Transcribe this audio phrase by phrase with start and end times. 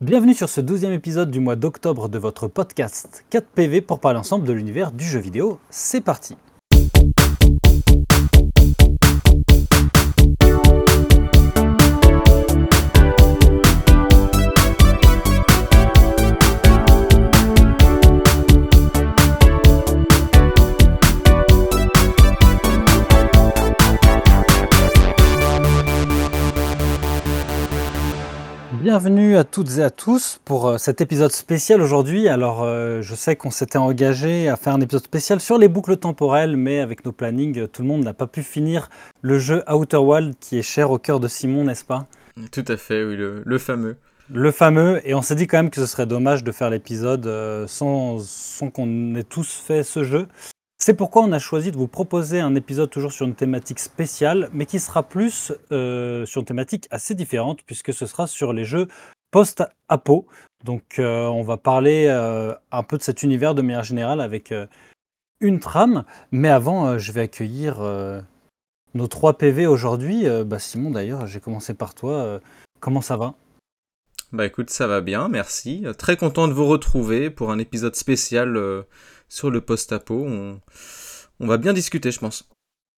[0.00, 4.46] Bienvenue sur ce douzième épisode du mois d'octobre de votre podcast 4PV pour parler ensemble
[4.46, 5.58] de l'univers du jeu vidéo.
[5.70, 6.36] C'est parti
[29.00, 32.26] Bienvenue à toutes et à tous pour euh, cet épisode spécial aujourd'hui.
[32.26, 35.98] Alors, euh, je sais qu'on s'était engagé à faire un épisode spécial sur les boucles
[35.98, 38.90] temporelles, mais avec nos plannings, tout le monde n'a pas pu finir
[39.22, 42.08] le jeu Outer Wild qui est cher au cœur de Simon, n'est-ce pas?
[42.50, 43.94] Tout à fait, oui, le, fameux.
[44.34, 47.24] Le fameux, et on s'est dit quand même que ce serait dommage de faire l'épisode
[47.28, 50.26] euh, sans, sans qu'on ait tous fait ce jeu.
[50.80, 54.48] C'est pourquoi on a choisi de vous proposer un épisode toujours sur une thématique spéciale,
[54.52, 58.64] mais qui sera plus euh, sur une thématique assez différente, puisque ce sera sur les
[58.64, 58.86] jeux
[59.32, 60.28] post-apo.
[60.64, 64.54] Donc euh, on va parler euh, un peu de cet univers de manière générale avec
[65.40, 66.04] une trame.
[66.30, 67.80] Mais avant, je vais accueillir
[68.94, 70.26] nos trois PV aujourd'hui.
[70.46, 72.40] Bah, Simon, d'ailleurs, j'ai commencé par toi.
[72.78, 73.34] comment ça va?
[74.30, 75.86] Bah écoute, ça va bien, merci.
[75.96, 78.84] Très content de vous retrouver pour un épisode spécial
[79.28, 80.24] sur le post-apo.
[80.26, 80.60] On,
[81.40, 82.48] on, va bien discuter, je pense.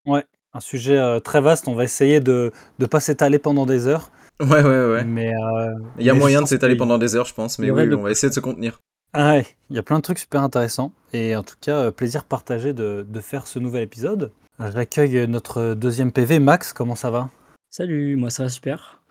[0.06, 1.68] Ouais, un sujet euh, très vaste.
[1.68, 4.10] On va essayer de ne pas s'étaler pendant des heures.
[4.40, 5.04] Ouais, ouais, ouais.
[5.04, 7.58] Mais, euh, il y a moyen de s'étaler pendant des heures, je pense.
[7.58, 8.80] Mais oui, on va essayer de se contenir.
[9.12, 10.92] Ah ouais, il y a plein de trucs super intéressants.
[11.12, 14.32] Et en tout cas, euh, plaisir partagé de, de faire ce nouvel épisode.
[14.58, 16.38] J'accueille notre deuxième PV.
[16.38, 17.28] Max, comment ça va?
[17.70, 19.02] Salut, moi ça va super.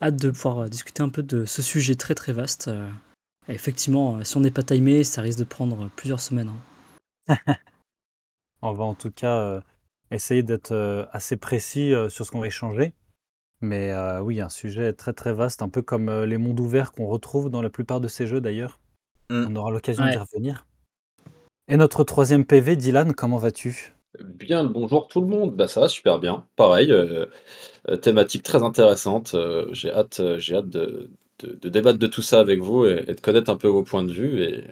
[0.00, 2.70] Hâte de pouvoir discuter un peu de ce sujet très très vaste
[3.48, 6.50] effectivement, si on n'est pas timé, ça risque de prendre plusieurs semaines.
[7.28, 7.36] Hein.
[8.66, 9.60] On va en tout cas euh,
[10.10, 12.94] essayer d'être euh, assez précis euh, sur ce qu'on va échanger.
[13.60, 17.48] Mais oui, un sujet très très vaste, un peu comme les mondes ouverts qu'on retrouve
[17.48, 18.78] dans la plupart de ces jeux d'ailleurs.
[19.30, 19.46] Mmh.
[19.48, 20.66] On aura l'occasion d'y revenir.
[21.68, 23.94] Et notre troisième PV, Dylan, comment vas-tu?
[24.22, 25.56] Bien, bonjour tout le monde.
[25.56, 26.46] Bah, ça va super bien.
[26.56, 26.92] Pareil,
[28.02, 29.34] thématique très intéressante.
[29.72, 31.08] j'ai hâte, j'ai hâte de,
[31.40, 34.12] de, débattre de tout ça avec vous et, de connaître un peu vos points de
[34.12, 34.64] vue et,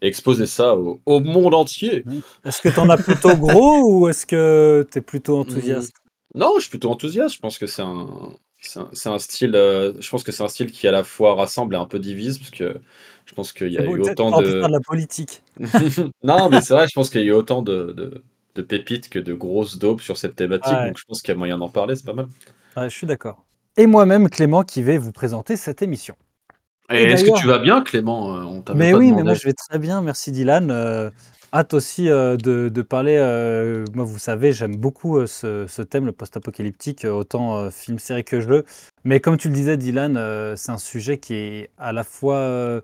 [0.00, 2.04] exposer ça au, monde entier.
[2.44, 5.92] Est-ce que tu en as plutôt gros ou est-ce que tu es plutôt enthousiaste?
[6.34, 7.34] Non, je suis plutôt enthousiaste.
[7.34, 10.72] Je pense que c'est un, c'est un, style, euh, je pense que c'est un style
[10.72, 12.80] qui à la fois rassemble et un peu divise parce que
[13.26, 14.46] je pense qu'il y a eu autant de...
[14.46, 15.42] de la politique.
[16.22, 18.22] non, mais c'est vrai, je pense qu'il y a eu autant de,
[18.54, 21.38] de, pépites que de grosses daubes sur cette thématique, donc je pense qu'il y a
[21.38, 22.26] moyen d'en parler, c'est pas mal.
[22.76, 23.44] je suis d'accord
[23.78, 26.16] et moi-même, Clément, qui vais vous présenter cette émission.
[26.90, 30.02] est-ce que tu vas bien, Clément euh, Mais oui, mais moi je vais très bien,
[30.02, 30.70] merci Dylan.
[30.70, 31.10] Euh,
[31.54, 33.16] hâte aussi euh, de, parler.
[33.94, 38.64] moi, vous savez, j'aime beaucoup ce, thème, le post-apocalyptique, autant film, série que jeu.
[39.04, 42.82] Mais comme tu le disais, Dylan, c'est un sujet qui est à la fois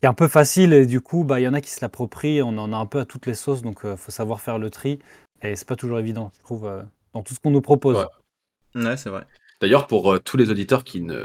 [0.00, 1.80] qui est un peu facile et du coup, bah, il y en a qui se
[1.80, 2.42] l'approprient.
[2.42, 4.68] On en a un peu à toutes les sauces, donc il faut savoir faire le
[4.68, 4.98] tri.
[5.42, 6.68] Et c'est pas toujours évident, je trouve,
[7.12, 8.04] dans tout ce qu'on nous propose.
[8.74, 9.24] ouais c'est vrai.
[9.64, 11.24] D'ailleurs, pour euh, tous les auditeurs qui ne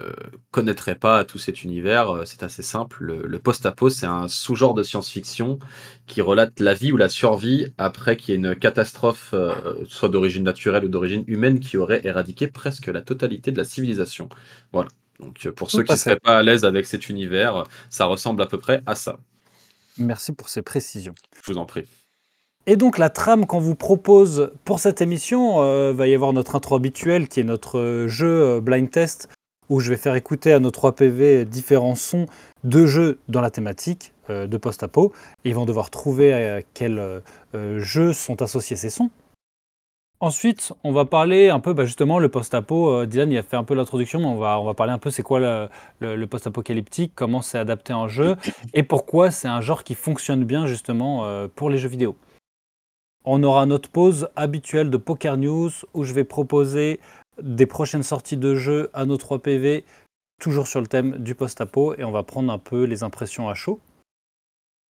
[0.52, 3.04] connaîtraient pas tout cet univers, euh, c'est assez simple.
[3.04, 5.60] Le, post-apo, c'est un sous-genre de science-fiction
[6.08, 10.08] qui relate la vie ou la survie après qu'il y ait une catastrophe, euh, soit
[10.08, 14.30] d'origine naturelle ou d'origine humaine, qui aurait éradiqué presque la totalité de la civilisation.
[14.72, 14.88] Voilà.
[15.20, 18.46] Donc, pour ceux qui ne seraient pas à l'aise avec cet univers, ça ressemble à
[18.46, 19.18] peu près à ça.
[19.98, 21.16] Merci pour ces précisions.
[21.46, 21.84] Je vous en prie.
[22.72, 26.56] Et donc la trame qu'on vous propose pour cette émission, euh, va y avoir notre
[26.56, 29.28] intro habituel qui est notre euh, jeu euh, blind test
[29.70, 32.28] où je vais faire écouter à nos 3 PV différents sons
[32.64, 35.14] de jeux dans la thématique de post-apo.
[35.46, 37.22] Ils vont devoir trouver à quels
[37.78, 39.12] jeux sont associés ces sons.
[40.20, 43.06] Ensuite, on va parler un peu bah, justement le post-apo.
[43.06, 45.12] Dylan, il a fait un peu l'introduction, mais on va, on va parler un peu
[45.12, 45.70] c'est quoi le,
[46.16, 48.38] le post-apocalyptique, comment c'est adapté en jeu
[48.74, 52.16] et pourquoi c'est un genre qui fonctionne bien justement pour les jeux vidéo.
[53.26, 57.00] On aura notre pause habituelle de Poker News où je vais proposer
[57.42, 59.84] des prochaines sorties de jeux à nos 3 PV,
[60.40, 63.54] toujours sur le thème du post-apo, et on va prendre un peu les impressions à
[63.54, 63.80] chaud.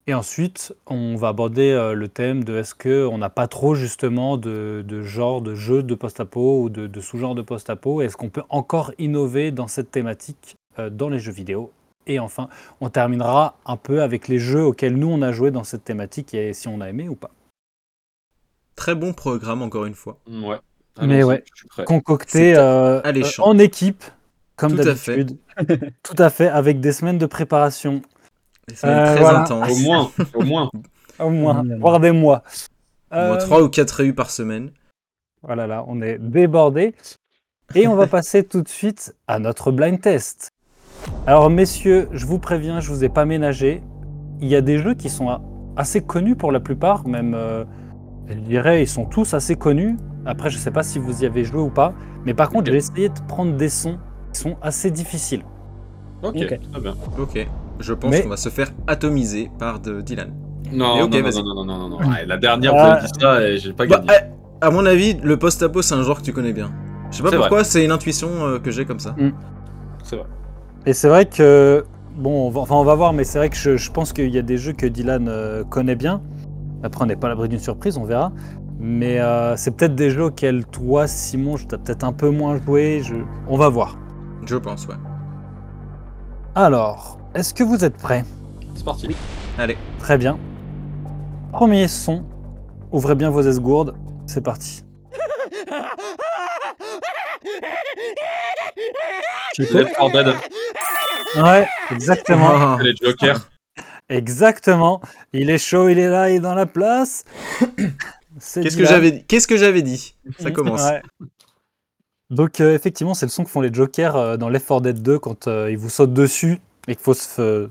[0.08, 4.38] Et ensuite, on va aborder euh, le thème de est-ce qu'on n'a pas trop justement
[4.38, 8.92] de, genre de jeu de post-apo ou de, sous-genre de post-apo Est-ce qu'on peut encore
[8.98, 11.72] innover dans cette thématique euh, dans les jeux vidéo?
[12.08, 12.50] Et enfin,
[12.82, 16.34] on terminera un peu avec les jeux auxquels nous on a joué dans cette thématique
[16.34, 17.30] et si on a aimé ou pas.
[18.80, 20.20] Très bon programme, encore une fois.
[20.26, 20.56] Ouais.
[21.02, 21.44] Mais ouais,
[21.86, 24.06] concocté euh, euh, en équipe,
[24.56, 25.38] comme d'habitude.
[26.04, 28.02] Tout à fait, avec des semaines de préparation.
[28.70, 29.70] Des semaines très intenses.
[29.70, 30.70] Au moins, au moins.
[31.20, 32.42] au moins, voire des mois.
[33.12, 34.72] Au moins 3 ou 4 réus par semaine.
[35.44, 36.96] Voilà, là, on est débordé.
[37.76, 40.52] Et on va passer tout de suite à notre blind test.
[41.28, 43.84] Alors, messieurs, je vous préviens, je vous ai pas ménagé.
[44.40, 45.42] Il y a des jeux qui sont
[45.76, 47.66] assez connus pour la plupart, même, euh,
[48.30, 49.98] je dirais, ils sont tous assez connus.
[50.26, 51.94] Après, je sais pas si vous y avez joué ou pas,
[52.26, 53.98] mais par contre, j'ai essayé de prendre des sons
[54.34, 55.44] qui sont assez difficiles.
[56.22, 56.60] Ok, Ok.
[56.72, 56.94] très bien.
[57.20, 57.48] Ok.
[57.80, 60.34] Je pense Mais- qu'on va se faire atomiser par de Dylan.
[60.72, 61.44] Non, Mais ok, non, non, vas-y.
[61.44, 61.98] non, non, non, non, non.
[62.00, 63.00] Ouais, la dernière, vous Ah.
[63.02, 64.20] dit ça et j'ai pas Bah, gagné.
[64.62, 66.72] eh, à mon avis, le post-apo, c'est un genre que tu connais bien.
[67.10, 67.48] Je sais pas C'est vrai.
[67.48, 69.16] pourquoi, c'est une intuition euh, que j'ai comme ça.
[70.04, 70.26] C'est vrai.
[70.86, 71.86] Et c'est vrai que,
[72.18, 74.30] bon, on va, enfin, on va voir, mais c'est vrai que je, je pense qu'il
[74.30, 76.22] y a des jeux que Dylan euh, connaît bien.
[76.84, 78.32] Après, on n'est pas à l'abri d'une surprise, on verra.
[78.80, 82.58] Mais euh, c'est peut-être des jeux auxquels toi, Simon, je t'ai peut-être un peu moins
[82.58, 83.02] joué.
[83.04, 83.16] Je...
[83.48, 83.98] On va voir.
[84.46, 84.96] Je pense, ouais.
[86.56, 88.24] Alors, est-ce que vous êtes prêts?
[88.76, 89.16] C'est parti.
[89.58, 89.78] Allez.
[90.00, 90.40] Très bien.
[91.52, 92.24] Premier son.
[92.92, 93.96] Ouvrez bien vos esgourdes.
[94.26, 94.84] C'est parti.
[99.58, 100.36] Left 4 Dead,
[101.36, 102.50] Ouais, exactement.
[102.52, 103.50] Ah, les Jokers.
[104.10, 105.02] Exactement.
[105.34, 107.24] Il est chaud, il est là, il est dans la place.
[108.54, 109.24] Qu'est-ce que j'avais dit?
[109.26, 110.16] Qu'est-ce que j'avais dit?
[110.40, 110.82] Ça commence.
[110.82, 111.02] Ouais.
[112.30, 115.02] Donc euh, effectivement, c'est le son que font les Jokers euh, dans Left 4 Dead
[115.02, 117.70] 2 quand euh, ils vous sautent dessus et qu'il faut se, f-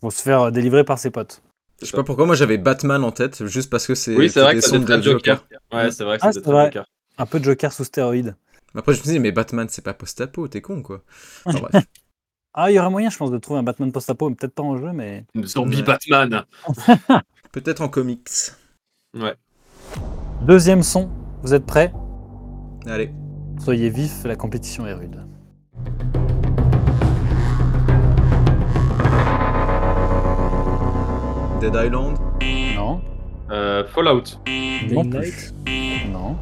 [0.00, 1.42] faut se faire délivrer par ses potes.
[1.80, 4.40] Je sais pas pourquoi moi j'avais Batman en tête, juste parce que c'est Oui, c'est
[4.40, 5.46] vrai que de Joker.
[5.72, 6.44] Ouais, c'est vrai que Ah, c'est.
[6.44, 6.84] Joker.
[7.18, 8.34] Un peu de Joker sous stéroïdes.
[8.74, 11.02] Après je me suis dit mais Batman c'est pas post-apo, t'es con quoi.
[11.44, 11.84] Enfin, bref.
[12.52, 14.62] Ah, il y aurait moyen, je pense, de trouver un Batman post-apo, mais peut-être pas
[14.64, 15.82] en jeu, mais Zombie Ouais.
[15.82, 16.44] Batman.
[17.52, 18.28] Peut-être en comics.
[19.14, 19.34] Ouais.
[20.42, 21.10] deuxième son.
[21.42, 21.92] Vous êtes prêts?
[22.86, 23.12] Allez.
[23.60, 25.16] Soyez vifs, la compétition est rude.
[31.60, 32.16] Dead Island?
[32.74, 33.00] Non,
[33.50, 34.38] Euh, Fallout.
[34.92, 35.52] non plus.
[36.10, 36.36] Non,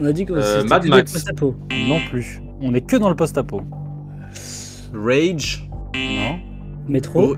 [0.00, 1.12] On a dit que Euh, c'était Mad Max.
[1.12, 1.54] post-apo.
[1.88, 2.40] non plus.
[2.60, 3.62] On est que dans le post-apo.
[4.92, 5.68] Rage.
[5.94, 6.38] Non,
[6.88, 7.36] Métro.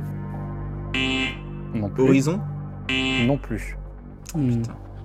[1.75, 2.02] Non plus.
[2.05, 2.41] Horizon.
[3.26, 3.76] Non plus.
[4.35, 4.62] Hmm.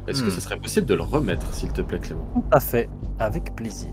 [0.08, 0.32] Est-ce que Hmm.
[0.32, 2.28] ce serait possible de le remettre, s'il te plaît, Clément?
[2.34, 2.90] Tout à fait,
[3.20, 3.90] avec plaisir.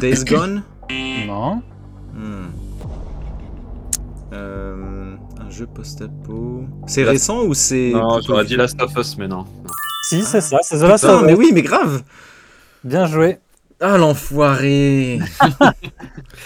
[0.00, 0.62] Days Gone.
[1.26, 1.62] Non,
[2.14, 2.46] Hmm.
[4.32, 4.97] Euh,
[5.48, 6.64] un jeu post-apo.
[6.86, 7.90] C'est récent ou c'est.
[7.94, 9.44] Non, j'aurais dit Last of Us, mais non.
[10.08, 11.38] si, c'est ça, c'est The Last of mais Us.
[11.38, 12.02] oui, mais grave
[12.84, 13.38] Bien joué.
[13.80, 15.20] Ah l'enfoiré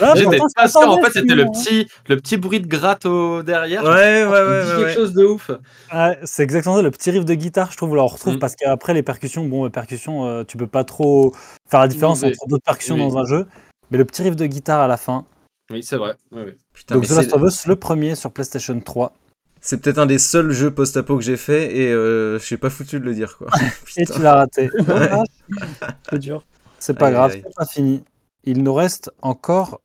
[0.00, 3.42] Ah, J'étais pas sûr, en fait, c'était le petit, le petit bruit de gratte au
[3.42, 3.82] derrière.
[3.84, 4.94] Ouais, ouais, ouais, quelque ouais.
[4.94, 5.50] chose de ouf.
[5.94, 8.38] Ouais, c'est exactement ça, le petit riff de guitare, je trouve, là, on retrouve Mm.
[8.38, 11.32] parce qu'après les percussions, bon, les percussions, euh, tu peux pas trop
[11.70, 13.00] faire la différence Oui, entre d'autres percussions oui.
[13.00, 13.46] dans un jeu,
[13.90, 15.24] mais le petit riff de guitare à la fin.
[15.70, 16.14] Oui, c'est vrai.
[16.32, 16.52] Oui, oui.
[16.74, 19.12] Putain, Donc mais The Last of Us, le premier sur PlayStation 3.
[19.60, 22.70] c'est peut-être un des seuls jeux post-apo que j'ai fait et euh, je suis pas
[22.70, 23.48] foutu de le dire quoi.
[23.96, 24.70] Et tu l'as raté.
[26.10, 26.44] C'est dur.
[26.78, 28.02] c'est pas Aïe, grave, c'est pas fini.
[28.44, 29.80] Il nous reste encore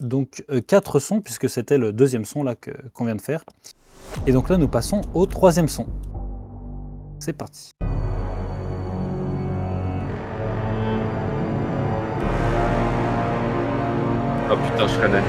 [0.00, 3.44] donc euh, quatre sons, puisque c'était le deuxième son là que- qu'on vient de faire.
[4.26, 5.86] Et donc là, nous passons au troisième son.
[7.18, 7.72] C'est parti.
[14.50, 15.22] Oh putain, je connais.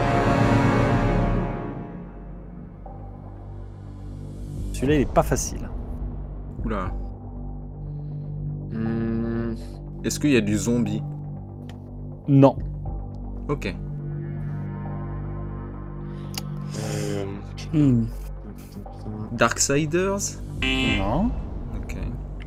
[4.79, 5.69] Celui-là, il est pas facile.
[6.63, 6.91] Oula.
[8.71, 9.55] Hmm,
[10.05, 11.03] Est-ce qu'il y a du zombie?
[12.29, 12.55] Non.
[13.49, 13.75] Ok.
[16.79, 17.25] euh,
[17.73, 18.05] Hmm.
[19.33, 20.17] Darksiders?
[20.99, 21.29] Non.
[21.75, 21.97] Ok.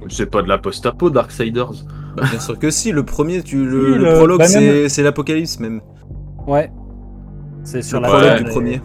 [0.08, 1.72] C'est pas de la post-apo, Darksiders.
[2.16, 5.02] Bah, bien sûr que si, le premier, tu, le, Si, le le- prologue, bah, c'est
[5.02, 5.80] l'apocalypse même.
[6.46, 6.72] Ouais.
[7.62, 8.80] C'est sur le la prologue du premier.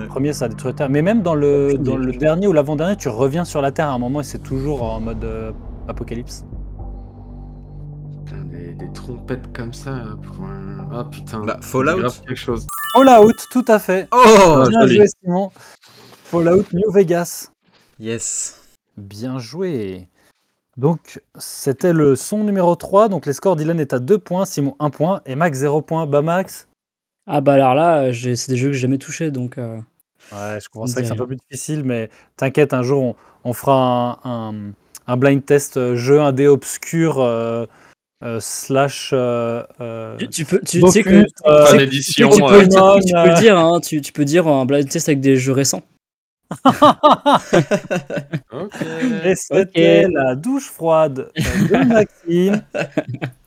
[0.00, 0.88] Le premier, ça a détruit la Terre.
[0.90, 3.92] Mais même dans le, dans le dernier ou l'avant-dernier, tu reviens sur la Terre à
[3.92, 5.52] un moment et c'est toujours en mode euh,
[5.88, 6.44] apocalypse.
[8.24, 10.04] Putain, des, des trompettes comme ça.
[10.22, 11.40] pour un- Ah putain.
[11.44, 12.10] Bah, c'est Fallout.
[12.26, 12.66] quelque chose.
[12.94, 14.08] Fallout, tout à fait.
[14.12, 15.50] Oh Bien joué, Simon.
[16.24, 17.50] Fallout New Vegas.
[17.98, 18.60] Yes.
[18.96, 20.08] Bien joué.
[20.76, 23.08] Donc, c'était le son numéro 3.
[23.08, 26.06] Donc, les scores, Dylan est à 2 points, Simon 1 point et Max 0 points.
[26.06, 26.68] Bah, Max
[27.26, 29.76] Ah bah alors là, euh, j'ai- c'est des jeux que j'ai jamais touchés, donc euh,
[30.32, 33.14] Ouais, je comprends ça que c'est un peu plus difficile, mais t'inquiète, un jour, on,
[33.44, 34.72] on fera un, un-
[35.06, 37.66] un blind test euh, jeu indé obscur euh,
[38.24, 39.10] euh, slash.
[40.18, 42.30] tu, tu peux, tu, tu sais que Dofus, euh, tu sais Fin que- d'édition.
[42.30, 45.36] tu, peux, Pokémon, tu dire, hein, tu, tu peux dire un blind test avec des
[45.36, 45.82] jeux récents.
[48.52, 48.82] Ok.
[49.24, 50.12] Et c'était Ok.
[50.12, 52.62] la douche froide de Maxime.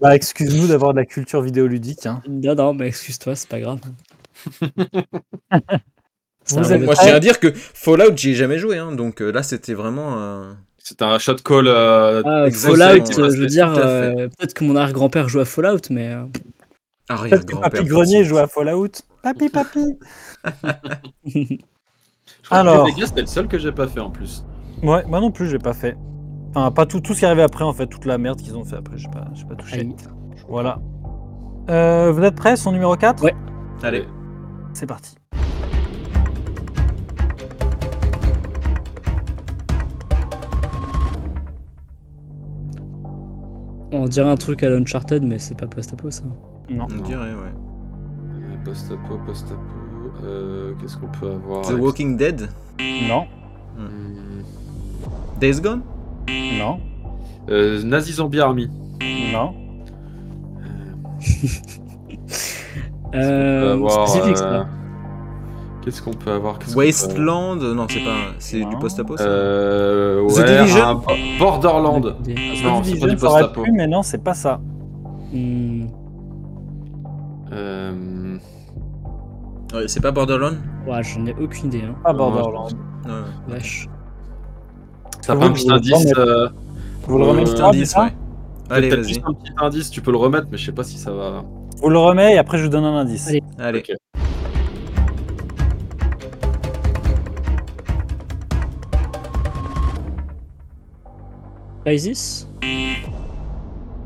[0.00, 2.06] bah, excuse-nous d'avoir de la culture vidéoludique.
[2.06, 2.22] Hein.
[2.28, 3.78] Non, non, mais excuse-toi, c'est pas grave.
[6.48, 6.64] Vous Moi,
[6.94, 9.74] je tiens à dire que Fallout, j'y ai jamais joué, hein, donc euh, là, c'était
[9.74, 10.18] vraiment.
[10.18, 11.68] euh, C'est un shot call.
[11.68, 15.80] euh, Ah, Fallout, euh, je veux dire, euh, peut-être que mon arrière-grand-père joue à Fallout,
[15.90, 16.24] mais euh,
[17.08, 17.70] Arrière que grand-père.
[17.70, 18.88] Papy Grenier joue à Fallout.
[19.22, 19.98] Papy, papy.
[21.26, 21.56] Je
[22.44, 22.88] crois Alors.
[22.88, 24.42] c'était le seul que j'ai pas fait en plus.
[24.82, 25.96] Ouais, moi non plus, j'ai pas fait.
[26.54, 28.56] Enfin, pas tout, tout ce qui est arrivé après, en fait, toute la merde qu'ils
[28.56, 29.88] ont fait après, j'ai pas, j'ai pas touché.
[30.48, 30.78] Voilà.
[31.68, 33.34] Euh, vous êtes prêts, son numéro 4 Ouais.
[33.82, 34.04] Allez.
[34.72, 35.14] C'est parti.
[43.92, 46.22] on dirait un truc à l'Uncharted, mais c'est pas post-apo ça.
[46.68, 46.86] Non.
[46.92, 47.52] On dirait, ouais.
[48.34, 49.60] Euh, Post-apo, post-apo.
[50.24, 52.48] euh, Qu'est-ce qu'on peut avoir The Walking Dead?
[53.08, 53.26] Non.
[53.76, 54.42] Hmm.
[55.40, 55.82] Days Gone?
[56.58, 56.78] Non.
[57.48, 58.68] Euh, Nazi Zombie Army.
[59.32, 59.54] Non.
[63.12, 64.68] Euh, avoir, spécifique, euh, ça.
[65.82, 68.14] Qu'est-ce qu'on peut avoir Qu'est-ce qu'on peut Wasteland Non, c'est pas.
[68.38, 68.78] C'est du Non.
[68.78, 71.02] post-apo, ça Euh, The ouais, Division un bo-
[71.40, 72.16] Borderland.
[72.22, 73.62] Des- Non, The c'est pas Division, du ça aurait post-apo.
[73.64, 74.60] pu, mais non, c'est pas ça.
[75.32, 75.86] Hmm,
[77.52, 78.36] Euh,
[79.74, 80.56] Ouais, c'est pas Borderland?
[80.86, 81.82] Ouais, j'en ai aucune idée.
[81.84, 81.94] Hein.
[82.04, 82.68] Pas Borderlands.
[83.04, 83.10] Ouais,
[83.48, 83.54] ouais.
[83.54, 83.88] Wesh.
[85.22, 85.92] Ça Vous fait un le- petit indice.
[85.94, 86.18] remettez.
[86.18, 86.48] euh,
[87.06, 88.12] Vous le Euh, remettez Petit pas, indice, ouais.
[88.70, 89.08] Allez, peut-être vas-y.
[89.08, 91.44] juste un petit indice, tu peux le remettre, mais je sais pas si ça va.
[91.82, 93.26] Vous le remettez et après je vous donne un indice.
[93.28, 93.42] Allez.
[93.58, 93.78] Allez.
[93.80, 93.96] Ok.
[101.86, 102.46] Isis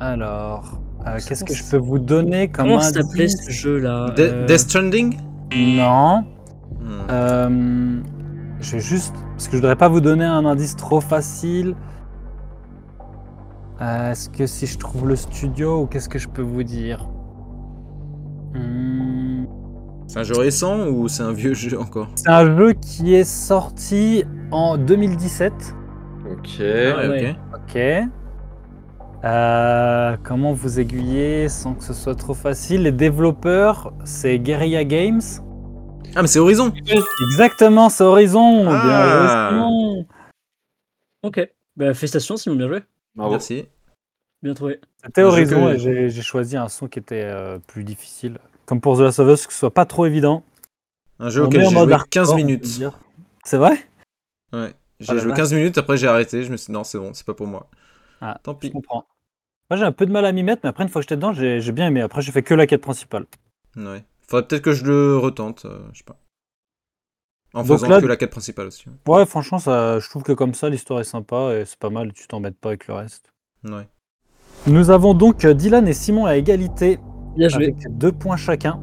[0.01, 4.47] Alors, euh, qu'est-ce que je peux vous donner comme Comment s'appelait ce jeu-là De- Euh,
[4.47, 5.19] Death Stranding?
[5.57, 6.19] Non.
[6.81, 6.91] Hmm.
[7.11, 8.01] Euh,
[8.61, 9.15] je vais juste.
[9.35, 11.75] Parce que je voudrais pas vous donner un indice trop facile.
[13.81, 17.09] Euh, Est-ce que si je trouve le studio ou qu'est-ce que je peux vous dire?
[18.55, 19.45] Hmm,
[20.07, 22.09] C'est un jeu récent ou c'est un vieux jeu encore?
[22.15, 25.53] C'est un jeu qui est sorti en 2017.
[26.31, 26.49] Ok.
[26.61, 27.37] Ah ouais, ouais.
[27.53, 27.61] ok.
[27.75, 27.79] Ok.
[29.25, 32.83] Euh, comment vous aiguiller sans que ce soit trop facile?
[32.83, 35.23] Les développeurs, c'est Guerrilla Games.
[36.17, 36.73] Ah, mais c'est Horizon
[37.31, 38.67] Exactement, c'est Horizon.
[38.69, 39.51] Ah.
[39.53, 40.05] Bien.
[41.23, 41.49] Ok.
[41.77, 42.81] Bah, félicitations, Simon, bien joué.
[43.15, 43.33] Bravo.
[43.33, 43.67] Merci.
[44.43, 44.81] Bien trouvé.
[45.05, 48.39] C'était Horizon que- et j'ai j'ai choisi un son qui était euh, plus difficile.
[48.67, 50.45] Comme pour The Last of Us, que ce soit pas trop évident.
[51.19, 52.81] Un jeu On auquel j'ai mode joué hardcore, 15 on peut minutes.
[53.45, 53.73] C'est vrai?
[54.53, 54.73] Ouais.
[55.01, 55.39] J'ai Ah la joué vache.
[55.39, 56.43] 15 minutes, après j'ai arrêté.
[56.45, 57.69] Je me suis dit, non, c'est bon, c'est pas pour moi.
[58.21, 58.71] Ah, Tant Je pis.
[58.71, 59.07] comprends.
[59.71, 61.17] Moi j'ai un peu de mal à m'y mettre, mais après une fois que j'étais
[61.17, 62.03] dedans, j'ai j'ai bien aimé.
[62.03, 63.27] Après j'ai fait que la quête principale.
[63.77, 64.05] Ouais.
[64.29, 66.17] Faudrait peut-être que je le retente, euh, je sais pas.
[67.53, 68.87] En Donc faisant là- que la quête principale aussi.
[69.07, 72.13] Ouais, franchement, ça, je trouve que comme ça, l'histoire est sympa et c'est pas mal.
[72.13, 73.33] Tu t'embêtes pas avec le reste.
[73.65, 73.89] Ouais.
[74.67, 76.99] Nous avons donc euh, Dylan et Simon à égalité
[77.37, 77.65] Bien joué.
[77.67, 78.81] avec deux points chacun.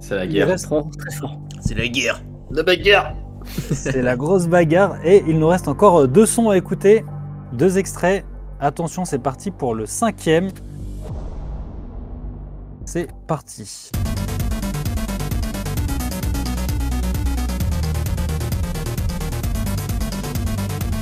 [0.00, 0.48] C'est la guerre.
[0.48, 1.38] reste- Fort, très fort.
[1.60, 2.20] C'est la guerre.
[2.50, 3.14] La bagarre
[3.70, 7.04] C'est la grosse bagarre et il nous reste encore euh, deux sons à écouter,
[7.52, 8.24] deux extraits.
[8.60, 10.48] Attention, c'est parti pour le cinquième.
[12.86, 13.90] C'est parti.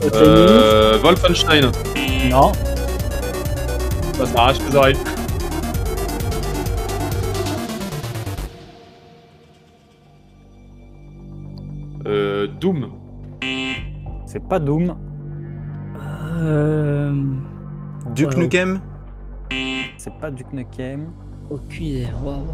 [0.04, 1.70] Euh, Wolfenstein.
[2.30, 2.52] Non,
[4.14, 4.96] Ça s'arrache les oreilles.
[12.06, 12.90] Euh, Doom.
[14.26, 14.96] c'est pas Doom.
[16.40, 17.12] Euh...
[18.14, 18.80] Duke Ouais, Nukem
[19.98, 21.12] C'est pas Duke Nukem.
[21.48, 22.08] Aucune idée.
[22.24, 22.46] Waouh.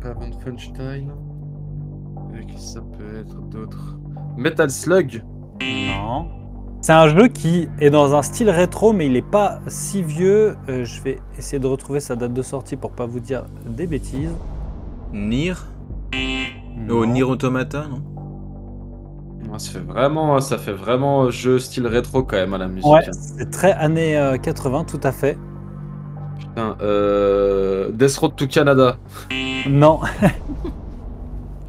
[0.00, 1.10] Pas Wolfenstein.
[2.48, 3.96] Qu'est-ce que ça peut être d'autre?
[4.36, 5.22] Metal Slug.
[5.60, 6.28] Non.
[6.80, 10.56] C'est un jeu qui est dans un style rétro, mais il est pas si vieux.
[10.68, 13.86] Euh, je vais essayer de retrouver sa date de sortie pour pas vous dire des
[13.86, 14.34] bêtises.
[15.12, 15.54] Nier
[16.76, 16.94] Non.
[16.96, 18.02] Oh, Nier Automata, non
[19.52, 22.90] Ah, Ça fait vraiment, ça fait vraiment jeu style rétro quand même à la musique.
[22.90, 25.38] Ouais, c'est très années euh, 80, tout à fait.
[26.40, 28.96] Putain, euh, Death Road to Canada.
[29.68, 30.00] Non.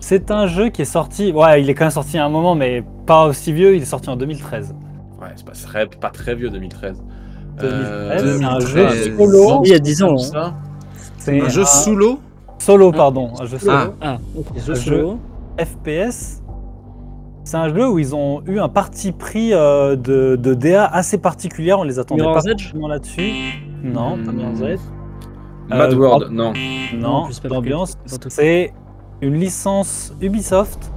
[0.04, 1.32] c'est un jeu qui est sorti.
[1.32, 3.76] Ouais, il est quand même sorti à un moment, mais pas aussi vieux.
[3.76, 4.76] Il est sorti en 2013.
[5.22, 7.02] Ouais, c'est pas, très- pas très vieux 2013.
[7.62, 9.18] 2013, c'est un jeu 2013.
[9.18, 9.62] solo.
[9.64, 10.16] Il y a 10 ans.
[10.36, 10.54] hein.
[11.18, 12.20] C'est Un jeu sous l'eau
[12.58, 13.32] solo, pardon.
[13.40, 13.74] Un jeu solo.
[13.74, 13.90] Ah.
[14.02, 14.46] Ah, ok.
[14.66, 15.20] Jeu Un solo.
[15.58, 16.42] FPS.
[17.46, 21.18] C'est un jeu où ils ont eu un parti pris euh, de, de DA assez
[21.18, 21.80] particulière.
[21.80, 23.32] On les attendait Mirror's pas Edge là-dessus.
[23.84, 24.36] Non, pas Hmm.
[24.36, 24.80] Mirror's Edge.
[25.70, 26.54] Mad Euh, World, non.
[26.98, 27.28] Non, Non,
[28.20, 28.30] tout.
[28.30, 28.74] c'est
[29.24, 30.92] une licence Ubisoft.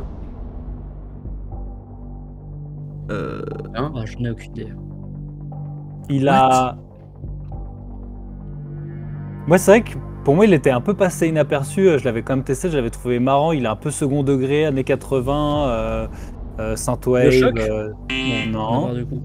[3.11, 3.43] Euh,
[3.75, 4.73] Ah, J'en ai aucune idée.
[6.09, 6.77] Il a.
[9.47, 11.99] Moi, c'est vrai que pour moi, il était un peu passé inaperçu.
[11.99, 13.53] Je l'avais quand même testé, je l'avais trouvé marrant.
[13.53, 16.07] Il est un peu second degré, années 80, euh,
[16.59, 17.31] euh, Synthwave.
[17.59, 17.93] Euh,
[18.51, 19.23] non, coup.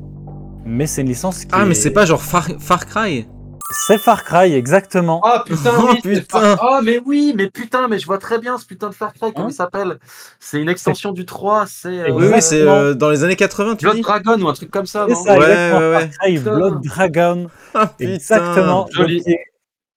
[0.65, 1.51] mais c'est une licence qui.
[1.53, 3.27] Ah, mais est- c'est pas genre Far, Far Cry
[3.73, 5.21] C'est Far Cry, exactement.
[5.23, 6.39] Ah putain, Oh, oui, c'est putain.
[6.39, 9.13] Far- Ah mais oui, mais putain, mais je vois très bien ce putain de Far
[9.13, 9.97] Cry, comment Hein il s'appelle
[10.39, 13.75] C'est une extension du 3, c'est euh, Oui, oui, c'est euh, dans les années 80,
[13.77, 15.99] tu Blood dis Dragon ou un truc comme ça, non ça, Ouais, ouais, ouais.
[16.09, 16.37] Far Cry.
[16.39, 17.47] Blood Dragon.
[17.73, 18.13] Ah, putain.
[18.13, 18.87] Exactement.
[18.91, 19.23] Joli.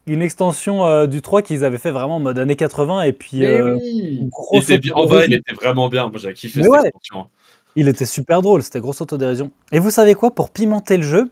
[0.07, 3.47] Une extension euh, du 3 qu'ils avaient fait vraiment en mode années 80 et puis
[3.47, 6.09] euh, oui il était bien- En vrai, il était vraiment bien.
[6.09, 6.89] Moi, j'avais kiffé Mais cette ouais.
[6.89, 7.29] extension.
[7.75, 9.51] il était super drôle, c'était grosse autodérision.
[9.73, 11.31] Et vous savez quoi, pour pimenter le jeu,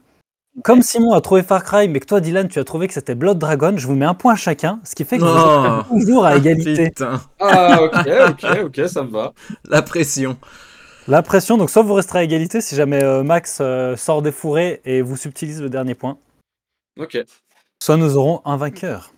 [0.64, 3.14] comme Simon a trouvé Far Cry, mais que toi Dylan tu as trouvé que c'était
[3.14, 5.80] Blood Dragon, je vous mets un point chacun, ce qui fait que vous Non.
[5.80, 6.88] êtes toujours à égalité.
[6.90, 7.94] Putain, Ah, ok,
[8.30, 9.32] ok, ok, ça me va.
[9.68, 10.36] la pression.
[11.08, 14.30] La pression, donc soit vous resterez à égalité si jamais euh, Max euh, sort des
[14.32, 16.18] fourrés et vous subtilise le dernier point,
[17.00, 17.18] Ok.
[17.82, 19.10] soit nous aurons un vainqueur.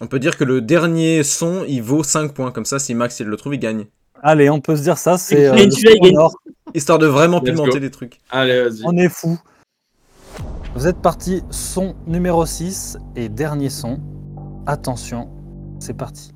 [0.00, 2.50] On peut dire que le dernier son, il vaut 5 points.
[2.52, 3.86] Comme ça, si Max il le trouve, il gagne.
[4.22, 5.68] Allez, on peut se dire ça, c'est euh.
[6.74, 7.78] Histoire de vraiment Let's pimenter go.
[7.78, 8.18] des trucs.
[8.30, 8.82] Allez, vas-y.
[8.84, 9.38] On est fou.
[10.78, 13.98] Vous êtes parti, son numéro 6 et dernier son.
[14.64, 15.28] Attention,
[15.80, 16.30] c'est parti.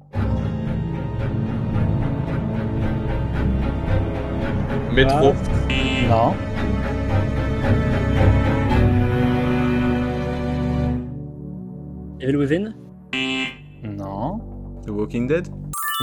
[4.93, 5.35] Métro.
[6.09, 6.35] Non.
[12.19, 12.75] Evil Within
[13.85, 14.41] Non.
[14.85, 15.47] The Walking Dead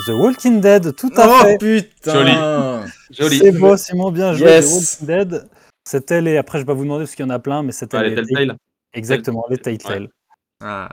[0.07, 1.57] The Walking Dead, tout à Oh fait.
[1.57, 3.37] putain Joli.
[3.39, 4.47] C'est beau, Simon, bien joué.
[4.47, 4.99] Yes.
[4.99, 5.49] The Walking Dead.
[5.85, 6.37] C'était les.
[6.37, 8.09] Après, je vais pas vous demander parce qu'il y en a plein, mais c'était Allez,
[8.15, 8.15] les.
[8.25, 8.57] Telltale.
[8.93, 10.09] Exactement, les Telltale.
[10.61, 10.89] Ah.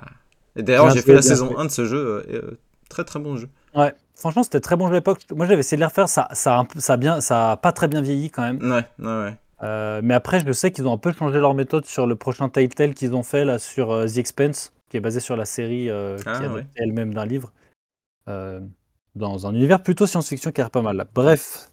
[0.57, 1.57] Et d'ailleurs, j'ai fait la saison joué.
[1.59, 1.99] 1 de ce jeu.
[1.99, 3.49] euh, et, euh, très très bon jeu.
[3.75, 3.95] Ouais.
[4.15, 5.21] Franchement, c'était très bon jeu à l'époque.
[5.35, 6.09] Moi, j'avais essayé de les refaire.
[6.09, 8.59] Ça, ça, a ça, bien, ça a pas très bien vieilli quand même.
[8.63, 9.35] Ouais, ouais, ouais.
[9.63, 12.49] Euh, mais après, je sais qu'ils ont un peu changé leur méthode sur le prochain
[12.49, 15.91] Telltale qu'ils ont fait là sur euh, The Expense, qui est basé sur la série
[15.91, 16.55] euh, Ah, qui est ouais.
[16.61, 17.53] adaptée elle-même d'un livre,
[18.27, 20.97] dans un univers plutôt science-fiction qui a l'air pas mal.
[20.97, 21.07] Là.
[21.15, 21.71] Bref.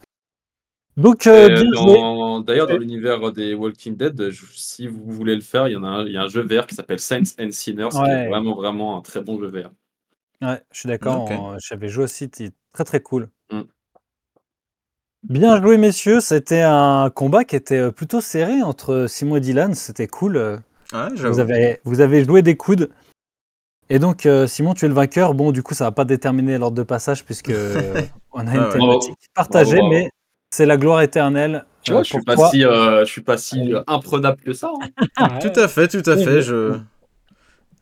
[0.95, 5.41] Donc, euh, euh, dans- D'ailleurs, dans l'univers des Walking Dead, je- si vous voulez le
[5.41, 7.33] faire, il y en a un, il y a un jeu VR qui s'appelle Saints
[7.39, 8.09] and Sinners, qui Ouais.
[8.09, 9.71] est vraiment, vraiment un très bon jeu VR.
[10.41, 11.27] Ouais, je suis d'accord.
[11.59, 13.29] J'avais joué aussi, c'était très très cool.
[13.51, 13.61] Mm.
[15.29, 16.19] Bien joué, messieurs.
[16.19, 19.73] C'était un combat qui était euh, plutôt serré entre Simon et Dylan.
[19.73, 20.37] C'était cool.
[20.91, 22.89] Ouais, Vous avez, vous avez joué des coudes.
[23.89, 25.33] Et donc, Simon, tu es le vainqueur.
[25.33, 27.51] Bon, du coup, ça va pas déterminer l'ordre de passage puisque
[28.33, 28.73] on a une Ah ouais.
[28.73, 30.03] thématique partagée, Bravo, bravo.
[30.05, 30.09] mais
[30.53, 31.65] c'est la gloire éternelle.
[31.81, 34.53] Tu euh, vois, je suis pas si, euh, je suis pas si euh, imprenable que
[34.53, 34.71] ça.
[35.17, 35.39] hein.
[35.39, 36.41] Tout à fait, tout à fait.
[36.43, 36.77] Je,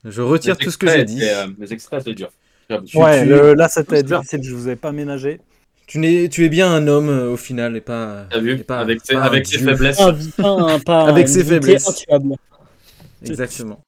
[0.05, 1.17] je retire Mes tout ce que j'ai dit.
[1.17, 2.31] étaient, euh, mes extraits, c'est dur.
[2.95, 4.41] Ouais, tu- le- là, c'était difficile.
[4.43, 5.41] Je vous ai pas ménagé.
[5.85, 8.25] Tu, n'es, tu es bien un homme euh, au final et pas.
[8.31, 9.67] T'as vu et pas- Avec ses, pas un avec ses dieu.
[9.67, 9.97] faiblesses.
[10.37, 10.79] Pas un
[11.09, 12.05] Avec ses faiblesses.
[13.25, 13.83] Exactement.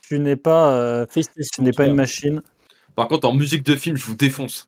[0.00, 1.06] Tu n'es pas, euh,
[1.52, 2.40] tu n'es pas une machine.
[2.98, 4.66] Par contre, en musique de film, je vous défonce.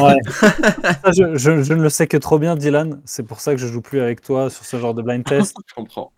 [0.00, 0.16] Ouais.
[1.16, 3.00] Je, je- je ne le sais que trop bien, Dylan.
[3.04, 5.54] C'est pour ça que je joue plus avec toi sur ce genre de blind test.
[5.68, 6.12] Je comprends.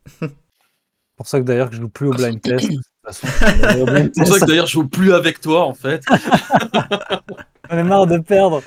[1.17, 2.67] pour ça que d'ailleurs que je joue plus au blind test.
[2.71, 6.03] De toute façon, C'est pour ça que d'ailleurs, je joue plus avec toi, en fait.
[7.71, 8.63] On est marre de perdre.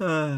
[0.00, 0.36] Ah.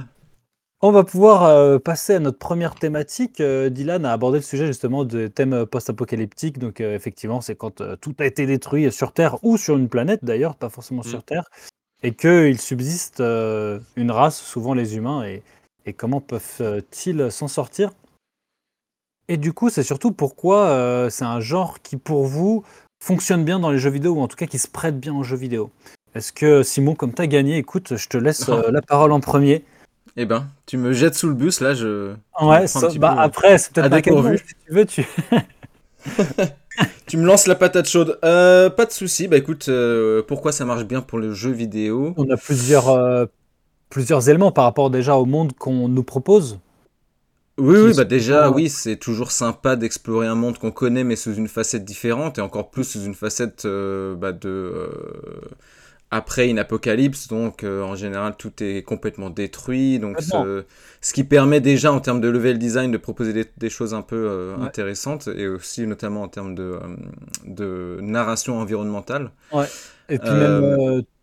[0.80, 3.40] On va pouvoir euh, passer à notre première thématique.
[3.40, 6.58] Euh, Dylan a abordé le sujet justement de thème euh, post-apocalyptique.
[6.58, 9.88] Donc euh, effectivement, c'est quand euh, tout a été détruit sur Terre ou sur une
[9.90, 11.24] planète d'ailleurs, pas forcément sur Mm.
[11.24, 11.44] Terre,
[12.02, 15.42] et qu'il subsiste euh, une race, souvent les humains, et,
[15.86, 17.90] et comment peuvent-ils s'en sortir?
[19.28, 22.64] Et du coup, c'est surtout pourquoi euh, c'est un genre qui pour vous
[23.02, 25.22] fonctionne bien dans les jeux vidéo, ou en tout cas qui se prête bien aux
[25.22, 25.70] jeux vidéo.
[26.14, 29.20] Est-ce que Simon, comme tu as gagné, écoute, je te laisse euh, la parole en
[29.20, 29.64] premier.
[30.16, 32.14] Eh ben, tu me jettes sous le bus là, je.
[32.40, 34.02] Ouais, ça- bah, peu, après, c'est peut-être pas
[34.38, 35.06] si tu veux, tu...
[37.06, 38.18] Tu me lances la patate chaude.
[38.24, 39.28] Euh, pas de souci.
[39.28, 42.14] Bah écoute, euh, pourquoi ça marche bien pour le jeu vidéo?
[42.16, 43.26] On a plusieurs, euh,
[43.90, 46.58] plusieurs éléments par rapport déjà au monde qu'on nous propose.
[47.58, 51.34] Oui, oui, bah déjà, oui, c'est toujours sympa d'explorer un monde qu'on connaît, mais sous
[51.34, 54.88] une facette différente, et encore plus sous une facette bah, de
[56.12, 57.28] après une apocalypse.
[57.28, 59.98] Donc, euh, en général, tout est complètement détruit.
[59.98, 60.64] Donc, ce,
[61.00, 64.02] ce qui permet déjà, en termes de level design, de proposer des, des choses un
[64.02, 64.66] peu euh, Ouais.
[64.66, 66.96] intéressantes, et aussi notamment en termes de, euh,
[67.46, 69.32] de narration environnementale.
[70.08, 70.76] Et puis même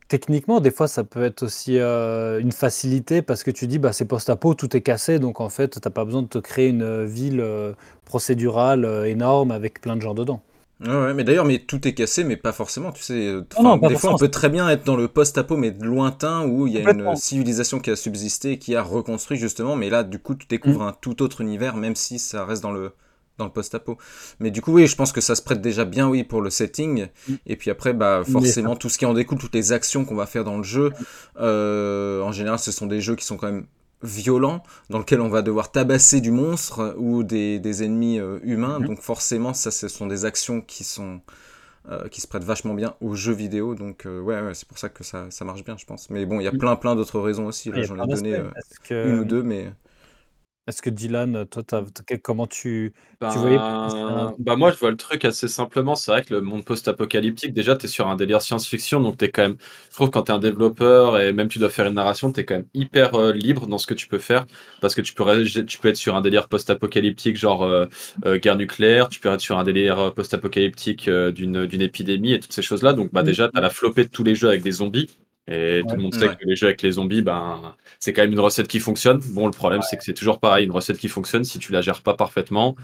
[0.08, 3.94] techniquement, des fois, ça peut être aussi euh, une facilité parce que tu dis, bah,
[3.94, 7.06] c'est post-apo, tout est cassé, donc en fait, t'as pas besoin de te créer une
[7.06, 7.74] ville euh,
[8.06, 10.42] procédurale euh, énorme avec plein de gens dedans.
[10.82, 13.14] Ouais, ouais, mais d'ailleurs, mais tout est cassé, mais pas forcément, tu sais.
[13.28, 16.68] euh, Non, des fois, on peut très bien être dans le post-apo, mais lointain, où
[16.68, 20.20] il y a une civilisation qui a subsisté, qui a reconstruit, justement, mais là, du
[20.20, 20.88] coup, tu découvres Mm.
[20.88, 22.94] un tout autre univers, même si ça reste dans le,
[23.38, 23.98] dans le post-apo.
[24.40, 26.50] Mais du coup, oui, je pense que ça se prête déjà bien, oui, pour le
[26.50, 27.08] setting.
[27.28, 27.34] Mm.
[27.48, 30.28] Et puis après, bah, forcément, tout ce qui en découle, toutes les actions qu'on va
[30.28, 30.92] faire dans le jeu,
[31.42, 33.66] euh, en général, ce sont des jeux qui sont quand même
[34.04, 38.80] violents, dans lesquels on va devoir tabasser du monstre ou des, des ennemis euh, humains.
[38.80, 38.88] Mhm.
[38.88, 41.22] Donc forcément, ça, ce sont des actions qui sont
[41.90, 43.76] euh, qui se prêtent vachement bien aux jeux vidéo.
[43.76, 46.10] Donc euh, ouais, ouais, c'est pour ça que ça, ça marche bien, je pense.
[46.10, 46.58] Mais bon, il y a Mm.
[46.58, 47.72] plein, plein d'autres raisons aussi.
[47.72, 48.50] Là, Il y a j'en ai donné euh,
[49.04, 49.74] une ou deux, mais
[50.70, 52.94] est-ce que Dylan, toi, t'as- t'as- comment tu,
[53.28, 56.40] tu voyais Ben, bah moi je vois le truc assez simplement, c'est vrai que le
[56.42, 59.58] monde post-apocalyptique, déjà tu es sur un délire science-fiction, donc tu es quand même,
[59.90, 62.40] je trouve quand tu es un développeur et même tu dois faire une narration, tu
[62.40, 64.46] es quand même hyper euh, libre dans ce que tu peux faire,
[64.80, 67.88] parce que tu peux, ré- tu peux être sur un délire post-apocalyptique genre euh,
[68.26, 72.32] euh, guerre nucléaire, tu peux être sur un délire euh, post-apocalyptique euh, d'une d'une épidémie
[72.34, 73.24] et toutes ces choses-là, donc bah Mhm.
[73.24, 75.10] déjà tu as la flopée de tous les jeux avec des zombies,
[75.50, 76.36] et tout le monde sait Ouais.
[76.36, 79.20] que les jeux avec les zombies, ben, c'est quand même une recette qui fonctionne.
[79.32, 81.82] Bon, le problème, c'est que c'est toujours pareil, une recette qui fonctionne, si tu la
[81.82, 82.76] gères pas parfaitement,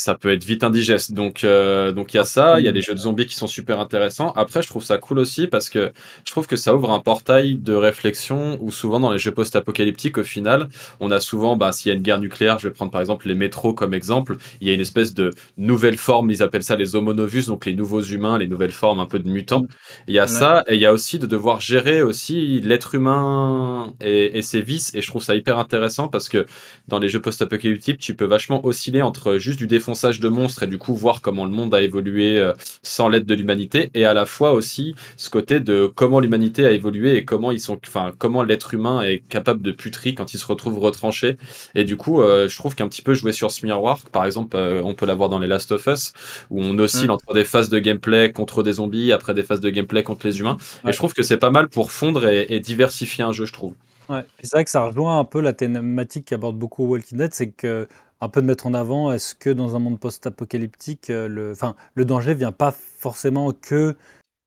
[0.00, 1.12] ça peut être vite indigeste.
[1.12, 3.34] Donc, euh, donc il y a ça, il y a les jeux de zombies qui
[3.34, 4.32] sont super intéressants.
[4.32, 5.92] Après, je trouve ça cool aussi parce que
[6.24, 10.18] je trouve que ça ouvre un portail de réflexion où souvent dans les jeux post-apocalyptiques,
[10.18, 10.68] au final,
[11.00, 13.28] on a souvent, bah, s'il y a une guerre nucléaire, je vais prendre par exemple
[13.28, 16.76] les métros comme exemple, il y a une espèce de nouvelle forme, ils appellent ça
[16.76, 19.66] les homonovus, donc les nouveaux humains, les nouvelles formes un peu de mutants.
[20.08, 20.26] Il y a Ouais.
[20.26, 24.62] ça, et il y a aussi de devoir gérer aussi l'être humain et, et ses
[24.62, 26.46] vices, et je trouve ça hyper intéressant parce que
[26.88, 30.66] dans les jeux post-apocalyptiques, tu peux vachement osciller entre juste du défonçage de monstres et
[30.68, 34.14] du coup voir comment le monde a évolué euh, sans l'aide de l'humanité, et à
[34.14, 38.12] la fois aussi ce côté de comment l'humanité a évolué et comment ils sont, enfin
[38.18, 41.36] comment l'être humain est capable de puterie quand il se retrouve retranché.
[41.74, 44.56] Et du coup, euh, je trouve qu'un petit peu jouer sur ce miroir, par exemple,
[44.56, 46.12] euh, on peut l'avoir dans les Last of Us,
[46.50, 47.10] où on oscille Mm.
[47.10, 50.38] entre des phases de gameplay contre des zombies, après des phases de gameplay contre les
[50.38, 50.58] humains.
[50.84, 50.90] Ouais.
[50.90, 53.52] Et je trouve que c'est pas mal pour fondre et, et diversifier un jeu, je
[53.52, 53.74] trouve.
[54.08, 54.24] Ouais.
[54.42, 57.88] C'est vrai que ça rejoint un peu la thématique qu'aborde beaucoup Walking Dead, c'est que
[58.20, 61.76] un peu de mettre en avant, est-ce que dans un monde post-apocalyptique, euh, le, enfin,
[61.94, 63.96] le danger vient pas forcément que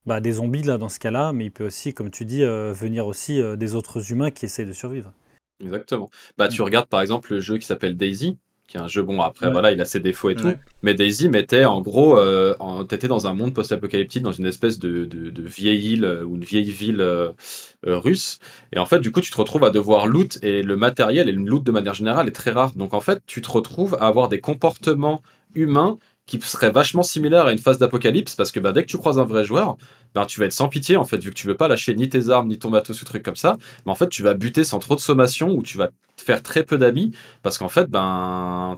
[0.06, 2.74] bah, des zombies là dans ce cas-là, mais il peut aussi, comme tu dis, euh,
[2.74, 5.14] venir aussi euh, des autres humains qui essaient de survivre.
[5.60, 6.10] Exactement.
[6.38, 6.66] Bah, tu Mm.
[6.66, 9.52] regardes par exemple le jeu qui s'appelle Daisy, qui est un jeu, bon, après, Ouais.
[9.52, 10.48] voilà, il a ses défauts et tout.
[10.82, 15.06] Mais Daisy mettait en gros, euh, t'étais dans un monde post-apocalyptique, dans une espèce de,
[15.06, 17.32] de- de vieille île euh, ou une vieille ville euh,
[17.88, 18.40] euh, russe.
[18.72, 21.32] Et en fait, du coup, tu te retrouves à devoir loot et le matériel et
[21.34, 22.72] le loot de manière générale est très rare.
[22.76, 25.22] Donc en fait, tu te retrouves à avoir des comportements
[25.56, 28.98] humains qui seraient vachement similaires à une phase d'apocalypse parce que bah, dès que tu
[28.98, 29.78] croises un vrai joueur,
[30.16, 32.10] ben, tu vas être sans pitié en fait, vu que tu veux pas lâcher ni
[32.10, 33.58] tes armes ni ton matos ou trucs comme ça.
[33.86, 36.42] Mais en fait, tu vas buter sans trop de sommation ou tu vas te faire
[36.44, 38.78] très peu d'amis parce qu'en fait, ben,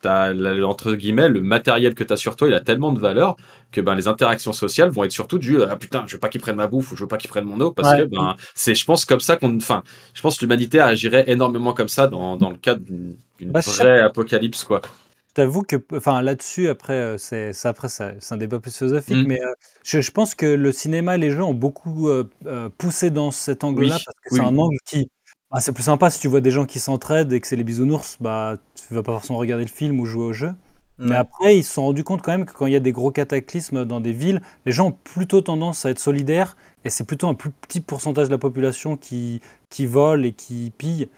[0.00, 3.00] t'as le- entre guillemets, le matériel que tu as sur toi, il a tellement de
[3.00, 3.36] valeur
[3.72, 6.40] que ben, les interactions sociales vont être surtout du Ah putain, je veux pas qu'ils
[6.40, 7.94] prennent ma bouffe ou je veux pas qu'ils prennent mon eau parce Ouais.
[7.94, 9.56] que ben, c'est, je pense, comme ça qu'on.
[9.56, 9.82] Enfin,
[10.14, 13.16] je pense que l'humanité agirait énormément comme ça dans, dans le cadre d'une,
[13.48, 14.82] Bah, vraie apocalypse, quoi.
[15.38, 19.24] T'avoue que, enfin, là-dessus, après, euh, c'est après, ça- c'est un débat plus philosophique, Mm.
[19.24, 19.52] mais euh,
[19.84, 23.30] je, je pense que le cinéma et les jeux ont beaucoup euh, euh, poussé dans
[23.30, 24.40] cet angle-là Oui, parce que oui.
[24.40, 25.10] c'est un angle qui,
[25.52, 27.62] bah, c'est plus sympa si tu vois des gens qui s'entraident et que c'est les
[27.64, 28.56] bisounours, bah,
[28.88, 30.52] tu vas pas forcément regarder le film ou jouer au jeu.
[31.04, 31.20] Mais Ouais.
[31.20, 33.12] après, ils se sont rendus compte quand même que quand il y a des gros
[33.12, 37.28] cataclysmes dans des villes, les gens ont plutôt tendance à être solidaires et c'est plutôt
[37.28, 41.08] un plus petit pourcentage de la population qui, qui vole et qui pille.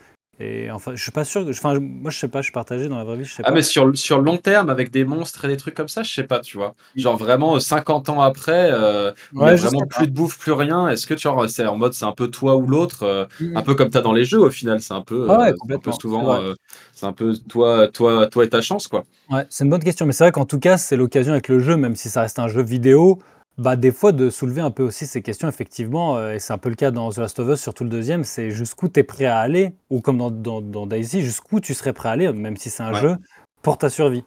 [0.40, 1.44] Et enfin, je suis pas sûr.
[1.44, 3.44] que- Enfin, moi, je sais pas, je suis partagé dans la vraie vie, je sais
[3.44, 3.53] Ah, pas.
[3.53, 6.03] mais sur, le- sur le long terme, avec des monstres et des trucs comme ça,
[6.03, 6.74] je sais pas, tu vois.
[6.94, 10.88] Genre vraiment euh, 50 ans après, euh, Ouais, a vraiment plus de bouffe, plus rien.
[10.88, 13.55] Est-ce que tu vois, c'est en mode c'est un peu toi ou l'autre, euh, Mm,
[13.55, 15.53] un peu comme tu as dans les jeux au final, c'est un peu, Ah ouais,
[15.53, 16.55] euh, un peu souvent, euh,
[16.92, 19.05] c'est un peu toi, toi, toi et ta chance, quoi.
[19.31, 21.61] Ouais, c'est une bonne question, mais c'est vrai qu'en tout cas, c'est l'occasion avec le
[21.61, 23.20] jeu, même si ça reste un jeu vidéo,
[23.58, 26.58] bah des fois de soulever un peu aussi ces questions, effectivement, euh, et c'est un
[26.58, 29.02] peu le cas dans The Last of Us, surtout le deuxième, c'est jusqu'où tu es
[29.04, 32.32] prêt à aller, ou comme dans, dans, dans Daisy, jusqu'où tu serais prêt à aller,
[32.32, 33.00] même si c'est un Ouais.
[33.00, 33.16] jeu,
[33.62, 34.24] pour ta survie.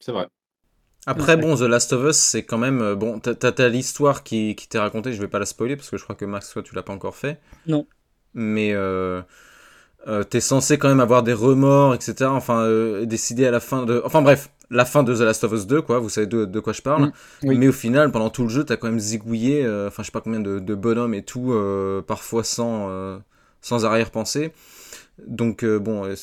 [0.00, 0.26] C'est vrai.
[1.06, 2.80] Après, bon, The Last of Us, c'est quand même.
[2.82, 5.76] euh, Bon, t'as t'as- t'as l'histoire qui, qui t'est racontée, je vais pas la spoiler
[5.76, 7.40] parce que je crois que Max, toi, tu l'as pas encore fait.
[7.66, 7.86] Non.
[8.34, 9.22] Mais euh,
[10.08, 12.24] euh, t'es censé quand même avoir des remords, etc.
[12.26, 14.00] Enfin, euh, décider à la fin de.
[14.04, 16.60] Enfin, bref, la fin de The Last of Us 2, quoi, vous savez de, de
[16.60, 17.06] quoi je parle.
[17.06, 17.12] Mm,
[17.44, 17.58] oui.
[17.58, 20.12] Mais au final, pendant tout le jeu, t'as quand même zigouillé, euh, enfin, je sais
[20.12, 23.18] pas combien de, de bonhommes et tout, euh, parfois sans, euh,
[23.60, 24.52] sans arrière-pensée.
[25.26, 26.04] Donc, euh, bon.
[26.14, 26.16] je,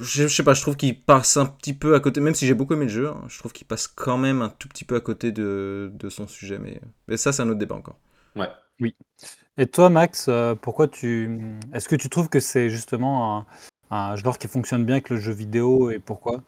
[0.00, 2.54] je sais pas, je trouve qu'il passe un petit peu à côté, même si j'ai
[2.54, 4.96] beaucoup aimé le jeu, hein, je trouve qu'il passe quand même un tout petit peu
[4.96, 7.98] à côté de, de son sujet, mais, mais ça c'est un autre débat encore.
[9.58, 11.30] Et toi, Max, euh, pourquoi tu.
[11.72, 13.46] Est-ce que tu trouves que c'est justement un,
[13.90, 16.42] un genre qui fonctionne bien avec le jeu vidéo, et pourquoi?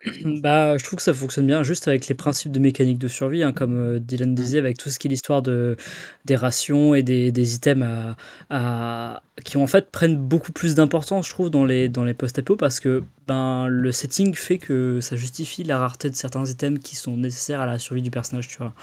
[0.24, 3.42] Bah, je trouve que ça fonctionne bien juste avec les principes de mécanique de survie,
[3.44, 4.34] hein, comme, heu, Dylan Mmh.
[4.34, 5.76] disait, avec tout ce qui est l'histoire de
[6.24, 8.16] des rations et des des items à
[8.50, 12.56] à qui en fait prennent beaucoup plus d'importance, je trouve, dans les dans les post-apo
[12.56, 16.96] parce que, ben, le setting fait que ça justifie la rareté de certains items qui
[16.96, 18.74] sont nécessaires à la survie du personnage, tu vois?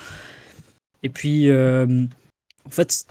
[1.04, 2.10] Et puis, hem,
[2.70, 3.08] en fait,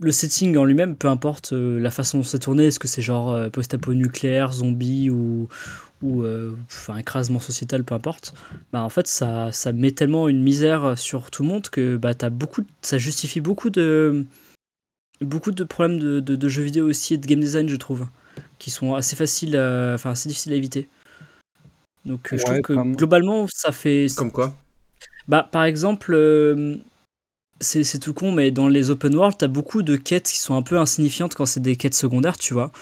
[0.00, 3.02] le setting en lui-même, peu importe, heu, la façon dont c'est tourné, est-ce que c'est
[3.02, 5.48] genre, heu, post-apo nucléaire, zombie ou
[6.02, 8.34] ou euh, enfin écrasement sociétal, peu importe,
[8.72, 12.12] bah en fait ça, ça met tellement une misère sur tout le monde que bah
[12.20, 14.26] as beaucoup, ça justifie beaucoup de
[15.20, 18.06] beaucoup de problèmes de, de, de jeux vidéo aussi et de game design, je trouve,
[18.58, 20.88] qui sont assez faciles, enfin assez difficiles à éviter.
[22.04, 24.54] Donc euh, je trouve que comme- globalement ça fait, Comme quoi?
[25.28, 26.14] Bah par exemple.
[27.62, 30.62] C'est tout con, mais dans les open world, t'as beaucoup de quêtes qui sont un
[30.62, 32.72] peu insignifiantes quand c'est des quêtes secondaires, tu vois.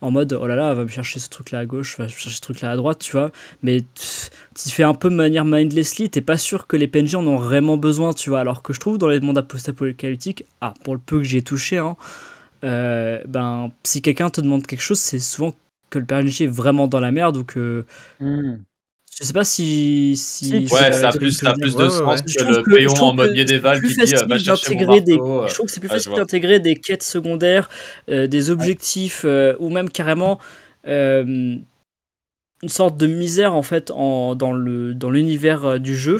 [0.00, 2.30] En mode, oh là là, va me chercher ce truc-là à gauche, va me chercher
[2.30, 3.32] ce truc-là à droite, tu vois.
[3.62, 7.26] Mais tu fais un peu de manière mindlessly, t'es pas sûr que les PNJ en
[7.26, 8.40] ont vraiment besoin, tu vois.
[8.40, 11.42] Alors que je trouve dans les mondes post-apocalyptiques, ah, pour le peu que j'y ai
[11.42, 11.96] touché, hein,
[12.64, 15.54] euh, ben, si quelqu'un te demande quelque chose, c'est souvent
[15.90, 17.86] que le PNJ est vraiment dans la merde ou que.
[18.20, 18.56] Mmh.
[19.20, 20.16] Je sais pas si.
[20.16, 23.32] si Ouais, ça a plus, ça plus de sens que trouve le péon en mode
[23.32, 25.12] médiéval c'est plus qui dit euh, va facile chercher des-.
[25.12, 27.68] Je trouve que c'est plus Ouais, je facile d'intégrer des quêtes secondaires,
[28.08, 30.38] euh, des objectifs euh, ou même carrément
[30.86, 31.56] euh,
[32.62, 36.18] une sorte de misère en fait en, dans le dans l'univers euh, du jeu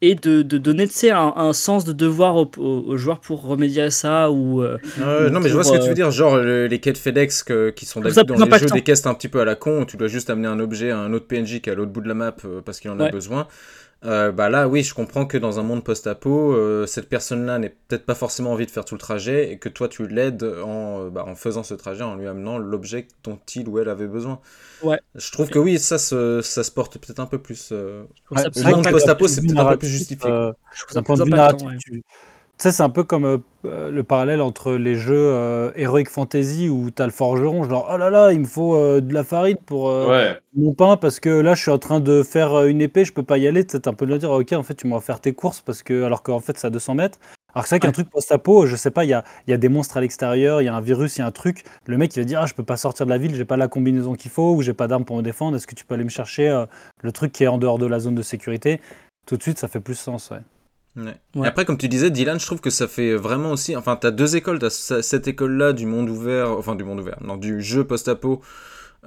[0.00, 4.30] et de, de donner un, un sens de devoir aux, joueurs pour remédier à ça
[4.30, 6.10] ou euh, Euh, Ou non, mais je vois ce que tu euh, veux dire.
[6.12, 8.74] Genre le- les quêtes FedEx que- qui sont d'habitude dans les jeux, impactant.
[8.76, 10.90] des quests un petit peu à la con où tu dois juste amener un objet
[10.92, 12.90] à un autre PNJ qui est à l'autre bout de la map euh, parce qu'il
[12.90, 13.48] en a besoin.
[14.04, 17.70] Euh, bah là, oui, je comprends que dans un monde post-apo, euh, cette personne-là n'est
[17.88, 21.06] peut-être pas forcément envie de faire tout le trajet et que toi tu l'aides en,
[21.06, 24.06] euh, bah, en faisant ce trajet, en lui amenant l'objet dont il ou elle avait
[24.06, 24.40] besoin.
[24.80, 25.00] Ouais.
[25.16, 27.70] Je trouve que oui, ça, se- ça se porte peut-être un peu plus.
[27.72, 31.00] euh, Ouais, que monde post-apo, c'est peut-être un peu plus justifié, euh, je trouve ça
[31.00, 31.76] D'un point plus de vue impactant, narratif, ouais.
[31.78, 32.02] tu tu
[32.62, 36.68] sais, c'est un peu comme euh, euh, le parallèle entre les jeux euh, Heroic Fantasy
[36.68, 39.24] où tu as le forgeron, genre oh là là, il me faut euh, de la
[39.24, 42.52] farine pour euh, Ouais, mon pain parce que là je suis en train de faire
[42.54, 43.64] euh, une épée, je peux pas y aller.
[43.70, 46.02] C'est un peu de dire ok, en fait tu m'en faire tes courses parce que
[46.04, 47.18] alors qu'en fait c'est à 200 mètres.
[47.54, 47.92] Alors que c'est vrai qu'un Ouais.
[47.92, 50.60] truc post-apo, je sais pas, il y a, il y a des monstres à l'extérieur,
[50.60, 51.64] il y a un virus, il y a un truc.
[51.86, 53.56] Le mec il va dire ah je peux pas sortir de la ville, j'ai pas
[53.56, 55.56] la combinaison qu'il faut ou j'ai pas d'arme pour me défendre.
[55.56, 56.66] Est-ce que tu peux aller me chercher euh,
[57.02, 58.80] le truc qui est en dehors de la zone de sécurité?
[59.26, 60.30] Tout de suite ça fait plus sens.
[60.30, 60.38] Ouais.
[60.98, 61.14] Ouais.
[61.36, 61.44] Ouais.
[61.46, 63.76] Et après, comme tu disais, Dylan, je trouve que ça fait vraiment aussi.
[63.76, 64.58] Enfin, t'as deux écoles.
[64.58, 68.40] T'as ce- cette école-là du monde ouvert, enfin du monde ouvert, non, du jeu post-apo,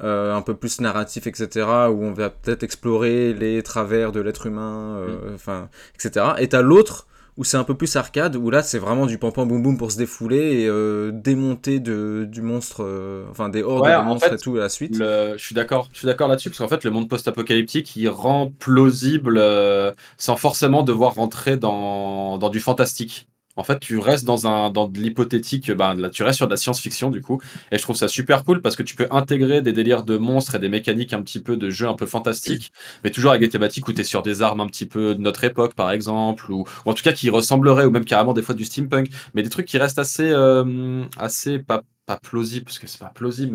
[0.04, 4.45] euh, un peu plus narratif, etc., où on va peut-être explorer les travers de l'être
[4.47, 6.27] humain, euh, enfin, etc.
[6.39, 9.32] Et t'as l'autre où c'est un peu plus arcade, où là c'est vraiment du pam
[9.32, 13.63] pam boum boum pour se défouler et euh, démonter de, du monstre, euh, enfin des
[13.63, 15.04] hordes Ouais, de monstres fait, et tout à la suite.
[15.04, 18.10] Le- je suis d'accord, je suis d'accord là-dessus parce qu'en fait le monde post-apocalyptique il
[18.10, 23.28] rend plausible euh, sans forcément devoir rentrer dans, dans du fantastique.
[23.56, 27.22] En fait, tu restes dans de l'hypothétique, ben tu restes sur de la science-fiction du
[27.22, 30.18] coup, et je trouve ça super cool parce que tu peux intégrer des délires de
[30.18, 32.72] monstres et des mécaniques un petit peu de jeu un peu fantastiques,
[33.04, 35.22] mais toujours avec des thématiques où tu es sur des armes un petit peu de
[35.22, 38.56] notre époque par exemple, ou, en tout cas qui ressembleraient ou même carrément des fois
[38.56, 41.84] du steampunk, mais des trucs qui restent assez euh, assez pas
[42.24, 43.54] plausibles parce que c'est pas plausible,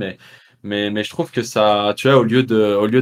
[0.62, 2.42] mais je trouve que ça, tu vois, au lieu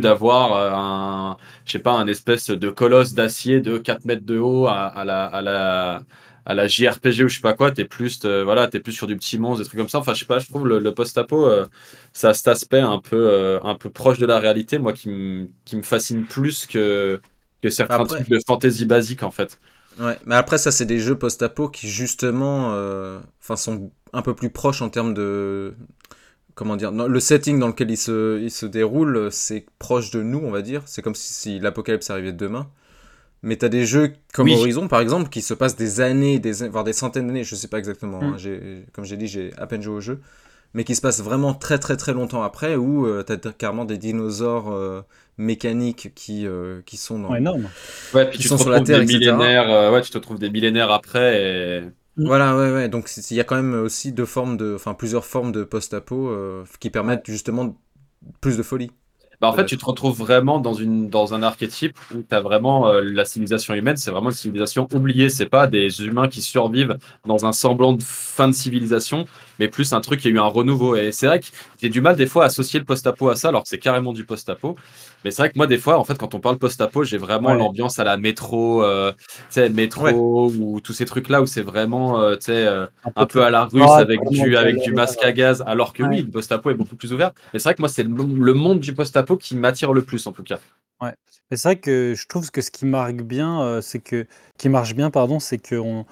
[0.00, 4.38] d'avoir euh, un, je sais pas, un espèce de colosse d'acier de 4 mètres de
[4.38, 6.02] haut à la,
[6.46, 9.16] à la JRPG ou je sais pas quoi, t'es plus, euh, voilà, plus sur du
[9.16, 9.98] petit monstre, des trucs comme ça.
[9.98, 11.66] Enfin, je sais pas, je trouve le, le post-apo, euh,
[12.12, 15.08] ça a cet aspect un peu, euh, un peu proche de la réalité, moi, qui
[15.08, 15.48] me,
[15.82, 17.20] fascine plus que,
[17.62, 19.58] que certains Après- trucs de fantasy basique, en fait.
[19.98, 23.20] Ouais, mais après ça c'est des jeux post-apo qui justement, euh,
[23.56, 25.74] sont un peu plus proches en termes de,
[26.54, 30.22] comment dire, non, le setting dans lequel il se, il se déroule, c'est proche de
[30.22, 30.82] nous, on va dire.
[30.86, 32.70] C'est comme si, si l'apocalypse arrivait demain.
[33.44, 34.54] Mais t'as des jeux comme Oui.
[34.54, 37.68] Horizon par exemple qui se passent des années, des, voire des centaines d'années, je sais
[37.68, 38.22] pas exactement.
[38.22, 38.24] Mm.
[38.24, 40.20] hein, j'ai- comme j'ai dit, j'ai à peine joué au jeu,
[40.74, 43.98] mais qui se passent vraiment très très très longtemps après où euh, t'as carrément des
[43.98, 45.02] dinosaures euh,
[45.38, 47.72] mécaniques qui, euh, qui sont dans, Ouais, énorme.
[48.12, 49.36] Ouais, puis Qui tu sont te sur la retrouves Terre, des etc.
[49.36, 51.82] millénaires, euh, ouais, tu te retrouves des millénaires après et,
[52.16, 52.88] Voilà, ouais, ouais.
[52.88, 56.28] Donc il y a quand même aussi deux formes de, enfin plusieurs formes de post-apo
[56.28, 57.76] euh, qui permettent justement
[58.40, 58.90] plus de folie.
[59.40, 59.68] Bah, en fait, Peut-être.
[59.68, 63.24] tu te retrouves vraiment dans, une, dans un archétype où tu as vraiment euh, la
[63.24, 65.28] civilisation humaine, c'est vraiment une civilisation oubliée.
[65.28, 69.26] C'est pas des humains qui survivent dans un semblant de fin de civilisation.
[69.58, 70.96] Mais plus un truc qui a eu un renouveau.
[70.96, 71.46] Et c'est vrai que
[71.80, 74.12] j'ai du mal des fois à associer le post-apo à ça, alors que c'est carrément
[74.12, 74.76] du post-apo.
[75.24, 77.54] Mais c'est vrai que moi, des fois, en fait, quand on parle post-apo, j'ai vraiment
[77.54, 82.20] l'ambiance à la métro, euh, tu sais, métro ou tous ces trucs-là où c'est vraiment,
[82.20, 82.86] euh, tu sais, euh,
[83.16, 85.64] un, peu, à la russe avec du, avec du masque à gaz.
[85.66, 87.32] Alors que oui, le post-apo est beaucoup plus ouvert.
[87.52, 90.32] Mais c'est vrai que moi, c'est le, monde du post-apo qui m'attire le plus, en
[90.32, 90.58] tout cas.
[91.00, 91.14] Ouais.
[91.50, 94.26] C'est vrai que je trouve que ce qui marque bien, c'est que,
[94.58, 96.06] qui marche bien, pardon, c'est que on,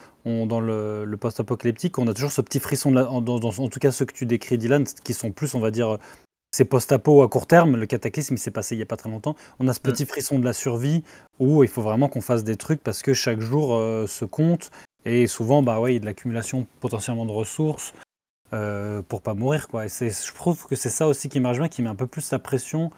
[0.47, 3.81] dans le, le post-apocalyptique, on a toujours ce petit frisson, de en, dans, en tout
[3.81, 5.99] cas ceux que tu décris, Dylan, qui sont plus, on va dire,
[6.53, 7.77] ces post-apo à court terme.
[7.77, 9.35] Le cataclysme, il s'est passé il n'y a pas très longtemps.
[9.59, 9.83] On a ce mm.
[9.83, 11.03] petit frisson de la survie
[11.39, 14.71] où il faut vraiment qu'on fasse des trucs parce que chaque jour euh, se compte.
[15.05, 17.93] Et souvent, bah ouais, il y a de l'accumulation potentiellement de ressources
[18.53, 19.67] euh, pour pas mourir.
[19.67, 19.87] Quoi.
[19.87, 22.31] Et je trouve que c'est ça aussi qui marche bien, qui met un peu plus
[22.31, 22.91] la pression.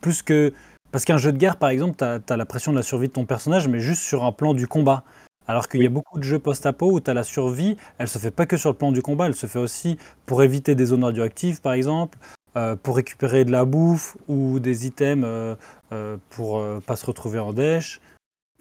[0.00, 0.52] Plus que.
[0.90, 3.12] Parce qu'un jeu de guerre, par exemple, tu as, la pression de la survie de
[3.12, 5.04] ton personnage, mais juste sur un plan du combat.
[5.46, 8.18] Alors qu'il y a beaucoup de jeux post-apo où tu as la survie, elle se
[8.18, 10.86] fait pas que sur le plan du combat, elle se fait aussi pour éviter des
[10.86, 12.18] zones radioactives, par exemple,
[12.56, 15.54] euh, pour récupérer de la bouffe ou des items euh,
[15.92, 18.00] euh, pour pas se retrouver en dèche.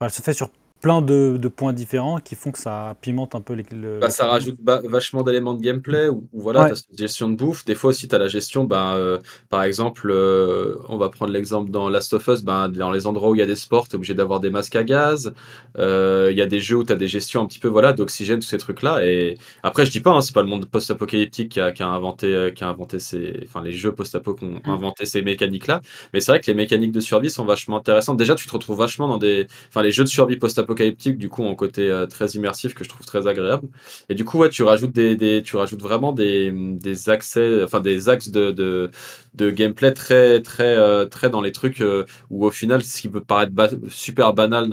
[0.01, 0.49] elle se fait sur
[0.81, 3.99] plein de, points différents qui font que ça pimente un peu les, le.
[3.99, 7.65] Bah, ça rajoute vachement d'éléments de gameplay ou, voilà, gestion de bouffe.
[7.65, 11.31] Des fois aussi, tu as la gestion, bah, euh, par exemple, euh, on va prendre
[11.31, 13.87] l'exemple dans Last of Us, bah, dans les endroits où il y a des sports,
[13.87, 15.33] tu es obligé d'avoir des masques à gaz.
[15.77, 17.93] Euh, il y a des jeux où tu as des gestions un petit peu voilà,
[17.93, 19.05] d'oxygène, tous ces trucs-là.
[19.05, 21.87] Et après, je dis pas, hein, c'est pas le monde post-apocalyptique qui a, qui a,
[21.87, 23.41] inventé, qui a inventé ces.
[23.45, 24.69] Enfin, les jeux post-apo qui ont mm.
[24.69, 25.81] inventé ces mécaniques-là.
[26.13, 28.17] Mais c'est vrai que les mécaniques de survie sont vachement intéressantes.
[28.17, 29.47] Déjà, tu te retrouves vachement dans des.
[29.69, 32.83] Enfin, les jeux de survie post-apo apocalyptique, du coup, en côté euh, très immersif que
[32.83, 33.67] je trouve très agréable.
[34.09, 38.09] Et du coup, ouais, tu rajoutes des, tu rajoutes vraiment des, des accès, enfin des
[38.09, 42.83] axes de, de, gameplay très, très, euh, très dans les trucs euh, où au final,
[42.83, 43.53] ce qui peut paraître
[43.89, 44.69] super banal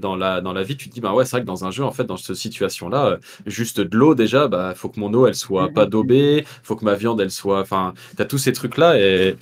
[0.00, 1.70] dans la, dans la vie, tu te dis, bah ouais, c'est vrai que dans un
[1.70, 5.26] jeu, en fait, dans cette situation-là, juste de l'eau déjà, bah faut que mon eau,
[5.26, 8.52] elle soit pas daubée, faut que ma viande, elle soit, enfin, tu as tous ces
[8.52, 9.36] trucs-là et,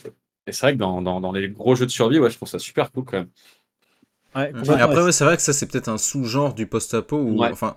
[0.52, 2.58] c'est vrai que dans, dans, dans, les gros jeux de survie, ouais, je trouve ça
[2.58, 3.28] super cool quand même.
[4.34, 7.16] Ouais, après, c'est vrai que ça, c'est peut-être un sous-genre du post-apo.
[7.16, 7.76] Où, enfin,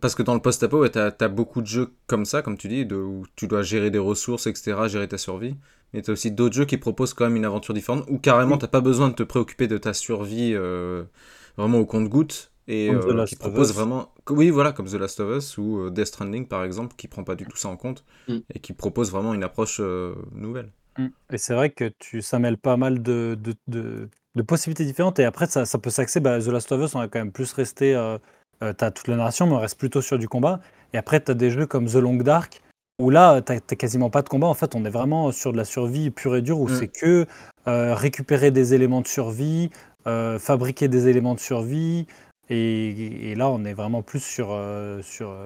[0.00, 2.86] parce que dans le post-apo, tu as, beaucoup de jeux comme ça, comme tu dis,
[2.86, 5.56] de, où tu dois gérer des ressources, etc., gérer ta survie.
[5.92, 8.56] Mais tu as aussi d'autres jeux qui proposent quand même une aventure différente, où carrément,
[8.56, 11.04] tu pas besoin de te préoccuper de ta survie euh,
[11.56, 12.52] vraiment au compte-goutte.
[12.68, 14.14] Et euh, qui propose vraiment.
[14.28, 17.24] Oui, voilà, comme The Last of Us ou euh, Death Stranding, par exemple, qui prend
[17.24, 18.36] pas du tout ça en compte mm.
[18.54, 19.80] et qui propose vraiment une approche
[20.32, 20.70] nouvelle.
[20.96, 21.06] Mm.
[21.32, 24.08] Et c'est vrai que tu, ça mêle pas mal de, de de
[24.42, 25.18] possibilités différentes.
[25.18, 26.20] Et après, ça, ça peut s'axer.
[26.20, 27.94] Bah, The Last of Us, on a quand même plus resté.
[27.94, 28.18] Euh,
[28.62, 30.60] euh tu as toute la narration, mais on reste plutôt sur du combat.
[30.92, 32.62] Et après, tu as des jeux comme The Long Dark,
[33.00, 34.46] où là, tu n'as quasiment pas de combat.
[34.46, 36.76] En fait, on est vraiment sur de la survie pure et dure, où mm.
[36.76, 37.26] c'est que
[37.68, 39.70] euh, récupérer des éléments de survie,
[40.06, 42.06] euh, fabriquer des éléments de survie.
[42.48, 44.58] Et, et, là, on est vraiment plus sur,
[45.02, 45.36] sur,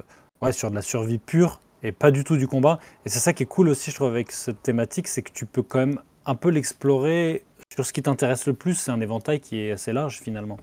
[0.40, 2.80] ouais, sur de la survie pure et pas du tout du combat.
[3.04, 5.46] Et c'est ça qui est cool aussi, je trouve, avec cette thématique, c'est que tu
[5.46, 9.40] peux quand même un peu l'explorer sur ce qui t'intéresse le plus, c'est un éventail
[9.40, 10.58] qui est assez large finalement.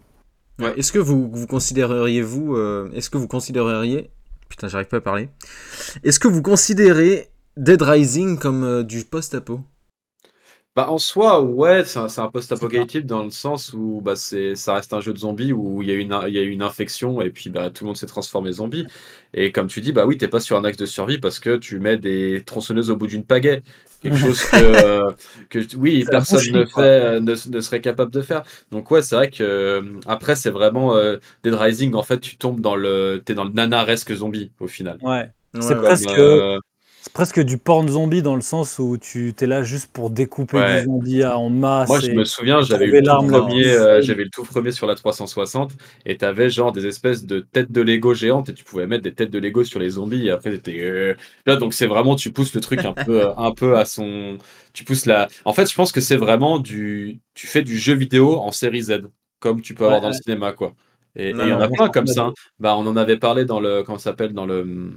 [0.59, 0.73] Ouais.
[0.77, 4.11] Est-ce que vous, vous considéreriez vous, euh, est-ce que vous considéreriez,
[4.49, 5.29] putain, j'arrive pas à parler.
[6.03, 9.61] Est-ce que vous considérez Dead Rising comme euh, du post-apo?
[10.73, 14.93] Bah, en soi, ouais, c'est un, post-apocalyptique dans le sens où bah, c'est, ça reste
[14.93, 17.29] un jeu de zombies où il y a une, il y a une infection et
[17.29, 18.87] puis bah, tout le monde s'est transformé zombie.
[19.33, 21.57] Et comme tu dis, bah oui, t'es pas sur un axe de survie parce que
[21.57, 23.63] tu mets des tronçonneuses au bout d'une pagaie.
[24.01, 25.13] Quelque chose que,
[25.49, 28.43] que oui, personne ne, fait, ne, serait capable de faire.
[28.71, 32.37] Donc ouais, c'est vrai que euh, après, c'est vraiment euh, Dead Rising, en fait, tu
[32.37, 34.97] tombes dans le, t'es dans le nanaresque zombie au final.
[35.01, 35.29] Ouais.
[35.59, 36.57] C'est presque, euh,
[37.01, 40.59] c'est presque du porn zombie dans le sens où tu es là juste pour découper
[40.59, 41.89] des zombies en masse.
[41.89, 44.85] Moi, je me souviens, j'avais eu le tout premier, euh, j'avais le tout premier sur
[44.85, 45.71] la 360
[46.05, 49.01] et tu avais genre des espèces de têtes de Lego géantes et tu pouvais mettre
[49.01, 51.15] des têtes de Lego sur les zombies et après c'était euh,
[51.47, 54.37] là donc c'est vraiment tu pousses le truc un peu euh, un peu à son
[54.73, 57.95] tu pousses la En fait, je pense que c'est vraiment du tu fais du jeu
[57.95, 59.01] vidéo en série Z
[59.39, 60.75] comme tu peux avoir dans le cinéma quoi.
[61.15, 62.25] Et il y en a plein comme ça.
[62.25, 62.33] Hein.
[62.59, 64.93] Bah, on en avait parlé dans le comment s'appelle dans le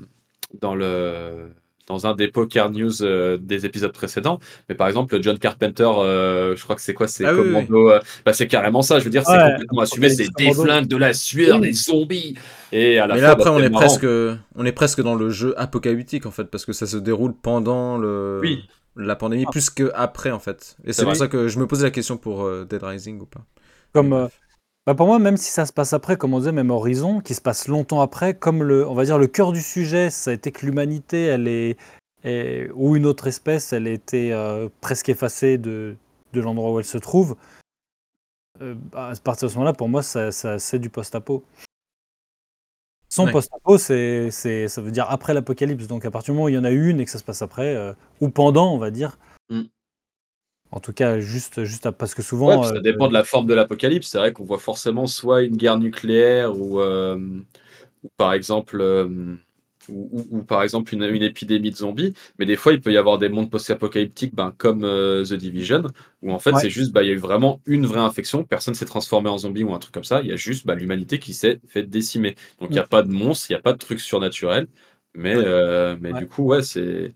[0.61, 1.49] dans le
[1.87, 4.39] dans un des poker news euh, des épisodes précédents.
[4.69, 7.91] Mais par exemple, John Carpenter, euh, je crois que c'est quoi C'est ah Commando.
[7.91, 8.99] Euh, bah, c'est carrément ça.
[8.99, 10.09] Je veux dire, c'est complètement assumé.
[10.11, 12.37] C'est des flingues, de la sueur, des zombies.
[12.73, 14.07] Et à la Mais là, après, bah, on est, presque,
[14.57, 17.99] on est presque dans le jeu apocalyptique, en fait, parce que ça se déroule pendant
[17.99, 18.41] le.
[18.97, 19.51] La pandémie, ah.
[19.51, 20.77] plus qu'après, en fait.
[20.85, 23.45] Et c'est pour ça que je me posais la question pour Dead Rising ou pas.
[23.93, 24.29] Comme,
[24.87, 27.35] bah pour moi, même si ça se passe après, comme on disait, même Horizon, qui
[27.35, 30.35] se passe longtemps après, comme le, on va dire le cœur du sujet, ça a
[30.35, 31.77] été que l'humanité, elle est,
[32.75, 35.97] ou une autre espèce, elle a été euh, presque effacée de,
[36.33, 37.37] de l'endroit où elle se trouve.
[38.63, 41.45] Euh, bah, à partir de ce moment-là, pour moi, ça, c'est du post-apo.
[43.19, 43.31] Ouais.
[43.31, 45.87] post-apo, c'est, c'est, ça veut dire après l'apocalypse.
[45.87, 47.25] Donc à partir du moment où il y en a une et que ça se
[47.25, 49.19] passe après, euh, ou pendant, on va dire.
[49.51, 49.63] Mm.
[50.75, 52.63] En tout cas, juste, juste à- parce que Ouais, souvent.
[52.65, 54.09] ça euh, dépend de la forme de l'apocalypse.
[54.09, 57.17] C'est vrai qu'on voit forcément soit une guerre nucléaire ou, euh,
[58.03, 59.37] ou par exemple, euh,
[59.89, 62.15] ou, ou- ou par exemple une, une épidémie de zombies.
[62.39, 65.85] Mais des fois, il peut y avoir des mondes post-apocalyptiques ben, comme euh, The Division,
[66.23, 66.61] où en fait, Ouais.
[66.63, 68.45] c'est juste, bah, il y a eu vraiment une vraie infection.
[68.45, 70.23] Personne s'est transformé en zombie ou un truc comme ça.
[70.23, 72.35] Il y a juste bah, l'humanité qui s'est fait décimer.
[72.61, 74.67] Donc, il n'y a pas de monstres, il n'y a pas de trucs surnaturels.
[75.15, 75.45] Mais, Ouais.
[75.47, 76.21] euh, mais Ouais.
[76.21, 77.15] du coup, ouais, c'est.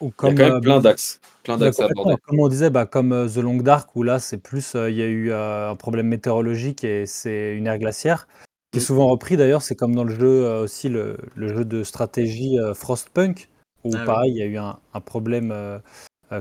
[0.00, 1.20] ou Il y a quand même plein d'axes.
[1.48, 1.80] Plein bah, d'axes.
[2.26, 4.74] Comme on disait, bah, comme euh, The Long Dark, où là, c'est plus.
[4.74, 8.28] euh, Il y a eu euh, un problème météorologique et c'est une ère glaciaire.
[8.70, 11.64] Qui est souvent repris d'ailleurs, c'est comme dans le jeu euh, aussi, le, le jeu
[11.64, 13.48] de stratégie Frostpunk,
[13.82, 15.80] où Ah pareil, il y a eu un, un problème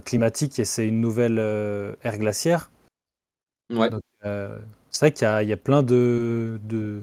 [0.04, 1.40] climatique et c'est une nouvelle
[2.04, 2.70] ère glaciaire.
[3.74, 3.90] Ouais.
[4.22, 7.02] C'est vrai qu'il y a, il y a plein de, de,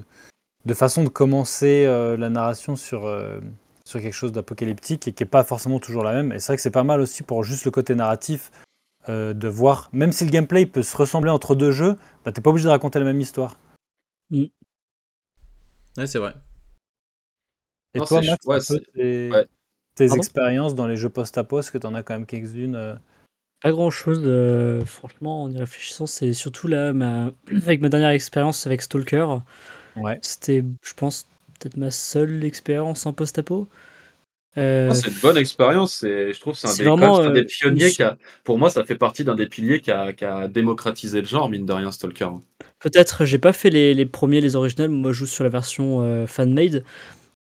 [0.65, 3.11] de façons de commencer la narration sur,
[3.85, 6.31] sur quelque chose d'apocalyptique et qui n'est pas forcément toujours la même.
[6.31, 8.51] Et c'est vrai que c'est pas mal aussi pour juste le côté narratif
[9.07, 12.41] euh, de voir, même si le gameplay peut se ressembler entre deux jeux, bah, t'es
[12.41, 13.57] pas obligé de raconter la même histoire.
[14.31, 14.49] Ouais,
[16.07, 16.33] c'est vrai.
[17.93, 18.59] Et Non, toi, Max, ouais,
[18.95, 19.47] tes, ouais.
[19.93, 20.21] tes Pardon?
[20.21, 22.95] expériences dans les jeux post-apo, est-ce que tu en as quand même quelques-unes euh
[23.61, 24.27] Pas grand chose,
[24.85, 27.31] franchement, en y réfléchissant, c'est surtout là, ma...
[27.51, 29.27] avec ma dernière expérience avec Stalker,
[29.95, 30.19] Ouais.
[30.21, 31.25] c'était, je pense,
[31.59, 33.67] peut-être ma seule expérience en post-apo.
[34.57, 37.31] Euh, Ah, c'est une bonne expérience et je trouve que c'est un des, même, un
[37.31, 40.13] des euh, pionniers qui a, pour moi, ça fait partie d'un des piliers qui a,
[40.13, 42.29] qui a démocratisé le genre, mine de rien, Stalker.
[42.79, 46.01] Peut-être, j'ai pas fait les, les premiers, les originels, moi je joue sur la version
[46.01, 46.83] euh, fan-made.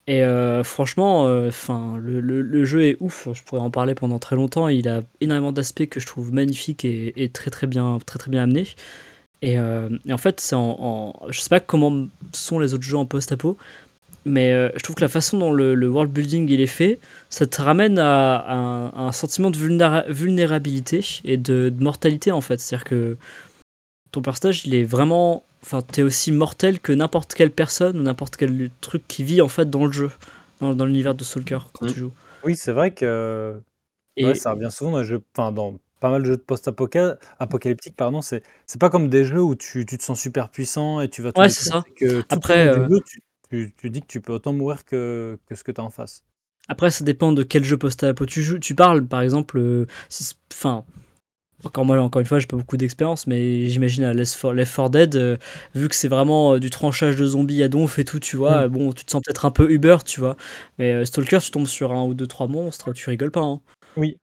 [0.07, 3.95] Et euh, franchement, euh, 'fin, le, le- le jeu est ouf, je pourrais en parler
[3.95, 4.67] pendant très longtemps.
[4.69, 8.31] Il a énormément d'aspects que je trouve magnifiques et, et très très bien, très très
[8.31, 8.67] bien amenés.
[9.41, 12.83] Et, euh, et en fait, c'est en, en- je sais pas comment sont les autres
[12.83, 13.57] jeux en post-apo,
[14.25, 16.99] mais euh, je trouve que la façon dont le, le world building il est fait,
[17.29, 21.83] ça te ramène à, à un, à un sentiment de vulnéra- vulnérabilité et de, de
[21.83, 22.59] mortalité en fait.
[22.59, 23.17] C'est-à-dire que
[24.11, 25.43] ton personnage, il est vraiment.
[25.63, 29.47] Enfin, t'es aussi mortel que n'importe quelle personne ou n'importe quel truc qui vit en
[29.49, 30.11] fait dans le jeu,
[30.61, 31.87] dans, dans l'univers de Stalker quand Mm.
[31.87, 32.11] tu joues.
[32.43, 33.61] Oui, c'est vrai que
[34.17, 36.41] Et ouais, ça revient souvent dans les jeux, enfin, dans pas mal de jeux de
[36.43, 41.01] post-apocalyptique, pardon, c'est c'est pas comme des jeux où tu, tu te sens super puissant
[41.01, 41.83] et tu vas tout Ouais, c'est ça.
[41.95, 43.21] que tout Après, euh, tu,
[43.57, 45.89] tu- tu dis que tu peux autant mourir que, que ce que tu as en
[45.89, 46.23] face.
[46.69, 48.59] après, ça dépend de quel jeu post-apo tu joues.
[48.59, 50.85] Tu parles, par exemple, euh, si c'est- enfin.
[51.65, 54.75] Encore moi, encore une fois, j'ai pas beaucoup d'expérience, mais j'imagine à Left 4, Left
[54.75, 55.37] 4 Dead, euh,
[55.75, 58.67] vu que c'est vraiment euh, du tranchage de zombies à donf et tout, tu vois,
[58.67, 58.71] Mm.
[58.71, 60.35] bon, tu te sens peut-être un peu Uber, tu vois.
[60.77, 63.41] Mais Stalker, tu tombes sur un ou deux, trois monstres, tu rigoles pas.
[63.41, 63.61] hein.
[63.95, 64.17] Oui.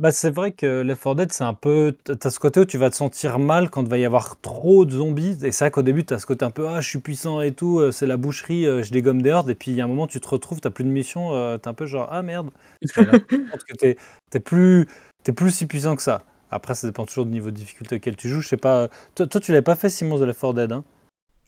[0.00, 1.96] Bah, c'est vrai que Left 4 Dead, c'est un peu.
[2.04, 4.84] T'as ce côté où tu vas te sentir mal quand il va y avoir trop
[4.84, 5.38] de zombies.
[5.44, 7.52] Et c'est vrai qu'au début, t'as ce côté un peu Ah, je suis puissant et
[7.52, 9.50] tout, euh, c'est la boucherie, euh, je dégomme des hordes.
[9.50, 11.58] Et puis il y a un moment, tu te retrouves, t'as plus de mission, euh,
[11.58, 12.50] t'es un peu genre Ah merde.
[12.82, 13.96] Et là, tu compte que t'es
[14.30, 14.88] t'es plus,
[15.22, 16.24] t'es plus si puissant que ça.
[16.50, 18.40] Après, ça dépend toujours du niveau de difficulté auquel tu joues.
[18.40, 18.88] Je sais pas.
[19.14, 20.84] Toi, toi tu l'avais pas fait, Simon, de Left 4 Dead, hein?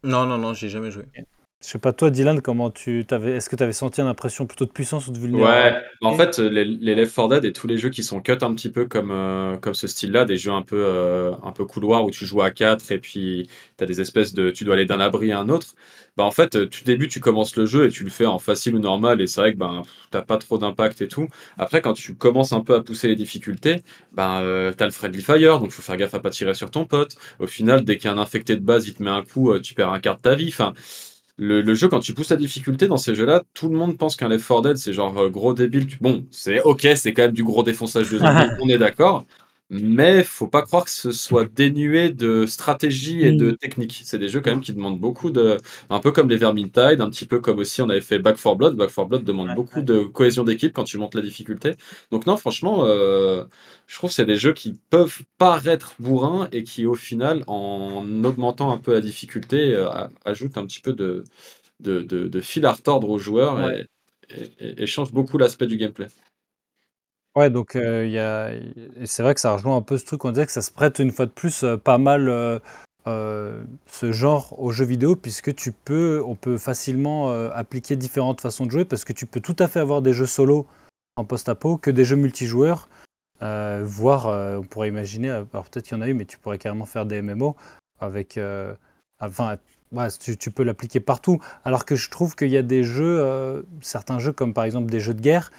[0.05, 1.05] Non, non, non, j'ai jamais joué.
[1.63, 3.33] Je sais pas, toi, Dylan, comment tu t'avais.
[3.33, 5.75] Est-ce que tu avais senti une impression plutôt de puissance ou de vulnérabilité?
[5.75, 8.39] Ouais, en fait, les, les Left 4 Dead et tous les jeux qui sont cut
[8.41, 11.67] un petit peu comme, euh, comme ce style-là, des jeux un peu, euh, un peu
[11.67, 14.51] couloir où tu joues à 4 et puis tu as des espèces de.
[14.51, 15.75] Tu dois aller d'un abri à un autre.
[16.17, 18.75] Bah, en fait, tu débutes, tu commences le jeu et tu le fais en facile
[18.77, 21.29] ou normal et c'est vrai que ben, t'as pas trop d'impact et tout.
[21.59, 23.83] Après, quand tu commences un peu à pousser les difficultés,
[24.13, 26.71] ben, euh, tu as le friendly fire, donc faut faire gaffe à pas tirer sur
[26.71, 27.17] ton pote.
[27.41, 29.53] Au final, dès qu'il y a un infecté de base, il te met un coup,
[29.53, 30.49] euh, tu perds un quart de ta vie.
[30.49, 30.73] Enfin,
[31.39, 34.17] le, le jeu, quand tu pousses la difficulté dans ces jeux-là, tout le monde pense
[34.17, 35.87] qu'un Left 4 Dead, c'est genre euh, gros débile.
[35.87, 39.27] Tu- Bon, c'est ok, c'est quand même du gros défonçage de zombies, on est d'accord.
[39.69, 44.01] Mais faut pas croire que ce soit dénué de stratégie et de technique.
[44.05, 45.57] C'est des jeux quand même qui demandent beaucoup de.
[45.91, 48.55] Un peu comme les Vermintide, un petit peu comme aussi on avait fait Back 4
[48.55, 48.77] Blood.
[48.77, 49.85] Back 4 Blood demande Ouais, beaucoup ouais.
[49.85, 51.75] de cohésion d'équipe quand tu montes la difficulté.
[52.13, 53.45] Donc, non, franchement, euh,
[53.89, 58.05] je trouve que c'est des jeux qui peuvent paraître bourrins et qui, au final, en
[58.25, 59.89] augmentant un peu la difficulté, euh,
[60.25, 61.25] ajoutent un petit peu de,
[61.81, 63.87] de, de, de fil à retordre aux joueurs Ouais.
[64.31, 66.09] et, et- et- et changent beaucoup l'aspect du gameplay.
[67.37, 68.51] Ouais, donc euh, il y a...
[69.05, 70.99] c'est vrai que ça rejoint un peu ce truc, on disait que ça se prête
[71.01, 75.71] une fois de plus euh, pas mal euh, ce genre aux jeux vidéo, puisque tu
[75.71, 79.69] peux, on peut facilement appliquer différentes façons de jouer, parce que tu peux tout à
[79.69, 80.67] fait avoir des jeux solo
[81.17, 82.89] en post-apo que des jeux multijoueurs,
[83.41, 84.27] voire
[84.59, 87.07] on pourrait imaginer, alors peut-être qu'il y en a eu, mais tu pourrais carrément faire
[87.07, 87.55] des MMO
[88.01, 88.41] avec,
[89.21, 89.57] enfin,
[90.19, 94.19] tu, tu peux l'appliquer partout, alors que je trouve qu'il y a des jeux, certains
[94.19, 95.53] jeux comme par exemple des jeux de guerre,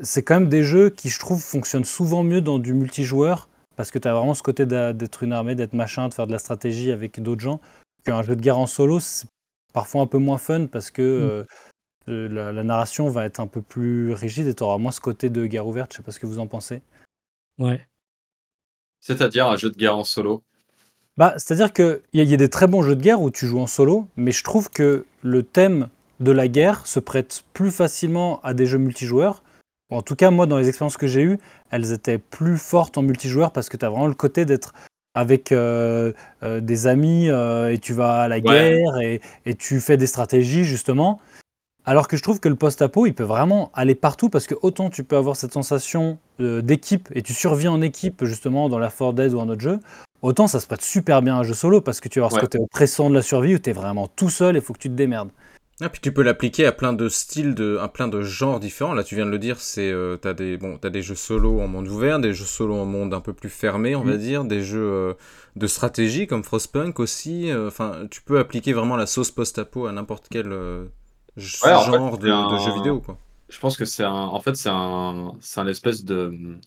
[0.00, 3.90] c'est quand même des jeux qui, je trouve, fonctionnent souvent mieux dans du multijoueur, parce
[3.90, 6.38] que tu as vraiment ce côté d'être une armée, d'être machin, de faire de la
[6.38, 7.60] stratégie avec d'autres gens,
[8.04, 9.26] qu'un jeu de guerre en solo, c'est
[9.72, 11.46] parfois un peu moins fun parce que
[12.06, 15.00] euh, la, la narration va être un peu plus rigide et tu auras moins ce
[15.00, 15.92] côté de guerre ouverte.
[15.92, 16.82] Je sais pas ce que vous en pensez.
[17.58, 17.86] Ouais.
[19.00, 20.42] C'est-à-dire un jeu de guerre en solo?
[21.16, 23.60] Bah, c'est-à-dire qu'il y, y a des très bons jeux de guerre où tu joues
[23.60, 25.88] en solo, mais je trouve que le thème
[26.20, 29.42] de la guerre se prête plus facilement à des jeux multijoueurs.
[29.92, 31.38] En tout cas, moi, dans les expériences que j'ai eues,
[31.70, 34.72] elles étaient plus fortes en multijoueur parce que tu as vraiment le côté d'être
[35.14, 36.12] avec euh,
[36.42, 40.06] euh, des amis euh, et tu vas à la guerre et, et tu fais des
[40.06, 41.20] stratégies, justement.
[41.84, 44.88] Alors que je trouve que le post-apo, il peut vraiment aller partout parce que autant
[44.88, 49.12] tu peux avoir cette sensation d'équipe et tu survis en équipe justement dans la 4
[49.14, 49.80] Dead ou un autre jeu,
[50.22, 52.34] autant ça se prête super bien à un jeu solo parce que tu vas avoir
[52.34, 52.40] Ouais.
[52.40, 54.72] ce côté oppressant de la survie où tu es vraiment tout seul et il faut
[54.72, 55.30] que tu te démerdes.
[55.80, 58.94] Ah, puis tu peux l'appliquer à plein de styles, de, à plein de genres différents.
[58.94, 61.60] Là, tu viens de le dire, c'est euh, t'as des bon, t'as des jeux solo
[61.60, 64.44] en monde ouvert, des jeux solo en monde un peu plus fermé, on va dire,
[64.44, 65.14] des jeux euh,
[65.56, 67.50] de stratégie comme Frostpunk aussi.
[67.50, 70.84] euh, Enfin, tu peux appliquer vraiment la sauce post-apo à n'importe quel euh,
[71.62, 73.18] Ouais, fait, genre de, un- de jeu vidéo, quoi.
[73.48, 76.58] Je pense que c'est un, en fait, c'est un, c'est un espèce de,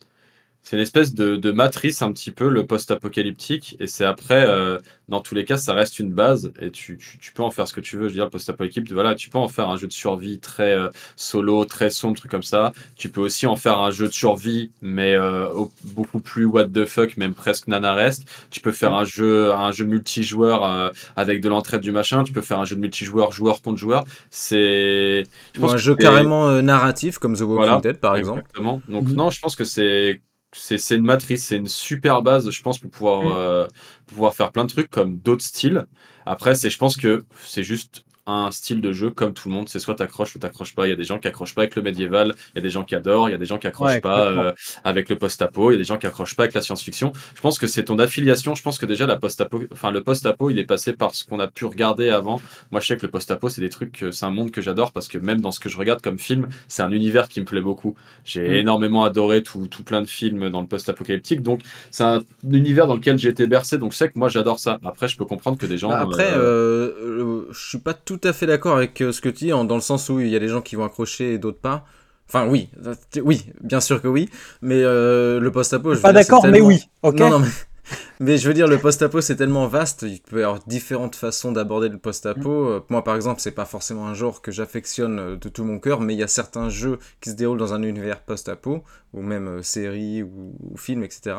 [0.66, 3.78] c'est une espèce de, de matrice un petit peu le post-apocalyptique.
[3.80, 7.20] Et c'est après, euh, dans tous les cas, ça reste une base et tu, tu,
[7.20, 8.04] tu peux en faire ce que tu veux.
[8.04, 10.74] Je veux dire, le post-apocalyptique, voilà, tu peux en faire un jeu de survie très
[10.76, 12.74] euh, solo, très sombre, truc comme ça.
[12.96, 16.66] Tu peux aussi en faire un jeu de survie, mais euh, au- beaucoup plus what
[16.70, 18.24] the fuck, même presque nanaresque.
[18.50, 22.24] Tu peux faire un jeu, un jeu multijoueur euh, avec de l'entraide du machin.
[22.24, 24.06] Tu peux faire un jeu de multijoueur, joueur contre joueur.
[24.32, 28.16] C'est, je Ou pense un jeu carrément euh, narratif comme The Walking Voilà, Dead, par
[28.18, 28.48] exemple.
[28.54, 28.82] Exactement.
[28.88, 29.16] Donc Mhm.
[29.16, 30.22] non, je pense que c'est
[30.58, 33.38] c'est une matrice, c'est une super base, je pense, pour pouvoir Mhm.
[33.38, 33.68] euh,
[34.08, 35.86] pouvoir faire plein de trucs comme d'autres styles.
[36.26, 39.70] Après, c'est je pense que c'est juste un style de jeu comme tout le monde,
[39.70, 40.88] c'est soit t'accroches ou t'accroches pas.
[40.88, 42.70] Il y a des gens qui accrochent pas avec le médiéval, il y a des
[42.70, 44.54] gens qui adorent, il y a des gens qui accrochent Ouais, pas euh,
[44.84, 47.14] avec le post-apo, il y a des gens qui accrochent pas avec la science-fiction.
[47.36, 48.56] Je pense que c'est ton affiliation.
[48.56, 51.40] Je pense que déjà la post-apo, enfin le post-apo, il est passé par ce qu'on
[51.40, 52.42] a pu regarder avant.
[52.72, 55.08] Moi, je sais que le post-apo, c'est des trucs, c'est un monde que j'adore parce
[55.08, 57.62] que même dans ce que je regarde comme film, c'est un univers qui me plaît
[57.62, 57.96] beaucoup.
[58.24, 58.54] J'ai Mm.
[58.54, 61.42] énormément adoré tout, tout plein de films dans le post-apocalyptique.
[61.42, 61.62] Donc,
[61.92, 63.78] c'est un univers dans lequel j'ai été bercé.
[63.78, 64.80] Donc, je sais que moi, j'adore ça.
[64.84, 65.90] Après, je peux comprendre que des gens.
[65.90, 69.30] Bah, après, euh, euh, je suis pas tout à fait d'accord avec euh, ce que
[69.30, 71.38] tu dis, dans le sens où il y a des gens qui vont accrocher et
[71.38, 71.86] d'autres pas.
[72.28, 74.30] Enfin, oui, euh, oui, bien sûr que oui,
[74.62, 76.84] mais euh, le post-apo, je Pas d'accord, mais oui.
[77.04, 77.20] Ok.
[77.20, 77.48] Non, non, mais...
[78.20, 81.52] mais je veux dire, le post-apo, c'est tellement vaste, il peut y avoir différentes façons
[81.52, 82.80] d'aborder le post-apo.
[82.80, 82.84] Mm.
[82.90, 86.16] Moi, par exemple, c'est pas forcément un genre que j'affectionne de tout mon cœur, mais
[86.16, 90.24] il y a certains jeux qui se déroulent dans un univers post-apo, ou même séries
[90.24, 91.36] ou, ou films, etc.,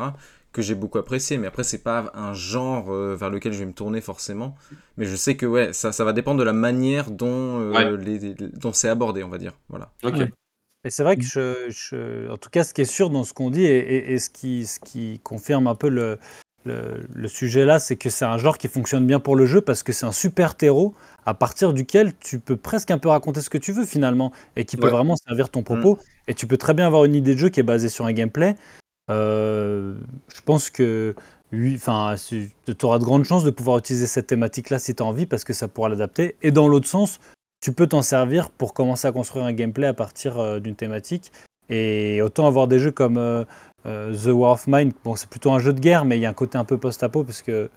[0.53, 1.37] que j'ai beaucoup apprécié.
[1.37, 4.55] Mais après, c'est pas un genre euh, vers lequel je vais me tourner forcément.
[4.97, 8.17] Mais je sais que ouais, ça, ça va dépendre de la manière dont, euh, les,
[8.19, 9.53] les- dont c'est abordé, on va dire.
[9.69, 9.91] Voilà.
[10.03, 10.13] ok.
[10.15, 10.31] Ouais.
[10.85, 13.33] Et c'est vrai que je, je- en tout cas, ce qui est sûr dans ce
[13.33, 16.17] qu'on dit et, et- et ce, qui, ce qui confirme un peu le,
[16.65, 19.59] le, le sujet là, c'est que c'est un genre qui fonctionne bien pour le jeu
[19.61, 20.93] parce que c'est un super terreau
[21.25, 24.63] à partir duquel tu peux presque un peu raconter ce que tu veux finalement et
[24.65, 24.91] qui peut Ouais.
[24.91, 25.99] vraiment servir ton propos.
[26.29, 28.13] Et tu peux très bien avoir une idée de jeu qui est basée sur un
[28.13, 28.55] gameplay.
[29.09, 29.95] Euh,
[30.33, 31.15] je pense que
[31.51, 31.77] tu
[32.83, 35.53] auras de grandes chances de pouvoir utiliser cette thématique-là si tu as envie parce que
[35.53, 36.35] ça pourra l'adapter.
[36.41, 37.19] Et dans l'autre sens,
[37.61, 41.31] tu peux t'en servir pour commencer à construire un gameplay à partir euh, d'une thématique.
[41.69, 43.43] Et autant avoir des jeux comme euh,
[43.85, 46.29] The War of Mine, bon, c'est plutôt un jeu de guerre, mais il y a
[46.29, 47.69] un côté un peu post-apo parce que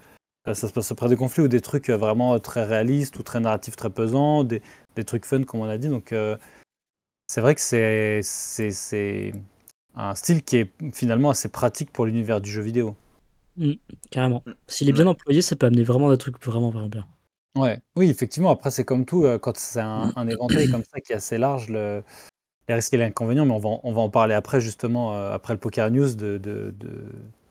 [0.47, 3.76] ça se passe après des conflits ou des trucs vraiment très réalistes ou très narratifs,
[3.76, 4.62] très pesants, des,
[4.97, 5.89] des trucs fun, comme on a dit.
[5.89, 6.14] Donc,
[7.26, 8.22] c'est vrai que c'est
[9.95, 12.97] un style qui est finalement assez pratique pour l'univers du jeu vidéo.
[14.11, 14.43] Carrément.
[14.68, 17.07] S'il est bien employé, ça peut amener vraiment des trucs vraiment, vraiment bien.
[17.57, 18.51] Ouais, oui, effectivement.
[18.51, 21.36] Après, c'est comme tout, euh, quand c'est un, un éventail comme ça qui est assez
[21.36, 22.03] large, le,
[22.68, 25.14] les risques et les inconvénients, mais on va, en- on va en parler après, justement,
[25.16, 27.05] euh, après le Poker News, de, de, de,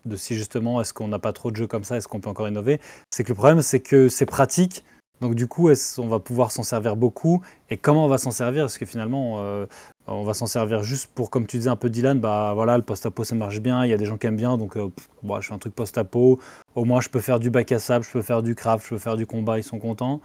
[0.06, 2.30] de si justement, est-ce qu'on n'a pas trop de jeux comme ça, est-ce qu'on peut
[2.30, 2.80] encore innover?
[3.12, 4.84] C'est que le problème, c'est que c'est pratique,
[5.22, 8.32] donc du coup, est-ce on va pouvoir s'en servir beaucoup, et comment on va s'en
[8.32, 8.66] servir?
[8.66, 9.66] Est-ce que finalement, euh,
[10.08, 12.84] on va s'en servir juste pour, comme tu disais un peu Dylan, bah voilà, le
[12.84, 14.90] post-apo ça marche bien, il y a des gens qui aiment bien, donc euh,
[15.24, 16.40] bon, je fais un truc post-apo,
[16.76, 18.90] au moins je peux faire du bac à sable, je peux faire du craft, je
[18.92, 20.22] peux faire du combat, ils sont contents.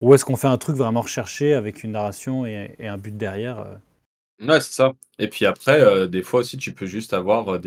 [0.00, 3.58] Ou est-ce qu'on fait un truc vraiment recherché avec une narration et, un but derrière
[3.58, 3.74] euh?
[4.40, 4.92] Ouais, c'est ça.
[5.18, 7.58] Et puis après, des fois aussi, tu peux juste avoir euh,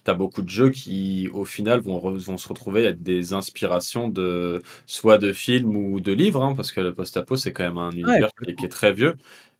[0.00, 0.04] des.
[0.04, 3.32] T'as beaucoup de jeux qui, au final, vont, re- vont se retrouver à être des
[3.32, 7.64] inspirations de soit de films ou de livres, hein, parce que le post-apo, c'est quand
[7.64, 9.16] même un univers qui, est- qui est très vieux.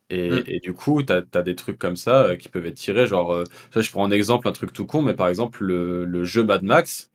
[0.09, 0.43] Et, Mm.
[0.47, 3.07] et du coup, tu as, des trucs comme ça euh, qui peuvent être tirés.
[3.07, 3.43] Genre, euh,
[3.75, 6.63] je prends un exemple, un truc tout con, mais par exemple, le, le jeu Mad
[6.63, 7.11] Max,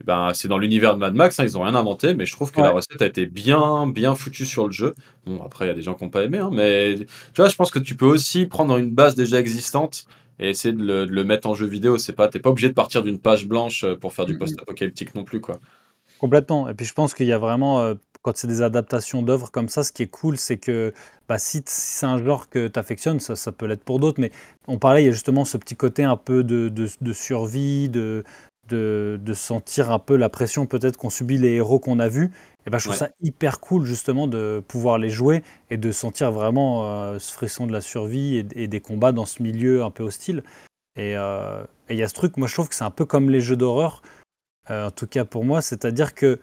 [0.00, 2.32] eh ben, c'est dans l'univers de Mad Max, hein, ils ont rien inventé, mais je
[2.32, 4.94] trouve que la recette a été bien, bien foutue sur le jeu.
[5.26, 7.06] Bon, après, il y a des gens qui n'ont pas aimé, hein, mais tu
[7.36, 10.06] vois, je pense que tu peux aussi prendre une base déjà existante
[10.38, 11.98] et essayer de le, de le mettre en jeu vidéo.
[11.98, 15.14] C'est pas, t'es pas obligé de partir d'une page blanche euh, pour faire du post-apocalyptique
[15.14, 15.60] non plus, quoi.
[16.18, 16.68] Complètement.
[16.68, 19.68] Et puis je pense qu'il y a vraiment, euh, quand c'est des adaptations d'œuvres comme
[19.68, 20.92] ça, ce qui est cool, c'est que
[21.28, 24.30] bah, si, c'est un genre que tu affectionnes, ça, ça peut l'être pour d'autres, mais
[24.66, 28.24] on parlait, il y a justement ce petit côté un peu de, de, survie, de,
[28.68, 32.30] de, de, sentir un peu la pression peut-être qu'on subit les héros qu'on a vus.
[32.66, 36.32] Et ben, je trouve ça hyper cool justement de pouvoir les jouer et de sentir
[36.32, 40.02] vraiment euh, ce frisson de la survie et, des combats dans ce milieu un peu
[40.02, 40.42] hostile.
[40.98, 43.28] Euh, et il y a ce truc, moi je trouve que c'est un peu comme
[43.28, 44.00] les jeux d'horreur,
[44.70, 46.40] euh, en tout cas pour moi, c'est-à-dire que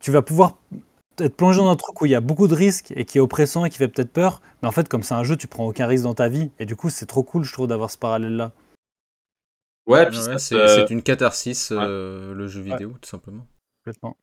[0.00, 0.58] tu vas pouvoir
[1.18, 3.20] être plongé dans un truc où il y a beaucoup de risques et qui est
[3.20, 5.66] oppressant et qui fait peut-être peur, mais en fait comme c'est un jeu, tu prends
[5.66, 7.98] aucun risque dans ta vie et du coup c'est trop cool je trouve d'avoir ce
[7.98, 8.52] parallèle-là.
[9.86, 13.46] Ouais, c'est une catharsis le jeu vidéo tout simplement.
[13.82, 14.16] Complètement.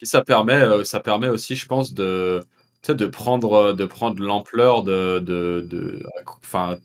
[0.00, 2.44] Et ça permet, euh, ça permet aussi, je pense, de,
[2.88, 6.02] de prendre, de prendre l'ampleur de, de, de,
[6.44, 6.76] enfin,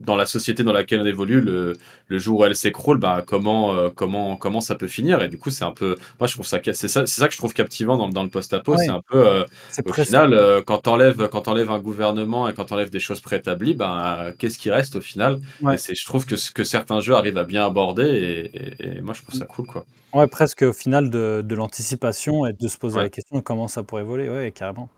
[0.00, 1.74] dans la société dans laquelle on évolue, le,
[2.08, 5.22] le jour où elle s'écroule, bah, comment, euh, comment, comment ça peut finir?
[5.22, 5.96] Et du coup, c'est un peu.
[6.18, 6.58] Moi, je trouve ça.
[6.62, 8.78] C'est ça, ça, que je trouve captivant dans, dans le post-apo.
[8.78, 9.26] C'est un peu.
[9.26, 9.44] Euh,
[9.84, 13.00] au final, euh, quand tu enlèves, quand enlèves un gouvernement et quand tu enlèves des
[13.00, 15.38] choses préétablies, bah, qu'est-ce qui reste au final?
[15.62, 18.50] Et Je trouve que, que certains jeux arrivent à bien aborder.
[18.80, 19.66] Et, moi, je trouve ça cool.
[19.66, 19.84] Quoi.
[20.14, 23.82] Ouais, presque au final de, de l'anticipation et de se poser la question comment ça
[23.82, 24.30] pourrait évoluer.
[24.30, 24.88] Ouais, carrément.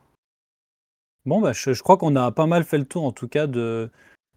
[1.25, 3.47] Bon, bah, je, je crois qu'on a pas mal fait le tour, en tout cas,
[3.47, 3.91] de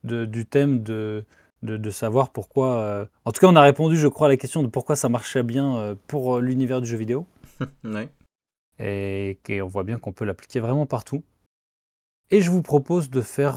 [0.06, 1.26] du thème de,
[1.66, 2.80] de, savoir pourquoi.
[2.80, 5.10] Euh, en tout cas, on a répondu, je crois, à la question de pourquoi ça
[5.10, 7.26] marchait bien euh, pour euh, l'univers du jeu vidéo.
[8.80, 11.24] Et, on voit bien qu'on peut l'appliquer vraiment partout.
[12.32, 13.56] Et je vous propose de faire,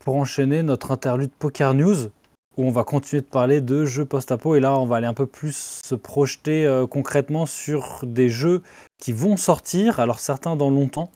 [0.00, 2.08] pour enchaîner, notre interlude Poker News,
[2.56, 4.56] où on va continuer de parler de jeux post-apo.
[4.56, 8.62] Et là, on va aller un peu plus se projeter concrètement sur des jeux
[8.98, 10.00] qui vont sortir.
[10.00, 11.10] Alors, certains dans longtemps,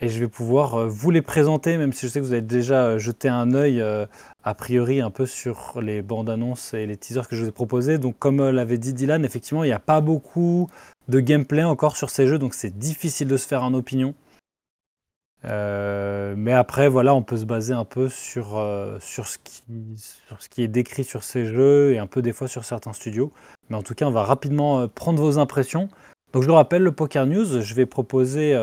[0.00, 2.40] et je vais pouvoir euh, vous les présenter, même si je sais que vous avez
[2.42, 4.06] déjà euh, jeté un œil euh,
[4.44, 7.52] a priori un peu sur les bandes annonces et les teasers que je vous ai
[7.52, 7.98] proposés.
[7.98, 10.68] Donc comme l'avait dit Dylan, effectivement, il n'y a pas beaucoup
[11.08, 14.14] de gameplay encore sur ces jeux, donc c'est difficile de se faire une opinion.
[15.44, 18.64] mais après, voilà, on peut se baser un peu sur,
[19.00, 19.62] sur, ce qui,
[19.96, 22.92] sur ce qui est décrit sur ces jeux et un peu des fois sur certains
[22.92, 23.32] studios.
[23.68, 25.88] Mais en tout cas, on va rapidement prendre vos impressions.
[26.32, 28.56] Donc je le rappelle, le Poker News, je vais proposer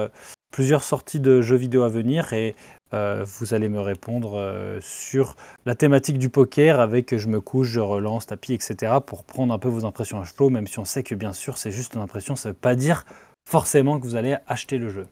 [0.51, 2.55] plusieurs sorties de jeux vidéo à venir et
[2.93, 7.67] euh, vous allez me répondre euh, sur la thématique du poker avec je me couche,
[7.67, 8.93] je relance, tapis, etc.
[9.05, 11.57] pour prendre un peu vos impressions à chaud, même si on sait que bien sûr
[11.57, 13.03] c'est juste une impression, ça ne veut pas dire
[13.45, 15.07] forcément que vous allez acheter le jeu.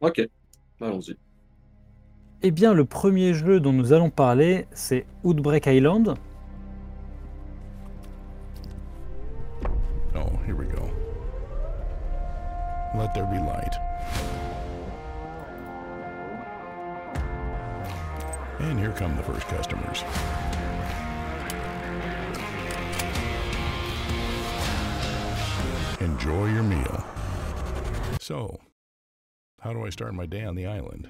[0.00, 0.20] Ok,
[0.80, 1.16] allons-y.
[2.42, 6.14] Eh bien, le premier jeu dont nous allons parler, c'est Outbreak Island.
[10.14, 10.83] Oh, here we go.
[12.94, 13.76] Let there be light.
[18.60, 20.04] And here come the first customers.
[26.00, 27.04] Enjoy your meal.
[28.20, 28.60] So,
[29.60, 31.08] how do I start my day on the island?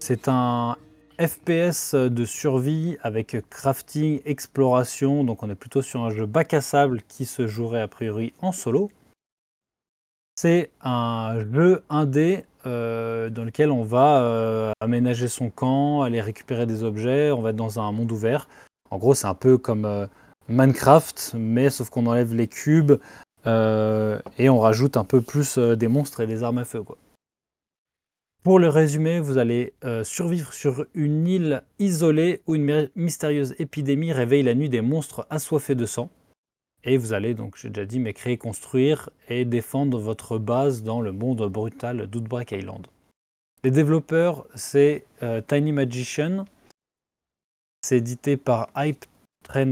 [0.00, 0.76] C'est un
[1.18, 5.24] FPS de survie avec crafting, exploration.
[5.24, 8.32] Donc on est plutôt sur un jeu bac à sable qui se jouerait a priori
[8.40, 8.90] en solo.
[10.36, 16.66] C'est un jeu indé euh, dans lequel on va euh, aménager son camp, aller récupérer
[16.66, 18.48] des objets, on va être dans un monde ouvert.
[18.90, 20.06] En gros, c'est un peu comme euh,
[20.48, 22.94] Minecraft, mais sauf qu'on enlève les cubes
[23.46, 26.82] et on rajoute un peu plus des monstres et des armes à feu.
[28.44, 29.72] Pour le résumer, vous allez
[30.02, 35.74] survivre sur une île isolée où une mystérieuse épidémie réveille la nuit des monstres assoiffés
[35.74, 36.10] de sang.
[36.86, 41.00] Et vous allez donc, j'ai déjà dit, mais créer, construire et défendre votre base dans
[41.00, 42.86] le monde brutal d'Outbreak Island.
[43.64, 46.44] Les développeurs, c'est euh, Tiny Magician.
[47.80, 49.06] C'est édité par Hype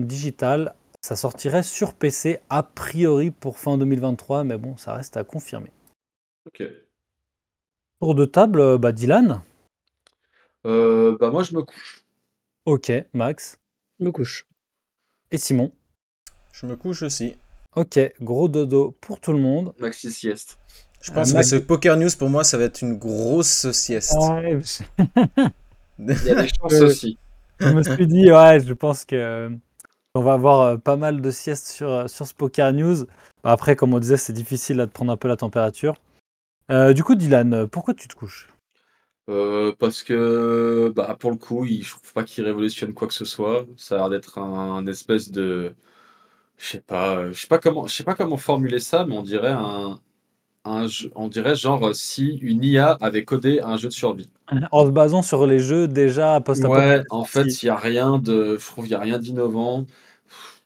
[0.07, 0.75] Digital.
[1.03, 5.71] Ça sortirait sur PC a priori pour fin 2023, mais bon, ça reste à confirmer.
[6.47, 6.63] Ok.
[8.03, 9.43] Tour de table, euh, bah, Dylan
[10.67, 12.03] euh, Bah moi je me couche.
[12.65, 13.61] Ok, Max
[14.01, 14.45] Je me couche.
[15.31, 15.71] Et Simon
[16.51, 17.37] je me couche aussi.
[17.77, 19.73] Ok, gros dodo pour tout le monde.
[19.79, 20.59] Maxi sieste.
[21.01, 24.17] Je pense que ce Poker News, pour moi, ça va être une grosse sieste.
[24.19, 24.63] Il
[26.09, 27.19] y a des chances aussi.
[27.61, 29.51] Je me suis dit, ouais, je pense que euh,
[30.17, 33.07] on va avoir euh, pas mal de siestes sur, euh, sur ce Poker News.
[33.45, 35.95] Après, comme on disait, c'est difficile de prendre un peu la température.
[36.95, 38.49] Du coup, Dylan, pourquoi tu te couches?
[39.79, 43.67] Parce que bah, pour le coup, je trouve pas qu'il révolutionne quoi que ce soit.
[43.77, 45.75] Ça a l'air d'être un espèce de,
[46.59, 49.17] je sais pas, euh, je sais pas comment, je sais pas comment formuler ça, mais
[49.17, 50.01] on dirait un,
[50.65, 54.31] un on dirait genre euh, si une IA avait codé un jeu de survie.
[54.73, 58.19] En se basant sur les jeux déjà post Ouais, en fait, il y a rien
[58.19, 59.87] de, je trouve, il y a rien d'innovant.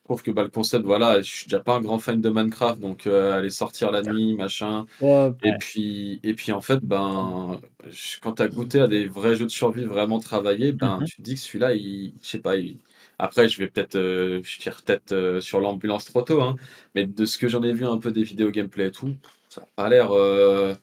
[0.06, 2.80] Trouve que bah, le concept, voilà, je suis déjà pas un grand fan de Minecraft,
[2.80, 4.86] donc euh, aller sortir la nuit, machin.
[4.98, 9.08] Ouais, Et puis, et puis en fait, ben, je- quand tu as goûté à des
[9.08, 11.06] vrais jeux de survie vraiment travaillés, ben, Mhm.
[11.06, 12.80] tu te dis que celui-là, il, je sais pas, il-
[13.18, 16.56] après, je vais peut-être, euh, je tire peut-être euh, sur l'ambulance trop tôt, hein,
[16.94, 19.16] mais de ce que j'en ai vu un peu des vidéos gameplay et tout,
[19.48, 20.12] ça n'a pas l'air.
[20.12, 20.74] euh,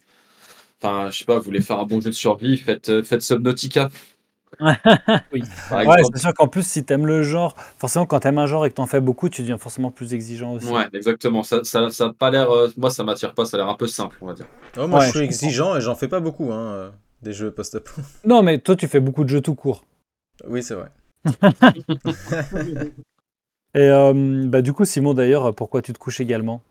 [0.82, 3.22] Enfin, je sais pas, vous voulez faire un bon jeu de survie, faites, euh, faites
[3.22, 3.90] Subnautica,
[5.34, 5.44] oui.
[5.70, 6.12] par Ouais, exemple.
[6.16, 8.76] c'est sûr qu'en plus, si t'aimes le genre, forcément, quand t'aimes un genre et que
[8.76, 10.72] t'en fais beaucoup, tu deviens forcément plus exigeant aussi.
[10.72, 11.44] Ouais, exactement.
[11.44, 12.52] Ça, ça, ça a pas l'air.
[12.52, 13.46] euh, moi, ça m'attire pas.
[13.46, 14.46] Ça a l'air un peu simple, on va dire.
[14.78, 16.90] Oh, moi, Ouais, je suis je exigeant et j'en fais pas beaucoup, hein, euh,
[17.22, 17.92] des jeux post-apo.
[18.26, 19.84] Non, mais toi, tu fais beaucoup de jeux tout court.
[20.48, 20.90] Oui, c'est vrai.
[23.76, 26.62] Et euh, bah, du coup, Simon, d'ailleurs, pourquoi tu te couches également?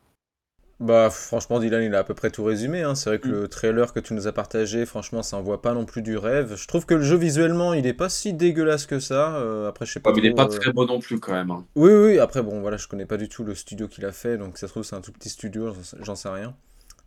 [0.80, 2.82] Bah, franchement, Dylan, il a à peu près tout résumé.
[2.82, 2.94] hein.
[2.96, 3.32] C'est vrai que Mm.
[3.32, 6.56] le trailer que tu nous as partagé, franchement, ça envoie pas non plus du rêve.
[6.56, 9.36] Je trouve que le jeu visuellement, il est pas si dégueulasse que ça.
[9.36, 10.10] Euh, après, je sais pas.
[10.10, 11.50] Ouais, mais il est pas euh, très beau non plus, quand même.
[11.52, 11.64] hein.
[11.76, 12.18] Oui, oui.
[12.18, 14.66] Après, bon, voilà, je connais pas du tout le studio qu'il a fait, donc ça
[14.66, 16.54] se trouve, c'est un tout petit studio, j'en sais- rien.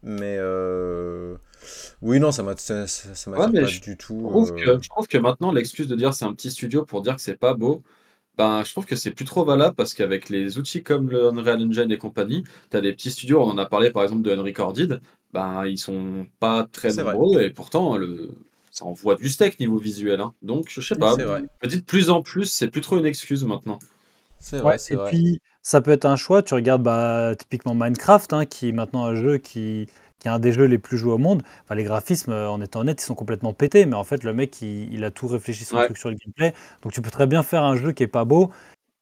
[0.04, 1.36] Mais euh...
[2.02, 4.28] oui, non, ça m'a ça, ça- ça m'attire Ouais, mais pas je du tout.
[4.30, 7.02] Trouve euh, que, je trouve que maintenant, l'excuse de dire c'est un petit studio pour
[7.02, 7.84] dire que c'est pas beau,
[8.38, 11.62] ben, je trouve que c'est plus trop valable parce qu'avec les outils comme le Unreal
[11.68, 14.32] Engine et compagnie, tu as des petits studios, on en a parlé par exemple de
[14.32, 15.02] Unrecorded,
[15.34, 17.20] ben, ils sont pas très C'est vrai.
[17.20, 18.30] nombreux et pourtant, le...
[18.72, 20.22] ça envoie du steak niveau visuel.
[20.22, 20.34] hein.
[20.42, 21.46] Donc, je sais pas, C'est vrai.
[21.62, 23.80] je me dis de plus en plus, c'est plus trop une excuse maintenant.
[24.40, 25.20] C'est Ouais, vrai, c'est et vrai.
[25.20, 26.42] puis, ça peut être un choix.
[26.44, 29.88] Tu regardes bah, typiquement Minecraft, hein, qui est maintenant un jeu qui,
[30.26, 31.44] qui est un des jeux les plus joués au monde.
[31.66, 33.86] Enfin, les graphismes, euh, en étant honnête, ils sont complètement pétés.
[33.86, 35.86] Mais en fait, le mec, il, il a tout réfléchi son Ouais.
[35.86, 36.56] truc sur le gameplay.
[36.82, 38.50] Donc, tu peux très bien faire un jeu qui est pas beau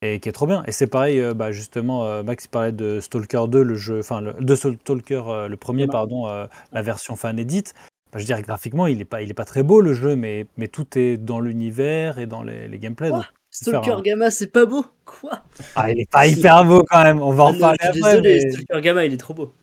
[0.01, 0.63] et qui est trop bien.
[0.67, 3.99] Et c'est pareil, euh, bah, justement, euh, Max il parlait de Stalker 2, le jeu,
[4.01, 7.63] enfin, le, de Stalker, euh, le premier, pardon, euh, la version fan edit.
[8.11, 10.45] Bah, je dire, graphiquement, il est pas, il est pas très beau le jeu, mais,
[10.57, 13.11] mais tout est dans l'univers et dans les, les gameplays.
[13.11, 15.41] Quoi donc, Stalker un- Gamma, c'est pas beau Quoi?
[15.75, 17.21] Ah, il est pas hyper beau quand même.
[17.21, 17.91] On va en Ah suis après.
[17.93, 19.53] désolé, mais- Stalker Gamma, il est trop beau.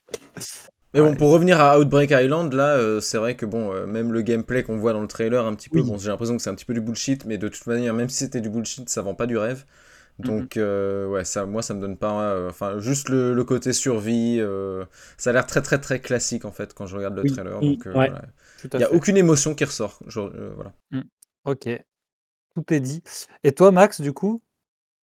[0.93, 1.17] Mais bon, Ouais.
[1.17, 4.65] pour revenir à Outbreak Island, là, euh, c'est vrai que bon, euh, même le gameplay
[4.65, 5.85] qu'on voit dans le trailer, un petit peu, Oui.
[5.85, 8.09] bon, j'ai l'impression que c'est un petit peu du bullshit, mais de toute manière, même
[8.09, 9.65] si c'était du bullshit, ça vend pas du rêve.
[10.21, 12.33] Donc, euh, ouais, ça, moi, ça me donne pas.
[12.35, 14.85] euh, Enfin, juste le, le côté survie, euh,
[15.19, 17.27] ça a l'air très, très, très classique en fait quand je regarde le Oui.
[17.27, 17.63] trailer.
[17.63, 18.13] Mm, Donc, euh, ouais.
[18.13, 18.23] voilà.
[18.57, 18.95] Tout Il n'y a fait.
[18.95, 20.01] aucune émotion qui ressort.
[20.19, 20.73] euh, voilà.
[21.45, 21.69] Ok.
[22.55, 23.03] Tout est dit.
[23.45, 24.43] Et toi, Max, du coup?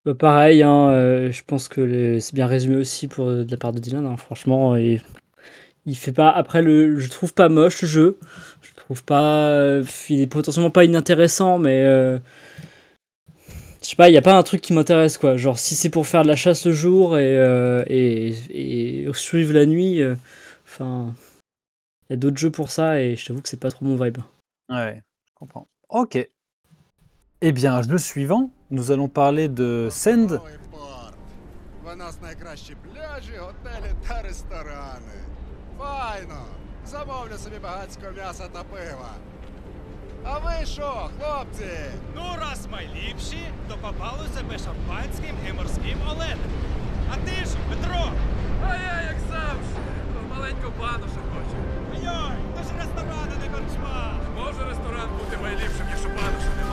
[0.05, 3.57] Bah, pareil, hein, euh, je pense que les- c'est bien résumé aussi pour, de la
[3.57, 4.05] part de Dylan.
[4.07, 5.01] hein, franchement, et
[5.87, 6.29] il fait pas.
[6.29, 8.19] Après, le, je trouve pas moche le jeu.
[8.61, 9.49] Je trouve pas.
[9.49, 12.19] euh, il est potentiellement pas inintéressant, mais euh,
[13.81, 14.09] je sais pas.
[14.09, 15.37] Il y a pas un truc qui m'intéresse quoi.
[15.37, 19.53] Genre, si c'est pour faire de la chasse le jour et euh, et, et suivre
[19.53, 20.15] la nuit, euh,
[20.65, 21.15] enfin,
[22.09, 23.95] il y a d'autres jeux pour ça et je t'avoue que c'est pas trop mon
[23.95, 24.19] vibe.
[24.69, 25.67] Ouais, je comprends.
[25.89, 26.27] Ok.
[27.39, 30.39] Eh bien, jeu suivant, nous allons parler de Send.
[35.77, 36.41] Файно!
[36.85, 39.09] Замовлю собі багатського м'яса та пива.
[40.25, 41.69] А ви що, хлопці?
[42.15, 46.39] Ну, раз ми ліпші, то попали себе шампанським і морським оленем.
[47.11, 48.11] А ти ж, Петро,
[48.69, 49.79] А я, як завжди,
[50.35, 51.57] маленьку банушу хочу.
[52.05, 54.13] йой, то ж ресторани не корчма.
[54.37, 56.66] Може ресторан бути найліпшим, якщо бануша немає.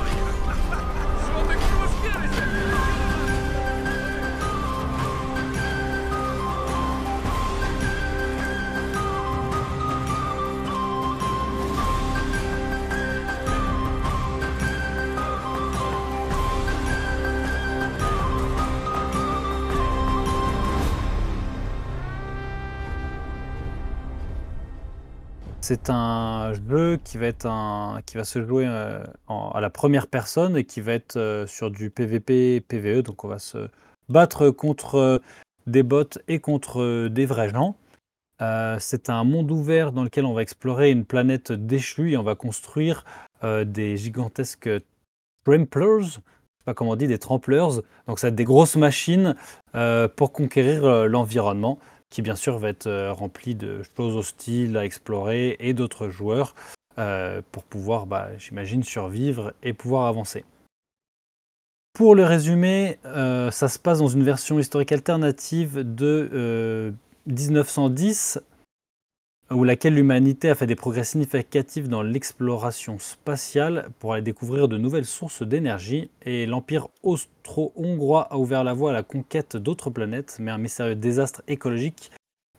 [25.66, 30.08] C'est un jeu qui va être un, qui va se jouer euh, à la première
[30.08, 33.00] personne et qui va être euh, sur du PVP, PVE.
[33.00, 33.70] Donc, on va se
[34.10, 35.18] battre contre euh,
[35.66, 37.76] des bots et contre des vrais gens.
[38.78, 42.34] C'est un monde ouvert dans lequel on va explorer une planète déchue et on va
[42.34, 43.06] construire
[43.42, 44.68] des gigantesques
[45.46, 46.20] tramplers, je sais
[46.66, 47.80] pas comment on dit, des tremplers.
[48.06, 49.34] Donc ça va être des grosses machines
[50.16, 51.78] pour conquérir l'environnement,
[52.10, 56.54] qui bien sûr va être euh, rempli de choses hostiles à explorer et d'autres joueurs
[56.98, 60.44] euh, pour pouvoir, bah, j'imagine, survivre et pouvoir avancer.
[61.92, 66.92] Pour le résumer, euh, ça se passe dans une version historique alternative de euh,
[67.26, 68.40] 1910,
[69.50, 74.78] où laquelle l'humanité a fait des progrès significatifs dans l'exploration spatiale pour aller découvrir de
[74.78, 80.36] nouvelles sources d'énergie, et l'Empire austro-hongrois a ouvert la voie à la conquête d'autres planètes,
[80.40, 82.10] mais un mystérieux désastre écologique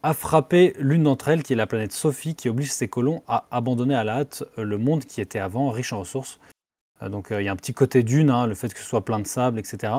[0.04, 3.46] a frappé l'une d'entre elles, qui est la planète Sophie, qui oblige ses colons à
[3.50, 6.40] abandonner à la hâte le monde qui était avant riche en ressources.
[7.02, 8.86] Euh, Donc euh, il y a un petit côté dune, hein, le fait que ce
[8.86, 9.94] soit plein de sable, etc.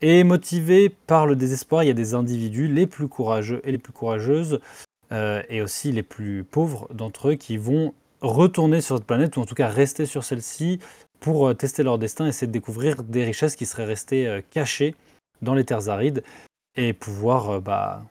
[0.00, 3.78] Et motivé par le désespoir, il y a des individus, les plus courageux et les
[3.78, 4.60] plus courageuses,
[5.10, 9.40] euh, et aussi les plus pauvres d'entre eux, qui vont retourner sur cette planète, ou
[9.40, 10.80] en tout cas rester sur celle-ci,
[11.18, 14.94] pour euh, tester leur destin, essayer de découvrir des richesses qui seraient restées euh, cachées
[15.40, 16.22] dans les terres arides,
[16.76, 18.04] et pouvoir bah,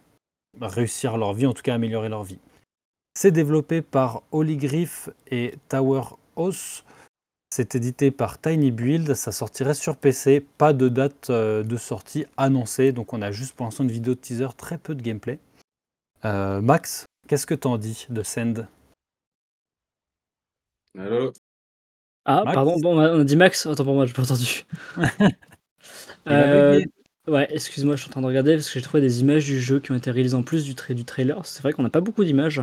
[0.59, 2.39] réussir leur vie, en tout cas améliorer leur vie.
[3.13, 6.01] C'est développé par Holygriff et Tower
[6.35, 6.83] House.
[7.49, 12.91] C'est édité par Tiny Build, ça sortirait sur PC, pas de date de sortie annoncée,
[12.91, 15.39] donc on a juste pour l'instant une vidéo de teaser, très peu de gameplay.
[16.27, 18.67] Euh, Max, qu'est-ce que t'en dis de Send?
[20.97, 21.31] Allô?
[22.25, 22.53] Ah, Max?
[22.55, 24.63] pardon, bon, on a dit Max, attends pour moi, j'ai pas entendu.
[26.27, 26.83] Euh,
[27.27, 29.61] ouais, excuse-moi, je suis en train de regarder parce que j'ai trouvé des images du
[29.61, 31.45] jeu qui ont été réalisées en plus du, tra- du trailer.
[31.45, 32.61] C'est vrai qu'on n'a pas beaucoup d'images.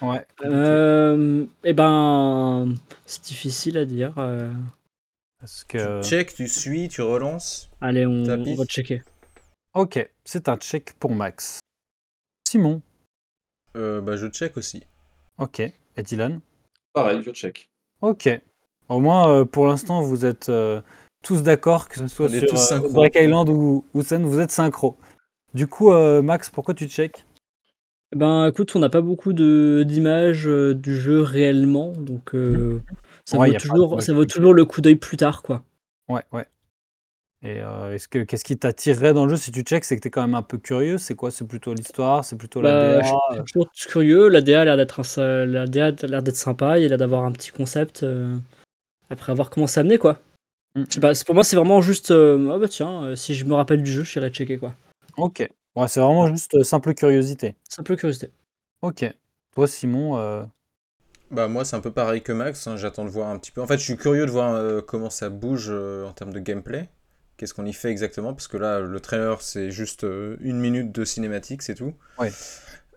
[0.00, 0.24] Ouais.
[0.42, 4.14] Euh, eh ben, c'est difficile à dire.
[4.16, 4.50] euh.
[5.40, 6.00] Parce que...
[6.02, 7.68] Tu check, tu suis, tu relances.
[7.82, 9.02] Allez, on, on va checker.
[9.74, 11.60] Ok, c'est un check pour Max.
[12.48, 12.80] Simon,
[13.76, 14.82] Euh, bah, je check aussi.
[15.38, 15.60] ok.
[15.60, 16.40] Et Dylan?
[16.92, 17.68] Pareil, je check.
[18.00, 18.28] Ok.
[18.88, 20.80] Au moins, euh, pour l'instant, vous êtes euh,
[21.22, 22.88] tous d'accord, que ce soit On est sur tous euh, synchro.
[22.92, 24.96] Break Island ou, ou Sen, vous êtes synchro.
[25.54, 27.24] Du coup, euh, Max, pourquoi tu check?
[28.14, 32.82] Ben, écoute, on n'a pas beaucoup de d'images euh, du jeu réellement, donc euh,
[33.24, 35.16] ça, Ouais, y vaut a pas toujours, de- ça vaut toujours le coup d'œil plus
[35.16, 35.62] tard, quoi.
[36.08, 36.46] Ouais, ouais.
[37.44, 40.00] Et euh, est-ce que qu'est-ce qui t'attirerait dans le jeu si tu check C'est que
[40.02, 40.98] t'es quand même un peu curieux.
[40.98, 44.28] C'est quoi C'est plutôt l'histoire C'est plutôt la Bah, DA je je suis toujours curieux.
[44.28, 46.78] La DA a l'air d'être un la DA a l'air d'être sympa.
[46.78, 48.02] Il a l'air d'avoir un petit concept.
[48.04, 48.36] euh,
[49.10, 50.20] après avoir commencé à amener quoi.
[50.76, 50.84] Mm.
[50.88, 51.14] Je sais pas.
[51.14, 52.12] c'est- Pour moi, c'est vraiment juste.
[52.12, 54.74] euh, ah bah tiens, euh, si je me rappelle du jeu, j'irai checker quoi.
[55.16, 55.46] Ok.
[55.76, 57.56] Ouais, c'est vraiment juste euh, simple curiosité.
[57.68, 58.30] Simple curiosité.
[58.82, 59.04] Ok.
[59.54, 60.44] Toi, Simon, euh,
[61.30, 63.60] Bah moi c'est un peu pareil que Max, hein, j'attends de voir un petit peu.
[63.62, 66.40] En fait je suis curieux de voir euh, comment ça bouge euh, en termes de
[66.40, 66.88] gameplay.
[67.42, 70.92] Qu'est-ce qu'on y fait exactement Parce que là le trailer c'est juste euh, une minute
[70.92, 71.92] de cinématique, c'est tout.
[72.16, 72.30] Ouais.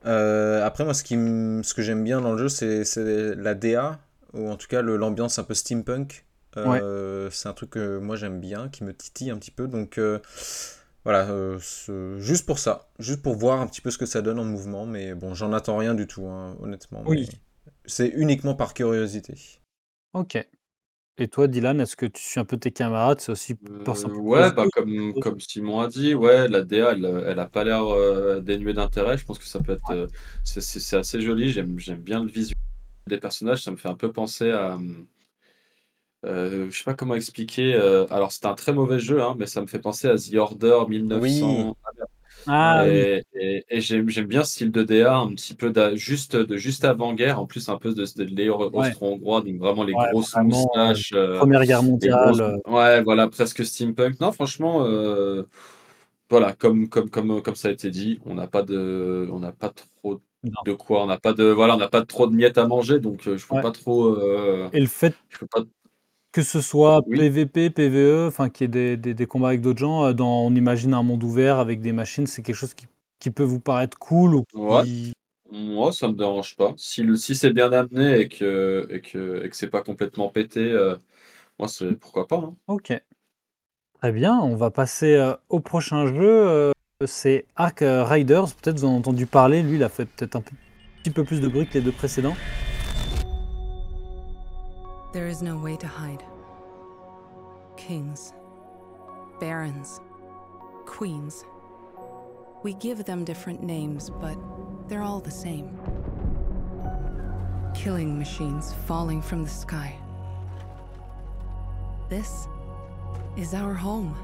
[0.05, 2.85] Euh, après moi ce, qui ce que j'aime bien dans le jeu c'est
[3.33, 3.97] la DA,
[4.33, 6.27] ou en tout cas l'ambiance un peu steampunk.
[6.57, 9.67] Euh, C'est un truc que moi j'aime bien, qui me titille un petit peu.
[9.67, 10.19] Donc euh,
[11.05, 11.27] voilà,
[12.19, 14.85] juste pour ça, juste pour voir un petit peu ce que ça donne en mouvement.
[14.85, 17.01] Mais bon j'en attends rien du tout, hein, honnêtement.
[17.07, 17.27] Oui.
[17.85, 19.33] C'est uniquement par curiosité.
[20.13, 20.37] ok.
[21.17, 23.21] Et toi, Dylan, est-ce que tu suis un peu tes camarades?
[23.21, 27.05] C'est aussi pour Euh, ouais, bah, comme, comme Simon a dit, ouais, la DA, elle,
[27.25, 29.17] elle a pas l'air euh, dénuée d'intérêt.
[29.17, 30.07] Je pense que ça peut être, euh,
[30.43, 31.51] c'est c'est- c'est assez joli.
[31.51, 32.55] J'aime, j'aime bien le visuel
[33.07, 33.63] des personnages.
[33.63, 34.77] Ça me fait un peu penser à,
[36.25, 37.75] euh, je sais pas comment expliquer.
[37.75, 40.35] euh, alors, c'est un très mauvais jeu, hein, mais ça me fait penser à The
[40.35, 41.75] Order 1900.
[42.47, 42.89] Ah oui.
[42.91, 46.57] et et- et j'aime, bien ce style de DA, un petit peu d'a- juste, de
[46.57, 47.39] juste avant-guerre.
[47.39, 48.87] En plus, un peu de, de l'éo Ouais.
[48.89, 51.13] austro-hongrois, donc vraiment les Ouais, grosses vraiment, euh, moustaches.
[51.13, 52.19] euh, Première Guerre mondiale.
[52.25, 54.19] grosses- euh, Ouais, voilà, presque steampunk.
[54.19, 55.43] Non, franchement, euh,
[56.29, 59.69] voilà, comme, comme, comme, comme ça a été dit, on n'a pas de, on pas
[59.69, 60.51] trop Non.
[60.65, 62.99] de quoi, on n'a pas de, voilà, on n'a pas trop de miettes à manger,
[62.99, 63.61] donc je peux Ouais.
[63.61, 65.61] pas trop, euh, Et le fait je peux pas.
[66.35, 67.17] Que ce soit Oui.
[67.17, 70.41] PVP, PVE, enfin qu'il y ait des, des- des combats avec d'autres gens, euh, dans,
[70.45, 72.87] on imagine un monde ouvert avec des machines, c'est quelque chose qui,
[73.19, 74.83] qui peut vous paraître cool ou Ouais.
[74.83, 75.13] qui-
[75.49, 76.73] Moi, ça me dérange pas.
[76.75, 80.27] Si, le- si c'est bien amené et que, et que, et que c'est pas complètement
[80.27, 80.97] pété, euh,
[81.57, 82.35] moi, c'est pourquoi pas.
[82.37, 82.53] hein.
[82.67, 82.91] Ok.
[84.01, 86.19] Très bien, on va passer euh, au prochain jeu.
[86.21, 86.71] euh,
[87.05, 88.53] c'est Ark Riders.
[88.61, 89.63] Peut-être vous en avez entendu parler.
[89.63, 90.55] Lui, il a fait peut-être un peu-
[91.01, 92.35] petit peu plus de bruit que les deux précédents.
[95.15, 96.25] There is no way to hide.
[97.77, 98.33] Kings,
[99.39, 100.01] barons,
[100.85, 101.45] queens.
[102.63, 104.37] We give them different names, but
[104.89, 105.79] they're all the same.
[107.73, 109.95] Killing machines falling from the sky.
[112.09, 112.49] This
[113.37, 114.17] is our home,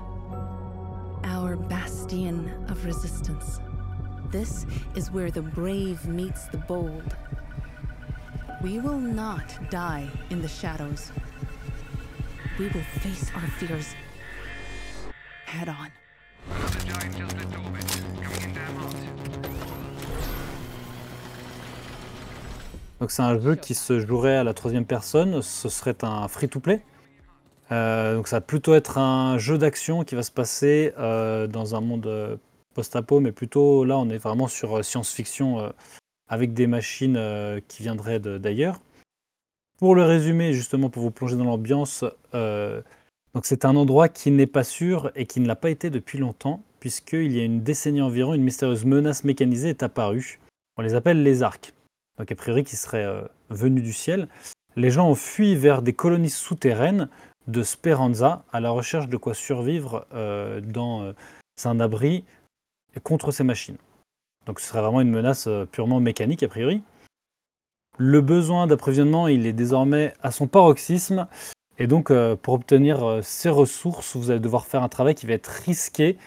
[1.23, 3.61] our bastion of resistance.
[4.29, 4.65] This
[4.95, 7.15] is where the brave meets the bold.
[8.64, 11.12] We will not die in the shadows.
[12.59, 13.95] We will face our fears
[15.47, 15.89] head on.
[22.99, 25.41] Donc c'est un jeu qui se jouerait à la troisième personne.
[25.41, 26.84] Ce serait un free-to-play.
[27.72, 31.74] Euh, donc ça va plutôt être un jeu d'action qui va se passer euh, dans
[31.74, 32.36] un monde euh,
[32.76, 35.74] post-apo, mais plutôt là on est vraiment sur science-fiction
[36.32, 38.79] avec des machines euh, qui viendraient d'ailleurs.
[39.77, 42.82] Pour le résumer, justement pour vous plonger dans l'ambiance, euh,
[43.43, 46.63] c'est un endroit qui n'est pas sûr et qui ne l'a pas été depuis longtemps,
[46.79, 50.39] puisqu'il y a une décennie environ, une mystérieuse menace mécanisée est apparue.
[50.77, 51.73] On les appelle les arcs
[52.17, 54.27] donc a priori qui serait euh, venu du ciel.
[54.75, 57.09] Les gens ont fui vers des colonies souterraines
[57.47, 60.05] de Speranza à la recherche de quoi survivre
[60.61, 61.13] dans,
[61.65, 62.23] un abri
[63.03, 63.77] contre ces machines.
[64.45, 66.81] Donc ce serait vraiment une menace euh, purement mécanique a priori.
[67.97, 71.27] Le besoin d'approvisionnement, il est désormais à son paroxysme.
[71.77, 75.27] Et donc, euh, pour obtenir euh, ces ressources, vous allez devoir faire un travail qui
[75.27, 76.17] va être risqué.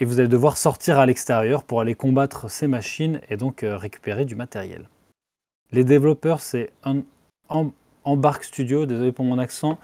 [0.00, 4.24] Et vous allez devoir sortir à l'extérieur pour aller combattre ces machines et donc récupérer
[4.24, 4.88] du matériel.
[5.70, 6.72] Les développeurs, c'est
[8.02, 9.78] Embark Studio, désolé pour mon accent.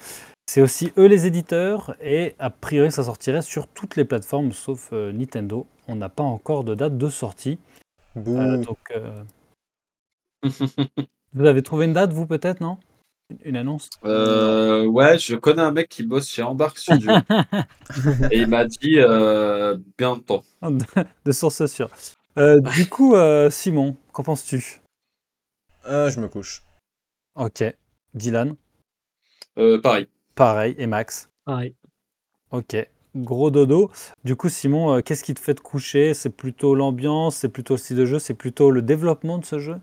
[0.48, 1.94] C'est aussi eux les éditeurs.
[2.02, 5.64] Et a priori, ça sortirait sur toutes les plateformes sauf Nintendo.
[5.86, 7.60] On n'a pas encore de date de sortie.
[8.16, 9.24] Euh, donc, euh,
[11.32, 12.78] vous avez trouvé une date, vous, peut-être, non?
[13.44, 13.88] Une annonce?
[14.04, 17.12] Euh, ouais, je connais un mec qui bosse chez Embark Studio
[18.32, 20.42] et il m'a dit euh, bientôt.
[20.62, 20.84] de,
[21.24, 21.90] de source sûre.
[22.38, 24.80] Euh, du coup, euh, Simon, qu'en penses-tu?
[25.84, 26.62] Je me couche.
[27.36, 27.62] Ok.
[28.14, 28.56] Dylan,
[29.58, 30.08] Euh, pareil.
[30.34, 30.74] pareil.
[30.78, 31.28] Et Max?
[31.44, 31.76] Pareil.
[32.50, 32.76] Ok.
[33.16, 33.90] Gros dodo.
[34.24, 36.14] Du coup, Simon, euh, qu'est-ce qui te fait te coucher?
[36.14, 39.58] C'est plutôt l'ambiance, c'est plutôt le style de jeu, c'est plutôt le développement de ce
[39.58, 39.76] jeu?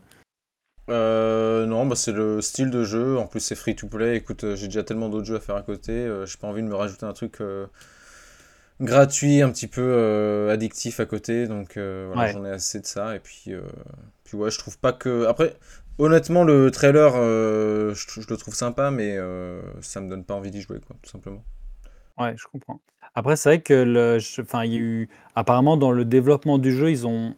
[0.89, 3.17] Euh, non, bah c'est le style de jeu.
[3.17, 4.15] En plus, c'est free to play.
[4.17, 5.91] Écoute, euh, j'ai déjà tellement d'autres jeux à faire à côté.
[5.91, 7.67] euh, j'ai pas envie de me rajouter un truc euh,
[8.79, 11.47] gratuit, un petit peu addictif à côté.
[11.47, 12.31] Donc voilà, Ouais.
[12.31, 13.15] j'en ai assez de ça.
[13.15, 13.51] Et puis,
[14.23, 15.25] puis ouais, je trouve pas que.
[15.25, 15.55] Après,
[15.97, 19.17] honnêtement, le trailer, je, je le trouve sympa, mais
[19.81, 21.43] ça me donne pas envie d'y jouer, quoi, tout simplement.
[22.17, 22.79] Ouais, je comprends.
[23.15, 26.57] Après, c'est vrai que le, je- enfin, il y a eu apparemment dans le développement
[26.57, 27.35] du jeu, ils ont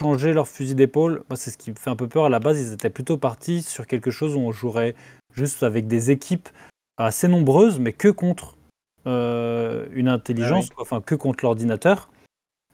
[0.00, 1.24] changé leur fusil d'épaule.
[1.28, 2.24] Moi, c'est ce qui me fait un peu peur.
[2.26, 4.94] À la base, ils étaient plutôt partis sur quelque chose où on jouerait
[5.34, 6.48] juste avec des équipes
[6.96, 8.56] assez nombreuses, mais que contre
[9.06, 10.82] euh, une intelligence, quoi.
[10.82, 12.08] enfin que contre l'ordinateur,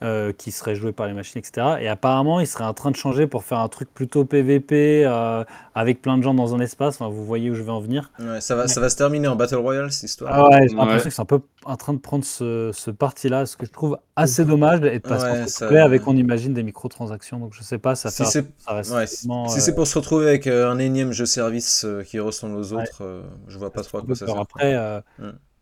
[0.03, 1.77] euh, qui serait joué par les machines, etc.
[1.81, 5.45] Et apparemment, ils seraient en train de changer pour faire un truc plutôt PVP euh,
[5.75, 6.95] avec plein de gens dans un espace.
[7.01, 8.11] Enfin, vous voyez où je vais en venir.
[8.19, 8.69] Ouais, ça va, Ouais.
[8.69, 10.33] ça va se terminer en Battle Royale, cette histoire.
[10.35, 10.81] Ah ouais, j'ai Ouais.
[10.81, 13.73] l'impression que c'est un peu en train de prendre ce, ce parti-là, ce que je
[13.73, 17.39] trouve assez dommage, et de passer Ouais, ça- avec, on imagine, des microtransactions.
[17.39, 19.75] Donc je sais pas, ça, Si fait, c'est ça reste ouais, tellement, si euh, c'est
[19.75, 22.83] pour se retrouver avec euh, un énième jeu service qui ressemble aux Ouais.
[22.85, 24.39] autres, euh, je vois pas trop à quoi ça sert.
[24.39, 24.75] Après,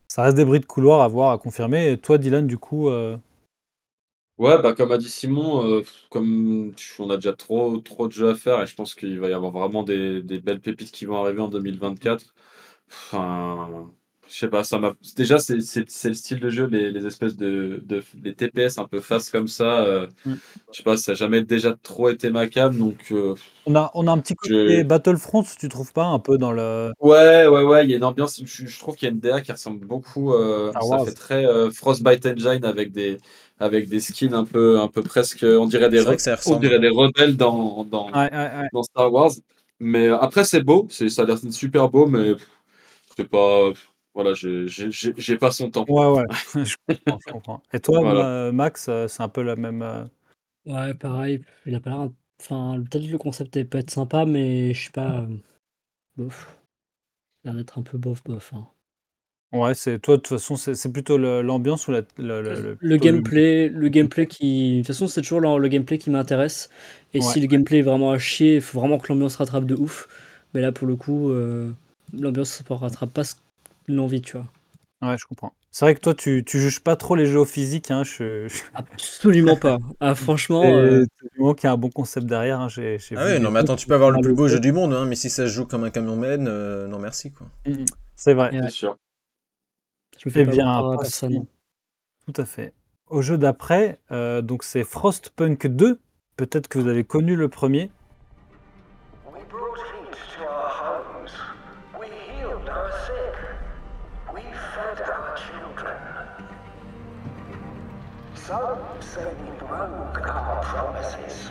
[0.06, 1.90] ça reste des bruits de couloir à voir, à confirmer.
[1.92, 3.16] Et toi, Dylan, du coup, euh,
[4.38, 8.30] Ouais, bah comme a dit Simon, euh, comme on a déjà trop, trop de jeux
[8.30, 11.06] à faire et je pense qu'il va y avoir vraiment des, des belles pépites qui
[11.06, 12.32] vont arriver en 2024.
[12.88, 13.90] Enfin,
[14.28, 14.94] je sais pas, ça m'a.
[15.16, 18.78] Déjà, c'est c'est- c'est le style de jeu, les, les espèces de, de les TPS
[18.78, 19.84] un peu face comme ça.
[19.84, 20.34] euh, Mm.
[20.72, 23.34] Je sais pas, ça n'a jamais déjà trop été ma cam, donc euh,
[23.66, 26.52] on, a, on a un petit côté Je- Battlefront, tu trouves pas, un peu dans
[26.52, 26.92] le.
[27.00, 28.40] Ouais, ouais, ouais, il y a une ambiance.
[28.44, 30.32] Je, je trouve qu'il y a une DA qui ressemble beaucoup.
[30.32, 31.04] euh, Star ça Wars.
[31.06, 33.18] fait très euh, Frostbite Engine avec des,
[33.60, 35.44] avec des skins un peu, un peu presque.
[35.48, 36.00] On dirait des,
[36.46, 38.68] on dirait des rebelles dans, dans, Ouais, ouais, ouais.
[38.72, 39.30] dans Star Wars.
[39.80, 40.86] Mais après, c'est beau.
[40.90, 42.32] C'est, ça a l'air super beau, mais
[43.16, 43.70] c'est pas.
[44.18, 45.84] Voilà, j'ai, pas son temps.
[45.88, 46.24] Ouais, ouais.
[46.64, 47.62] je comprends, je comprends.
[47.72, 48.50] Et toi, Voilà.
[48.50, 49.82] Max, euh, c'est un peu la même.
[49.82, 50.04] euh,
[50.66, 51.40] Ouais, pareil.
[51.66, 52.10] Il a pas l'air.
[52.40, 55.20] Enfin, peut-être le concept peut être sympa, mais je sais pas.
[55.20, 55.26] euh,
[56.16, 56.48] Bof.
[57.44, 58.52] Il a l'air d'être un peu bof, bof.
[58.54, 58.66] hein.
[59.52, 62.78] Ouais, c'est toi, de toute façon, c'est c'est plutôt l'ambiance ou la, le, le- le-
[62.80, 64.72] Le gameplay, le gameplay qui.
[64.72, 66.68] De toute façon, c'est toujours le, le gameplay qui m'intéresse.
[67.14, 67.24] Et Ouais.
[67.24, 70.06] si le gameplay est vraiment à chier, il faut vraiment que l'ambiance rattrape de ouf.
[70.52, 71.72] Mais là, pour le coup, euh,
[72.12, 73.36] l'ambiance ne rattrape pas ce-
[73.88, 74.46] l'envie, tu vois.
[75.02, 75.52] Ouais, je comprends.
[75.70, 77.90] C'est vrai que toi, tu, tu juges pas trop les jeux au physique.
[77.90, 79.78] Hein, je, je- Absolument pas.
[80.00, 80.62] Ah, franchement.
[80.64, 82.68] Euh, du moment qu'il y a un bon concept derrière, hein,
[83.14, 85.04] Ah ouais, non, mais attends, tu peux avoir le plus beau jeu du monde, hein,
[85.04, 87.46] mais si ça se joue comme un camion mène, euh, non merci, quoi.
[87.66, 87.84] Mhm.
[88.16, 88.50] C'est vrai.
[88.52, 88.96] C'est sûr.
[90.18, 91.46] je me fais Eh bien, personne.
[92.26, 92.72] Tout à fait.
[93.08, 95.98] Au jeu d'après, euh, donc c'est Frostpunk 2.
[96.36, 97.90] Peut-être que vous avez connu le premier.
[108.48, 111.50] Some say we broke our promises.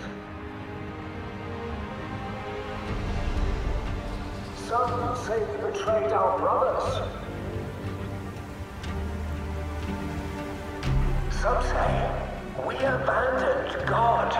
[4.68, 6.96] Some say we betrayed our brothers.
[11.40, 12.10] Some say
[12.66, 14.34] we abandoned God.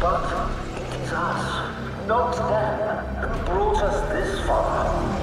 [0.00, 0.50] But
[0.82, 5.15] it is us, not them, who brought us this far.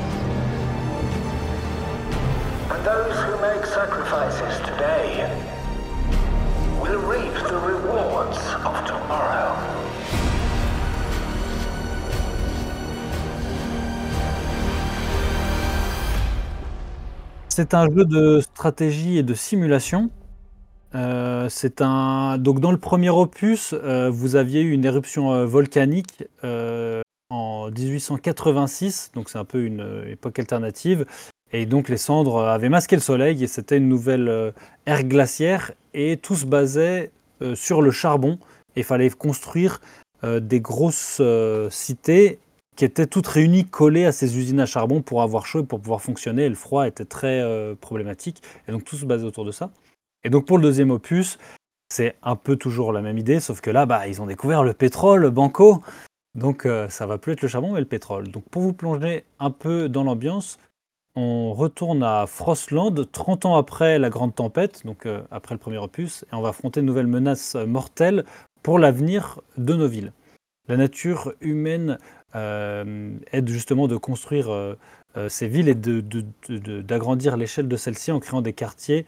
[2.83, 5.25] Those who make sacrifices today
[6.81, 9.55] will reap the rewards of tomorrow.
[17.47, 20.09] C'est un jeu de stratégie et de simulation.
[20.93, 21.47] Euh,
[22.37, 26.25] donc dans le premier opus, euh, vous aviez eu une éruption euh, volcanique
[27.29, 31.05] en 1886, donc c'est un peu une époque alternative.
[31.53, 34.51] Et donc les cendres avaient masqué le soleil et c'était une nouvelle euh,
[34.85, 38.39] ère glaciaire et tout se basait euh, sur le charbon.
[38.75, 39.79] Et il fallait construire
[40.23, 41.21] euh, des grosses
[41.69, 42.39] cités
[42.75, 45.79] qui étaient toutes réunies, collées à ces usines à charbon pour avoir chaud et pour
[45.79, 46.45] pouvoir fonctionner.
[46.45, 47.45] Et le froid était très
[47.79, 48.41] problématique.
[48.67, 49.69] Et donc tout se basait autour de ça.
[50.23, 51.37] Et donc pour le deuxième opus,
[51.93, 54.73] c'est un peu toujours la même idée, sauf que là, bah, ils ont découvert le
[54.73, 55.83] pétrole, banco.
[56.35, 58.29] Donc euh, ça va plus être le charbon, mais le pétrole.
[58.29, 60.57] Donc pour vous plonger un peu dans l'ambiance,
[61.15, 65.77] on retourne à Frostland, 30 ans après la Grande Tempête, donc euh, après le premier
[65.77, 68.25] opus, et on va affronter une nouvelle menace euh, mortelle
[68.63, 70.11] pour l'avenir de nos villes.
[70.67, 71.99] La nature humaine
[72.35, 74.77] euh, aide justement de construire
[75.27, 79.05] ces villes et d'agrandir l'échelle de celles-ci en créant des quartiers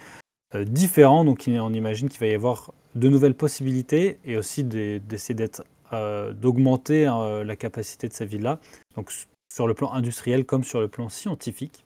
[0.53, 1.23] différents.
[1.23, 5.47] Donc on imagine qu'il va y avoir de nouvelles possibilités et aussi des- d'essayer
[5.93, 7.05] d'augmenter
[7.45, 8.59] la capacité de ces villes-là,
[8.97, 9.09] donc
[9.49, 11.85] sur le plan industriel comme sur le plan scientifique.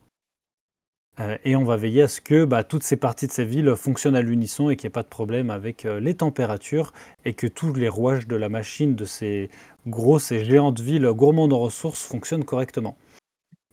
[1.19, 3.75] Euh, et on va veiller à ce que bah, toutes ces parties de ces villes
[3.75, 6.93] fonctionnent à l'unisson et qu'il n'y ait pas de problème avec euh, les températures
[7.25, 9.49] et que tous les rouages de la machine de ces
[9.87, 12.97] grosses et géantes villes gourmandes en ressources fonctionnent correctement.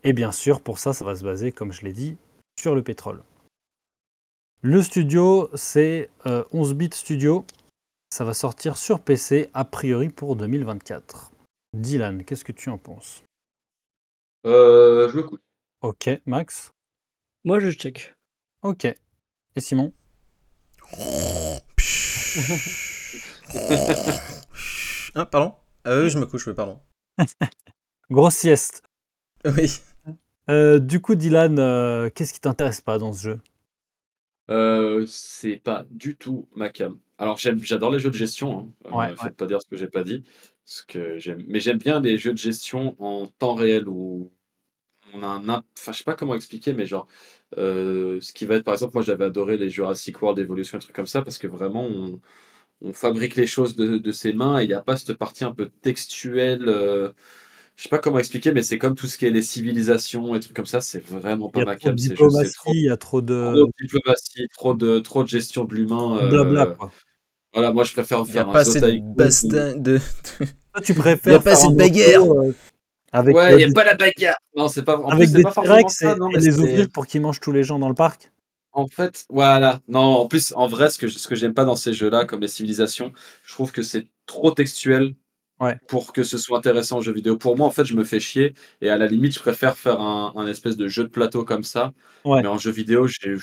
[0.03, 2.17] Et bien sûr, pour ça, ça va se baser, comme je l'ai dit,
[2.59, 3.23] sur le pétrole.
[4.63, 7.45] Le studio, c'est euh, 11 bits studio.
[8.11, 11.33] Ça va sortir sur PC a priori pour 2024.
[11.75, 13.23] Dylan, qu'est-ce que tu en penses?
[14.47, 15.43] Euh, je l'écoute.
[15.83, 16.73] Ok, Max?
[17.47, 18.15] Moi, je check.
[18.63, 18.85] Ok.
[18.85, 19.93] Et Simon?
[25.15, 25.55] Ah, pardon?
[25.87, 26.79] Euh, Je me couche, oui, pardon.
[28.11, 28.83] Grosse sieste.
[29.45, 29.71] Oui.
[30.51, 33.41] Euh, du coup, Dylan, euh, qu'est-ce qui t'intéresse pas dans ce jeu?
[34.51, 36.99] Euh, c'est pas du tout ma cam.
[37.19, 38.73] Alors j'aime, j'adore les jeux de gestion.
[38.85, 38.89] Hein.
[38.89, 39.31] Euh, Ouais, faites ouais.
[39.33, 40.25] pas dire ce que j'ai pas dit.
[40.65, 44.31] Ce que j'aime, mais j'aime bien les jeux de gestion en temps réel où
[45.15, 47.09] on a un, imp- enfin je sais pas comment expliquer, mais genre
[47.59, 50.81] euh, ce qui va être par exemple, moi j'avais adoré les Jurassic World Evolution, un
[50.81, 52.21] truc comme ça, parce que vraiment on,
[52.83, 55.45] on fabrique les choses de, de ses mains et il n'y a pas cette partie
[55.45, 56.69] un peu textuelle.
[56.69, 57.13] euh,
[57.77, 60.41] je sais pas comment expliquer, mais c'est comme tout ce qui est les civilisations et
[60.41, 61.97] trucs comme ça, c'est vraiment Il pas y a ma trop de cam.
[62.75, 66.19] il y a trop de trop de diplomatie, trop de, trop de gestion de l'humain.
[66.19, 66.67] euh, blabla.
[66.67, 66.91] Quoi.
[67.55, 69.77] voilà, moi je préfère Il n'y a faire un pas saut assez à de bastin
[69.77, 69.99] de.
[70.73, 70.95] Toi, tu
[71.27, 72.25] Il a préfères pas faire assez de un bagarre.
[72.25, 72.53] morceau, euh,
[73.13, 74.37] avec, Ouais, euh, il n'y a des- pas la bagarre.
[74.57, 74.99] Non, c'est pas.
[74.99, 77.63] En avec plus, des T-Rex et, Non, et les ouvrir pour qu'ils mangent tous les
[77.65, 78.31] gens dans le parc
[78.73, 79.81] En fait, voilà.
[79.89, 82.25] Non, en plus, en vrai, ce que, je- ce que j'aime pas dans ces jeux-là,
[82.27, 83.13] comme les civilisations,
[83.45, 85.15] je trouve que c'est trop textuel
[85.59, 85.77] Ouais.
[85.89, 87.37] pour que ce soit intéressant en jeu vidéo.
[87.39, 88.53] Pour moi, en fait, je me fais chier
[88.83, 91.65] et à la limite, je préfère faire un, un espèce de jeu de plateau comme
[91.65, 91.93] ça.
[92.27, 92.43] Ouais.
[92.43, 93.39] Mais en jeu vidéo, je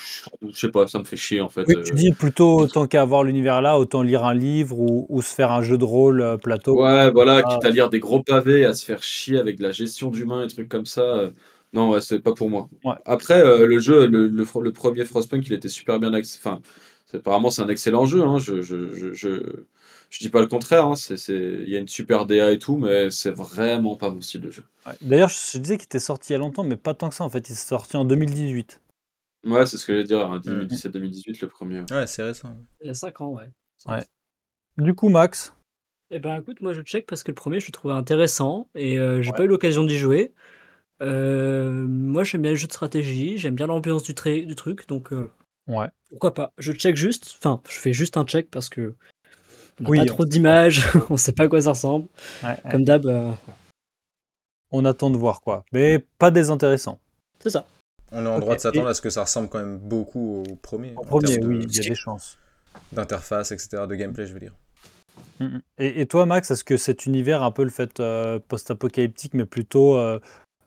[0.54, 1.64] sais pas, ça me fait chier en fait.
[1.68, 5.08] Oui, Euh, tu dis plutôt, tant qu'à avoir l'univers là, autant lire un livre ou,
[5.10, 6.84] ou se faire un jeu de rôle euh, plateau.
[6.84, 7.54] Ouais, voilà, Ah.
[7.56, 10.44] quitte à lire des gros pavés, à se faire chier avec de la gestion d'humains
[10.44, 11.02] et trucs comme ça.
[11.02, 11.32] euh,
[11.72, 12.70] Non, ouais, c'est pas pour moi.
[12.84, 12.94] Ouais.
[13.06, 16.12] Après, euh, le jeu, le, le, fro- le premier Frostpunk, il était super bien.
[16.14, 16.60] Enfin,
[17.14, 18.22] apparemment, c'est un excellent jeu.
[18.22, 18.38] Hein.
[18.38, 19.40] Je, je, je,
[20.14, 20.86] je, je dis pas le contraire.
[20.86, 20.96] Hein.
[20.96, 21.34] C'est, c'est...
[21.64, 24.52] Il y a une super DA et tout, mais c'est vraiment pas mon style de
[24.52, 24.64] jeu.
[24.86, 24.94] Ouais.
[25.02, 27.24] D'ailleurs, je disais qu'il était sorti il y a longtemps, mais pas tant que ça
[27.24, 27.50] en fait.
[27.50, 28.80] Il est sorti en 2018.
[29.46, 30.20] Ouais, c'est ce que je dire.
[30.32, 30.68] hein, Mhm.
[30.68, 31.82] 2017-2018, le premier.
[31.92, 32.56] Ouais, c'est récent.
[32.82, 34.04] Il y a 5 ans, ouais.
[34.78, 35.54] Du coup, Max,
[36.12, 39.00] Eh ben écoute, moi je check parce que le premier je le trouvais intéressant et
[39.00, 39.38] euh, j'ai Ouais.
[39.38, 40.32] pas eu l'occasion d'y jouer.
[41.02, 45.30] Euh, moi j'aime bien les jeux de stratégie, j'aime bien l'ambiance du truc, donc euh,
[45.68, 45.88] ouais.
[46.10, 46.54] pourquoi pas.
[46.60, 48.94] Je check juste, enfin je fais juste un check parce que
[49.82, 52.08] on Oui, pas trop d'images, on sait pas à quoi ça ressemble.
[52.44, 52.72] Ouais, ouais.
[52.72, 53.32] Comme d'hab, euh,
[54.72, 55.64] On attend de voir quoi.
[55.72, 57.00] Mais pas désintéressant.
[57.40, 57.66] c'est ça.
[58.12, 60.44] On est en droit de s'attendre et- à ce que ça ressemble quand même beaucoup
[60.50, 60.94] au premier.
[60.96, 62.38] En premier, de- oui, il y a des chances.
[62.92, 64.54] D'interface, etc., de gameplay, je veux dire.
[65.40, 65.62] Mhm.
[65.80, 69.46] Et, et toi, Max, est-ce que cet univers, un peu le fait euh, post-apocalyptique, mais
[69.46, 70.20] plutôt, euh,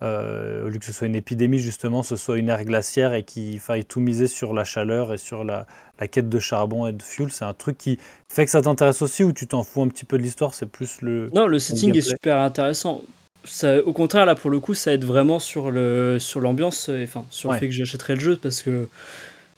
[0.02, 3.24] euh, au lieu que ce soit une épidémie, justement, ce soit une ère glaciaire et
[3.24, 5.66] qu'il faille tout miser sur la chaleur et sur la,
[6.00, 9.02] la quête de charbon et de fuel, c'est un truc qui fait que ça t'intéresse
[9.02, 10.54] aussi ou tu t'en fous un petit peu de l'histoire?
[10.54, 11.32] C'est plus le.
[11.32, 13.02] Non, le setting est super intéressant.
[13.44, 17.04] Ça, au contraire, là pour le coup, ça aide vraiment sur le sur l'ambiance, euh,
[17.04, 17.54] enfin sur Ouais.
[17.54, 18.88] le fait que j'achèterai le jeu parce que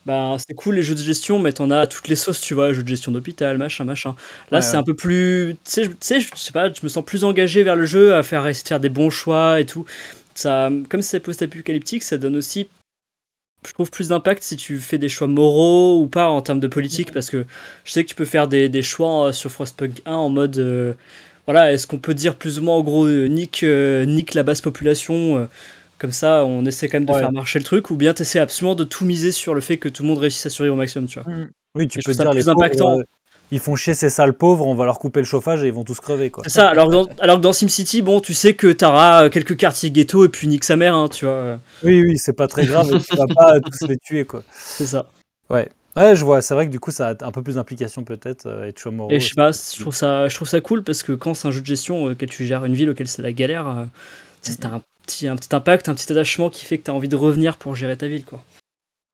[0.07, 2.54] bah, c'est cool les jeux de gestion, mais t'en as à toutes les sauces, tu
[2.54, 4.17] vois, jeux de gestion d'hôpital, machin, machin.
[4.50, 4.79] Là, Ouais, c'est ouais.
[4.79, 7.76] un peu plus, tu sais, je- je sais pas, je me sens plus engagé vers
[7.76, 9.87] le jeu, à faire de faire des bons choix et tout.
[10.38, 12.68] Ça, comme c'est post-apocalyptique, ça donne aussi,
[13.66, 16.68] je trouve, plus d'impact si tu fais des choix moraux ou pas en termes de
[16.68, 17.44] politique, parce que
[17.84, 20.58] je sais que tu peux faire des, des choix euh, sur Frostpunk 1 en mode,
[20.58, 20.94] euh,
[21.46, 24.44] voilà, est-ce qu'on peut dire plus ou moins en gros, euh, nique, euh, nique la
[24.44, 25.48] basse population,
[25.98, 27.20] comme ça, on essaie quand même de Ouais.
[27.20, 29.78] faire marcher le truc, ou bien tu essaies absolument de tout miser sur le fait
[29.78, 31.28] que tout le monde réussisse à survivre au maximum, tu vois.
[31.74, 33.02] Oui, tu Et peux dire plus les pauvres,
[33.50, 35.84] ils font chier ces sales pauvres, on va leur couper le chauffage et ils vont
[35.84, 36.45] tous crever quoi.
[36.45, 39.29] C'est ça, alors, que dans- alors que dans SimCity, bon, tu sais que t'auras euh,
[39.30, 41.58] quelques quartiers ghetto et puis nique sa mère, hein, tu vois.
[41.83, 44.42] Oui, oui, c'est pas très grave, tu vas pas tous les tuer quoi.
[44.53, 45.07] C'est ça.
[45.50, 45.68] Ouais.
[45.96, 48.46] Ouais, je vois, c'est vrai que du coup ça a un peu plus d'implication peut-être,
[48.46, 49.11] euh, et Chamorro.
[49.11, 51.49] Et je sais pas, je trouve ça, je trouve ça cool parce que quand c'est
[51.49, 53.84] un jeu de gestion euh, auquel tu gères une ville, auquel c'est la galère, euh,
[54.42, 57.08] c'est un petit, un petit impact, un petit attachement qui fait que tu as envie
[57.08, 58.45] de revenir pour gérer ta ville, quoi.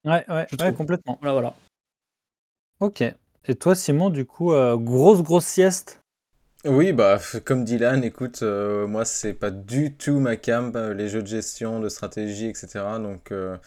[0.04, 1.16] Ouais, ouais, je ouais, complètement.
[1.22, 1.54] Voilà, voilà.
[2.80, 3.02] Ok.
[3.46, 6.03] Et toi, Simon, du coup, euh, grosse, grosse sieste
[6.66, 11.08] Oui, bah, comme Dylan, écoute, euh, moi, c'est pas du tout ma cam, euh, les
[11.10, 12.98] jeux de gestion, de stratégie, etc.
[12.98, 13.58] Donc, euh,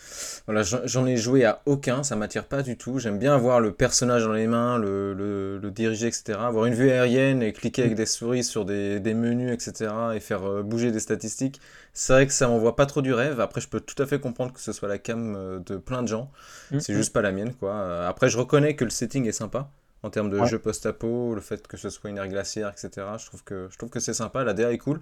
[0.48, 2.98] voilà, j'en ai joué à aucun, ça m'attire pas du tout.
[2.98, 6.40] J'aime bien avoir le personnage dans les mains, le, le, le diriger, etc.
[6.48, 9.92] Avoir une vue aérienne et cliquer avec des souris sur des, des menus, etc.
[10.16, 11.62] et faire euh, bouger des statistiques.
[11.94, 13.40] C'est vrai que ça m'envoie pas trop du rêve.
[13.40, 16.02] Après, je peux tout à fait comprendre que ce soit la cam euh, de plein
[16.02, 16.32] de gens.
[16.80, 16.96] C'est Mhm.
[16.96, 18.08] juste pas la mienne, quoi.
[18.08, 19.70] Après, je reconnais que le setting est sympa
[20.04, 20.48] en termes de Ouais.
[20.48, 23.18] jeu post-apo, le fait que ce soit une ère glaciaire, etc.
[23.18, 25.02] Je trouve que, je trouve que c'est sympa, la DA est cool.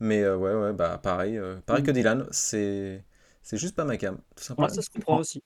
[0.00, 3.04] Mais euh, ouais, ouais, bah pareil, euh, pareil que Dylan, c'est
[3.42, 4.68] c'est juste pas ma cam, tout simplement.
[4.68, 5.42] Ouais, ça se comprend aussi.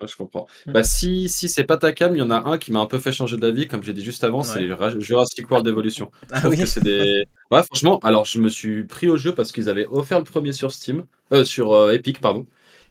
[0.00, 0.46] Ouais, je comprends.
[0.66, 0.72] Mm.
[0.72, 2.86] Bah, si si c'est pas ta cam, il y en a un qui m'a un
[2.86, 4.66] peu fait changer d'avis, comme j'ai dit juste avant, c'est
[5.00, 6.10] Jurassic World Evolution.
[6.32, 6.66] Ah oui.
[6.66, 7.26] c'est des.
[7.50, 10.52] Ouais, franchement, alors je me suis pris au jeu parce qu'ils avaient offert le premier
[10.52, 12.46] sur Steam, euh, sur euh, Epic, pardon.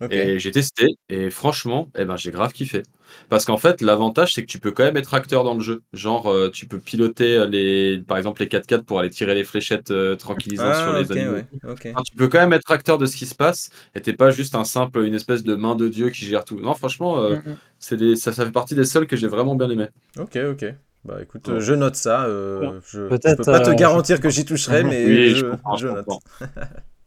[0.10, 2.84] Et j'ai testé, et franchement, eh ben, j'ai grave kiffé.
[3.28, 5.82] Parce qu'en fait, l'avantage, c'est que tu peux quand même être acteur dans le jeu.
[5.94, 9.44] Genre, euh, tu peux piloter euh, les, par exemple les 4x4 pour aller tirer les
[9.44, 11.34] fléchettes euh, tranquillisantes sur Ah, les ok, animaux.
[11.34, 11.88] ouais, ok.
[11.94, 14.30] Enfin, tu peux quand même être acteur de ce qui se passe, et t'es pas
[14.32, 16.60] juste un simple, une espèce de main de Dieu qui gère tout.
[16.60, 17.58] Non, franchement, euh, Mhm.
[17.80, 19.88] c'est des, ça, ça fait partie des seuls que j'ai vraiment bien aimé.
[20.18, 20.66] Ok, ok.
[21.06, 21.60] Bah écoute, Ouais.
[21.60, 22.26] je note ça.
[22.26, 26.08] euh, je, je peux pas te garantir que j'y toucherai, mais Oui, je note.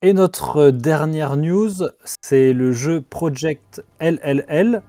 [0.00, 1.88] Et notre euh, dernière news,
[2.22, 4.84] c'est le jeu Project LLL.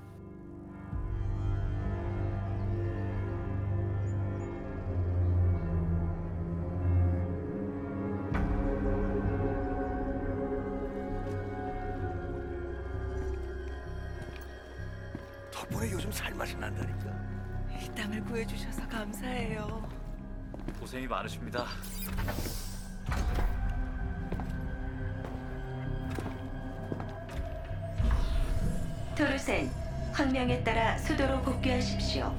[29.19, 29.71] 토르센,
[30.13, 32.33] 황명에 따라 수도로 복귀하십시오.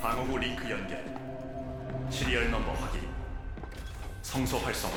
[0.00, 1.04] 방어구 링크 연결.
[2.10, 3.00] 시리얼 넘버 확인.
[4.22, 4.94] 성소 활성화.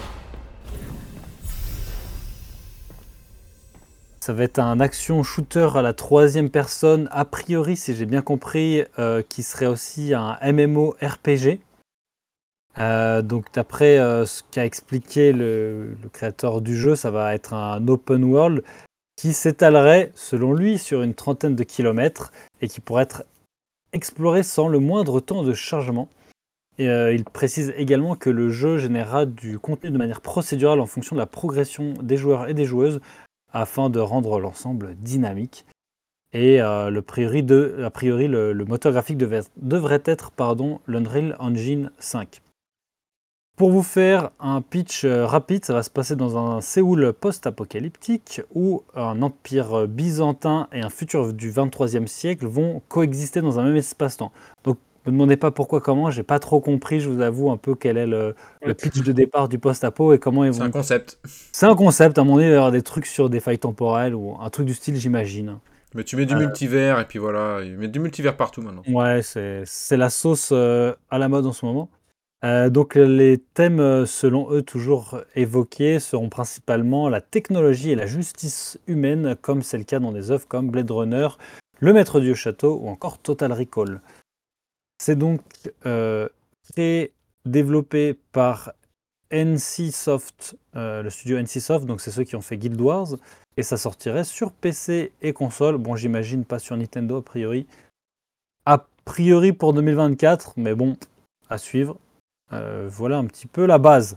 [4.20, 8.22] Ça va être un action shooter à la troisième personne, a priori, si j'ai bien
[8.22, 11.60] compris, euh, qui serait aussi un MMO RPG.
[12.79, 17.87] Euh, donc d'après euh, ce qu'a expliqué le, créateur du jeu, ça va être un
[17.89, 18.63] open world
[19.17, 22.31] qui s'étalerait, selon lui, sur une trentaine de kilomètres
[22.61, 23.25] et qui pourrait être
[23.93, 26.09] exploré sans le moindre temps de chargement.
[26.79, 31.17] Euh, il précise également que le jeu générera du contenu de manière procédurale en fonction
[31.17, 33.01] de la progression des joueurs et des joueuses
[33.53, 35.67] afin de rendre l'ensemble dynamique.
[36.33, 40.31] Et a priori, le, moteur graphique devrait être
[40.87, 42.43] l'Unreal Engine 5.
[43.59, 48.41] Pour vous faire un pitch euh, rapide, ça va se passer dans un Séoul post-apocalyptique
[48.55, 53.75] où un empire byzantin et un futur du 23e siècle vont coexister dans un même
[53.77, 54.31] espace-temps.
[54.63, 57.57] Donc ne me demandez pas pourquoi, comment, j'ai pas trop compris, je vous avoue un
[57.57, 60.67] peu quel est le, le pitch de départ du post-apo et comment ils C'est vont
[60.67, 61.19] un concept.
[61.51, 63.59] c'est un concept, à mon avis, il va y avoir des trucs sur des failles
[63.59, 65.59] temporelles ou un truc du style, j'imagine.
[65.95, 66.39] Mais tu mets du Euh.
[66.39, 68.83] multivers, et puis voilà, il met du multivers partout maintenant.
[68.89, 71.89] Ouais, c'est c'est la sauce euh, à la mode en ce moment.
[72.45, 78.07] Euh, donc les thèmes, euh, selon eux, toujours évoqués, seront principalement la technologie et la
[78.07, 81.29] justice humaine, comme c'est le cas dans des œuvres comme Blade Runner,
[81.81, 84.01] Le Maître du Château ou encore Total Recall.
[84.99, 85.41] C'est donc
[85.87, 86.29] euh,
[86.73, 87.13] créé,
[87.45, 88.73] développé par
[89.33, 93.09] NCSoft, euh, le studio NCSoft, donc c'est ceux qui ont fait Guild Wars,
[93.57, 95.77] et ça sortirait sur PC et console.
[95.79, 97.67] Bon, j'imagine pas sur Nintendo a priori.
[98.65, 100.97] A priori pour 2024, mais bon,
[101.51, 101.99] à suivre.
[102.53, 104.17] Euh, voilà un petit peu la base.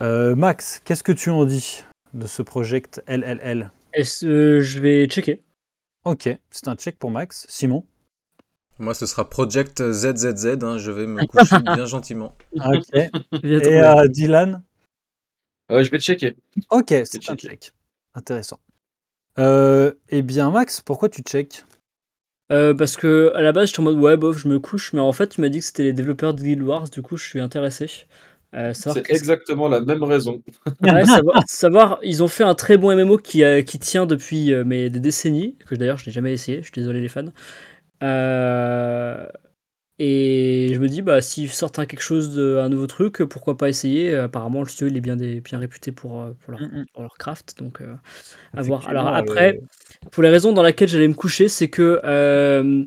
[0.00, 1.82] Euh, Max, qu'est-ce que tu en dis
[2.14, 5.42] de ce project LLL Est-ce, euh, je vais checker.
[6.04, 7.46] Ok, c'est un check pour Max.
[7.48, 7.84] Simon?
[8.78, 12.34] Moi, ce sera Project ZZZ, hein, je vais me coucher bien gentiment.
[12.54, 12.94] Ok.
[12.94, 13.10] Et
[13.42, 14.62] euh, Dylan?
[15.72, 16.36] Euh, je vais checker.
[16.70, 17.72] Ok, c'est un check.
[18.14, 18.60] Intéressant.
[19.38, 21.64] Euh, eh bien, Max, pourquoi tu check?
[22.50, 25.00] Euh, parce que à la base, j'étais en mode ouais, bof, je me couche, mais
[25.00, 27.24] en fait, tu m'as dit que c'était les développeurs de Guild Wars, du coup, je
[27.28, 27.90] suis intéressé.
[28.54, 30.42] Euh, savoir C'est qu'est-ce- exactement la même raison.
[30.80, 34.54] Ouais, savoir, savoir, ils ont fait un très bon MMO qui, euh, qui tient depuis
[34.54, 37.26] euh, mais des décennies, que d'ailleurs je n'ai jamais essayé, je suis désolé les fans.
[38.02, 39.26] Euh,
[40.00, 43.56] et je me dis, bah, s'ils sortent un, quelque chose, de, un nouveau truc, pourquoi
[43.56, 46.66] pas essayer Apparemment, le studio il est bien, des, bien réputé pour, pour, leur, Mm,
[46.82, 46.86] mm.
[46.92, 47.94] pour leur craft, donc euh,
[48.56, 48.88] à voir.
[48.88, 49.60] Alors Effectivement, après, euh,
[50.10, 52.84] pour les raisons dans lesquelles j'allais me coucher, c'est que euh,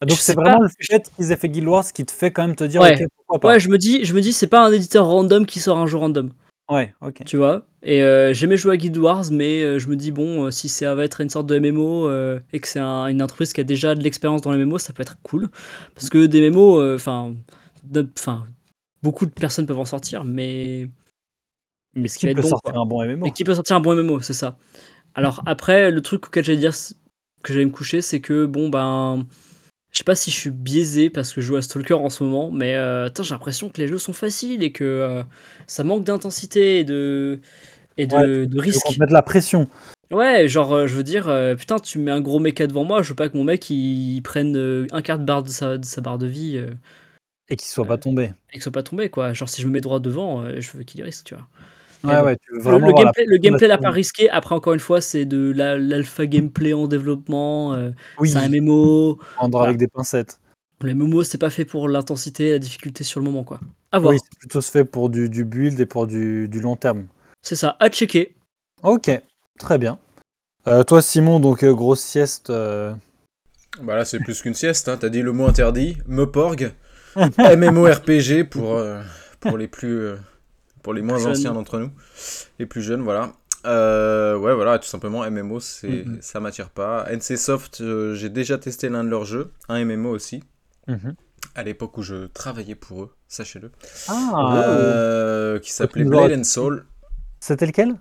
[0.00, 0.64] Ah, Donc c'est vraiment pas.
[0.64, 3.06] le fait qu'ils aient fait Guild Wars qui te fait quand même te dire Ouais.
[3.16, 3.48] pourquoi pas.
[3.54, 5.86] ouais, je me dis, je me dis, c'est pas un éditeur random qui sort un
[5.86, 6.30] jeu random.
[6.70, 7.22] Ouais, ok.
[7.24, 7.64] tu vois?
[7.82, 10.68] Et euh, j'aimais jouer à Guild Wars, mais euh, je me dis, bon, euh, si
[10.68, 12.10] ça va être une sorte de MMO
[12.52, 14.92] et que c'est un- une entreprise qui a déjà de l'expérience dans les MMO, ça
[14.92, 15.48] peut être cool.
[15.94, 17.34] Parce que des MMO, enfin,
[19.02, 20.88] beaucoup de personnes peuvent en sortir, mais.
[21.94, 22.82] Mais ce qui peut bon, sortir quoi.
[22.82, 24.58] un bon MMO Et qui peut sortir un bon MMO, c'est ça.
[25.16, 26.74] Alors après, le truc auquel j'allais dire
[27.42, 29.26] que j'allais me coucher, c'est que bon ben,
[29.96, 32.22] je sais pas si je suis biaisé parce que je joue à Stalker en ce
[32.22, 35.22] moment, mais euh, j'ai l'impression que les jeux sont faciles et que euh,
[35.66, 37.40] ça manque d'intensité et de
[37.96, 38.82] et de, Ouais, de risque.
[38.84, 39.70] qu'on te mette la pression.
[40.10, 43.08] Ouais, genre euh, je veux dire, putain, tu mets un gros mecha devant moi, je
[43.08, 46.02] veux pas que mon mec il, prenne un quart de barre de sa, de sa
[46.02, 46.62] barre de vie
[47.48, 48.34] Et qu'il soit pas tombé.
[48.50, 49.32] et qu'il soit pas tombé quoi.
[49.32, 51.48] Genre si je me mets droit devant, je veux qu'il risque, tu vois.
[52.06, 52.26] Mais Ouais, bon.
[52.26, 54.30] ouais, tu veux Le, la gameplay, le gameplay n'a pas risqué.
[54.30, 57.74] Après, encore une fois, c'est de la- l'alpha gameplay en développement.
[57.74, 59.18] euh, Oui, c'est un MMO.
[59.36, 59.68] prendre Voilà.
[59.68, 60.38] avec des pincettes.
[60.82, 63.60] Le MMO, c'est pas fait pour l'intensité et la difficulté sur le moment, quoi.
[63.92, 64.12] À voir.
[64.12, 67.06] Oui, c'est plutôt fait pour du, du build et pour du, du long terme.
[67.42, 68.34] C'est ça, à checker.
[68.82, 69.10] Ok,
[69.58, 69.98] très bien.
[70.68, 72.50] Euh, toi, Simon, donc euh, grosse sieste.
[72.50, 72.92] euh,
[73.82, 74.96] Bah là, c'est plus qu'une sieste, hein.
[75.00, 76.72] t'as dit le mot interdit, Meporg,
[77.38, 79.00] MMORPG pour, euh,
[79.40, 80.16] pour les plus euh,
[80.86, 81.90] pour les moins anciens d'entre nous,
[82.60, 83.32] les plus jeunes, voilà.
[83.66, 86.18] Euh, ouais, voilà, tout simplement, MMO, c'est, Mhm.
[86.20, 87.06] ça m'attire pas.
[87.10, 90.44] NCSoft, euh, j'ai déjà testé l'un de leurs jeux, un MMO aussi,
[90.86, 91.16] mhm.
[91.56, 93.72] à l'époque où je travaillais pour eux, sachez-le,
[94.06, 96.86] Ah, Euh, qui s'appelait Blade and Soul.
[97.40, 97.96] c'était lequel?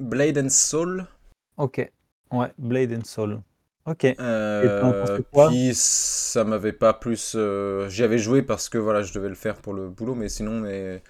[0.00, 1.06] Blade and Soul,
[1.56, 1.88] Ok.
[2.32, 3.40] Ouais, Blade and Soul.
[3.86, 4.06] Ok.
[4.18, 5.50] Euh, quoi?
[5.50, 7.34] puis ça m'avait pas plus.
[7.36, 10.28] euh, J'y avais joué parce que voilà, je devais le faire pour le boulot, mais
[10.28, 11.00] sinon, mais.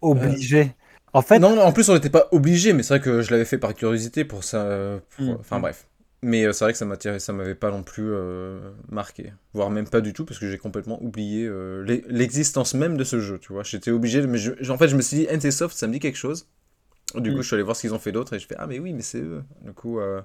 [0.00, 0.74] Obligé.
[1.12, 3.30] En fait, Non, non, en plus, on n'était pas obligé, mais c'est vrai que je
[3.30, 4.66] l'avais fait par curiosité pour ça.
[5.16, 5.36] pour- Mm.
[5.40, 5.86] Enfin bref.
[6.22, 9.70] Mais euh, c'est vrai que ça m'attirait, ça m'avait pas non plus euh, marqué, voire
[9.70, 13.20] même pas du tout, parce que j'ai complètement oublié euh, l'e- l'existence même de ce
[13.20, 13.62] jeu, tu vois.
[13.62, 16.00] J'étais obligé, de- mais je- en fait, je me suis dit, NCSoft, ça me dit
[16.00, 16.48] quelque chose.
[17.14, 17.42] Du coup, Mm.
[17.42, 18.92] je suis allé voir ce qu'ils ont fait d'autre et je fais, ah, mais oui,
[18.92, 19.44] mais c'est eux.
[19.62, 20.20] Du coup, euh,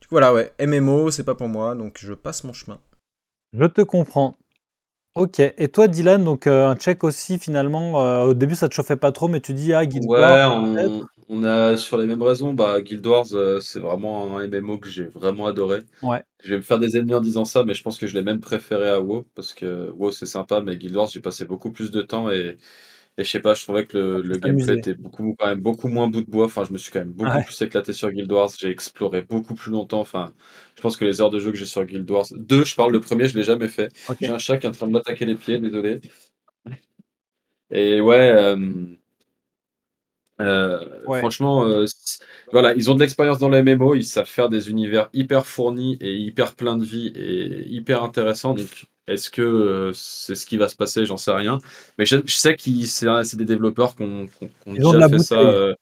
[0.00, 2.78] du coup, voilà, ouais, MMO, c'est pas pour moi, donc je passe mon chemin.
[3.52, 4.36] je te comprends.
[5.14, 5.40] Ok.
[5.40, 8.02] Et toi, Dylan, donc euh, un check aussi finalement.
[8.04, 10.54] euh, au début, ça te chauffait pas trop, mais tu dis ah Guild Ouais, Wars,
[10.72, 10.94] peut-être.
[10.96, 12.54] on, on a sur les mêmes raisons.
[12.54, 15.82] Bah, Guild Wars, euh, c'est vraiment un MMO que j'ai vraiment adoré.
[16.02, 16.24] Ouais.
[16.42, 18.22] Je vais me faire des ennemis en disant ça, mais je pense que je l'ai
[18.22, 21.72] même préféré à WoW parce que WoW c'est sympa, mais Guild Wars j'ai passé beaucoup
[21.72, 22.58] plus de temps et,
[23.18, 25.88] et je sais pas, je trouvais que le, le gameplay était beaucoup, quand même beaucoup
[25.88, 26.46] moins bout de bois.
[26.46, 27.44] Enfin, je me suis quand même beaucoup Ouais.
[27.44, 28.50] plus éclaté sur Guild Wars.
[28.58, 30.00] J'ai exploré beaucoup plus longtemps.
[30.00, 30.32] Enfin,
[30.76, 32.92] je pense que les heures de jeu que j'ai sur Guild Wars, deux, je parle
[32.92, 33.92] le premier, je l'ai jamais fait.
[34.20, 36.00] J'ai un chat qui est en train de m'attaquer les pieds, désolé.
[37.70, 38.30] Et ouais.
[38.32, 38.56] euh,
[40.40, 41.18] euh, Ouais.
[41.18, 41.84] Franchement, euh,
[42.52, 45.98] voilà, ils ont de l'expérience dans les MMO, ils savent faire des univers hyper fournis
[46.00, 48.54] et hyper pleins de vie et hyper intéressants.
[48.54, 51.04] Donc, est-ce que euh, c'est ce qui va se passer?
[51.04, 51.58] J'en sais rien.
[51.98, 54.28] Mais je, je sais qu'ils c'est des développeurs qui ont,
[54.66, 55.38] déjà fait ça.
[55.38, 55.74] euh,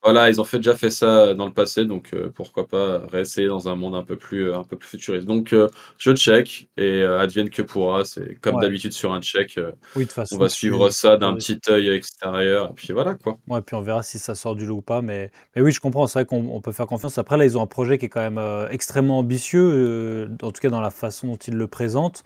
[0.00, 3.48] voilà, ils ont fait, déjà fait ça dans le passé, donc euh, pourquoi pas réessayer
[3.48, 5.26] dans un monde un peu plus, un peu plus futuriste.
[5.26, 5.68] Donc, euh,
[5.98, 8.04] je check et advienne que pourra.
[8.04, 8.62] C'est comme Ouais.
[8.62, 9.58] d'habitude sur un check.
[9.96, 10.36] Oui, de façon.
[10.36, 13.38] on va suivre ça d'un petit œil extérieur, et puis voilà quoi.
[13.48, 15.02] Ouais, puis on verra si ça sort du lot ou pas.
[15.02, 16.06] Mais, mais oui, je comprends.
[16.06, 17.18] C'est vrai qu'on on peut faire confiance.
[17.18, 20.70] Après, là, ils ont un projet qui est quand même extrêmement ambitieux, en tout cas
[20.70, 22.22] dans la façon dont ils le présentent.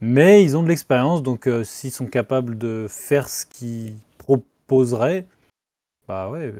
[0.00, 1.22] Mais ils ont de l'expérience.
[1.22, 5.26] Donc, euh, s'ils sont capables de faire ce qu'ils proposeraient,
[6.06, 6.52] bah ouais,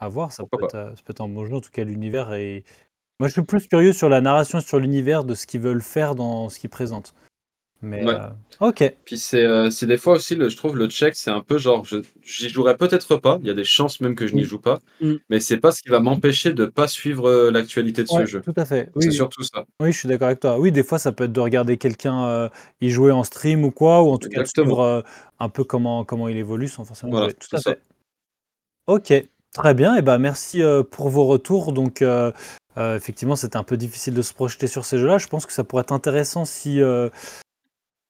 [0.00, 0.32] à voir.
[0.32, 1.54] Ça peut, être, euh, ça peut être un bon jeu.
[1.56, 2.64] En tout cas, l'univers est.
[3.20, 6.14] Moi, je suis plus curieux sur la narration, sur l'univers de ce qu'ils veulent faire
[6.14, 7.14] dans ce qu'ils présentent.
[7.80, 8.14] Mais Ouais.
[8.14, 8.28] euh,
[8.68, 8.92] ok.
[9.04, 11.84] Puis c'est euh, des fois aussi, le, je trouve, le check, c'est un peu genre,
[11.84, 14.46] je- j'y jouerai peut-être pas, il y a des chances même que je n'y Mm.
[14.46, 15.14] joue pas, Mm.
[15.30, 18.40] mais c'est pas ce qui va m'empêcher de pas suivre euh, l'actualité de ce jeu.
[18.40, 18.90] tout à fait.
[18.98, 19.64] C'est Oui, surtout ça.
[19.80, 20.58] Oui, je suis d'accord avec toi.
[20.58, 22.48] Oui, des fois, ça peut être de regarder quelqu'un euh,
[22.80, 25.02] y jouer en stream ou quoi, ou en tout cas de suivre euh,
[25.38, 27.34] un peu comment, comment il évolue sans forcément Voilà, jouer.
[27.34, 27.70] Tout à ça.
[27.70, 27.82] fait.
[28.88, 29.12] Ok,
[29.54, 29.94] très bien.
[29.96, 31.72] Et ben merci pour vos retours.
[31.72, 32.32] Donc, euh,
[32.76, 35.18] effectivement, c'était un peu difficile de se projeter sur ces jeux-là.
[35.18, 36.80] Je pense que ça pourrait être intéressant si.
[36.80, 37.08] euh,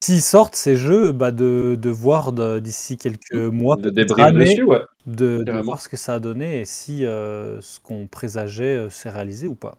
[0.01, 4.45] S'ils sortent ces jeux, bah de, de voir d'ici quelques mois, De peut-être débrief années,
[4.45, 4.81] dessus, ouais.
[5.07, 8.91] de, de voir ce que ça a donné et si euh, ce qu'on présageait euh,
[8.91, 9.77] s'est réalisé ou pas.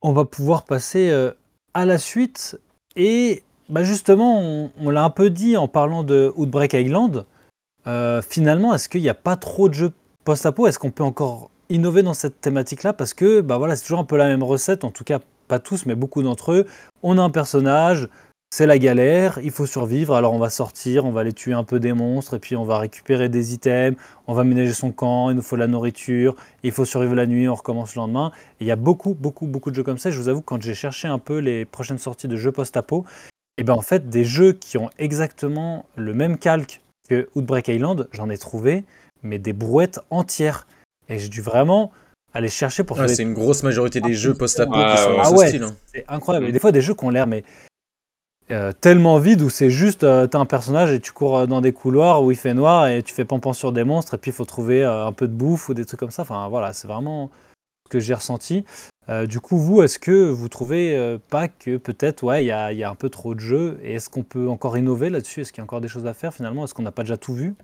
[0.00, 1.32] On va pouvoir passer euh,
[1.74, 2.58] à la suite
[2.96, 7.26] et bah justement, on, on l'a un peu dit en parlant de Outbreak Island.
[8.28, 9.92] Finalement, est-ce qu'il n'y a pas trop de jeux
[10.24, 10.66] post-apo?
[10.66, 12.92] Est-ce qu'on peut encore innover dans cette thématique-là?
[12.92, 15.60] Parce que bah voilà, c'est toujours un peu la même recette, en tout cas pas
[15.60, 16.66] tous, mais beaucoup d'entre eux.
[17.04, 18.08] On a un personnage,
[18.50, 21.64] c'est la galère, il faut survivre, alors on va sortir, on va aller tuer un
[21.64, 25.30] peu des monstres, et puis on va récupérer des items, on va ménager son camp,
[25.30, 28.32] il nous faut de la nourriture, il faut survivre la nuit, on recommence le lendemain.
[28.60, 30.10] Et il y a beaucoup, beaucoup, beaucoup de jeux comme ça.
[30.10, 33.04] Je vous avoue, quand j'ai cherché un peu les prochaines sorties de jeux post-apo,
[33.58, 38.08] et ben en fait, des jeux qui ont exactement le même calque que Outbreak Island,
[38.12, 38.84] j'en ai trouvé,
[39.22, 40.66] mais des brouettes entières.
[41.08, 41.92] Et j'ai dû vraiment
[42.32, 45.20] aller chercher pour des c'est une grosse majorité des jeux post-apo Ah, qui sont dans
[45.20, 45.76] ah ce ouais, hein.
[45.86, 46.46] c'est incroyable.
[46.46, 47.44] Et des fois, des jeux qui ont l'air mais
[48.50, 51.60] euh, tellement vides où c'est juste euh, t'as un personnage et tu cours euh, dans
[51.60, 54.30] des couloirs où il fait noir et tu fais pampan sur des monstres et puis
[54.30, 56.22] il faut trouver euh, un peu de bouffe ou des trucs comme ça.
[56.22, 57.30] Enfin voilà, c'est vraiment
[57.86, 58.64] ce que j'ai ressenti.
[59.28, 62.82] Du coup, vous, est-ce que vous trouvez pas que peut-être ouais, il y a, y
[62.82, 65.42] a un peu trop de jeux et est-ce qu'on peut encore innover là-dessus?
[65.42, 66.64] Est-ce qu'il y a encore des choses à faire finalement?
[66.64, 67.54] Est-ce qu'on n'a pas déjà tout vu?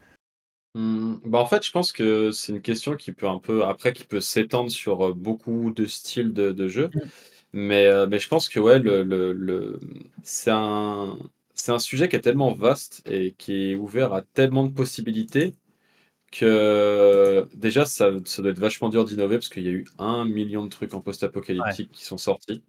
[0.76, 3.92] Mmh, bah, en fait, je pense que c'est une question qui peut un peu après
[3.92, 6.90] qui peut s'étendre sur, beaucoup de styles de de jeux.
[7.54, 9.78] Mais, heu, mais je pense que ouais, le le le
[10.22, 11.18] c'est un
[11.54, 15.54] c'est un sujet qui est tellement vaste et qui est ouvert à tellement de possibilités
[16.32, 20.24] que déjà ça ça doit être vachement dur d'innover parce qu'il y a eu 1
[20.26, 21.00] million de trucs en
[21.64, 21.78] Ouais.
[21.80, 22.62] post-apocalyptique qui sont sortis.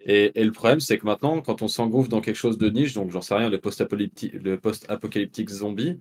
[0.00, 2.94] Et et le problème, c'est que maintenant, quand on s'engouffre dans quelque chose de niche,
[2.94, 6.00] donc j'en sais rien, le post-apocalyptique zombie,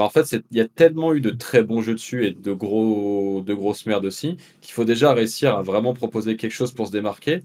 [0.00, 2.52] bah, en fait, il y a tellement eu de très bons jeux dessus et de
[2.54, 6.86] gros de grosses merdes aussi, qu'il faut déjà réussir à vraiment proposer quelque chose pour
[6.86, 7.42] se démarquer.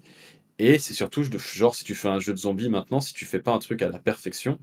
[0.60, 3.40] Et c'est surtout genre si tu fais un jeu de zombies maintenant, si tu fais
[3.42, 4.60] pas un truc à la perfection,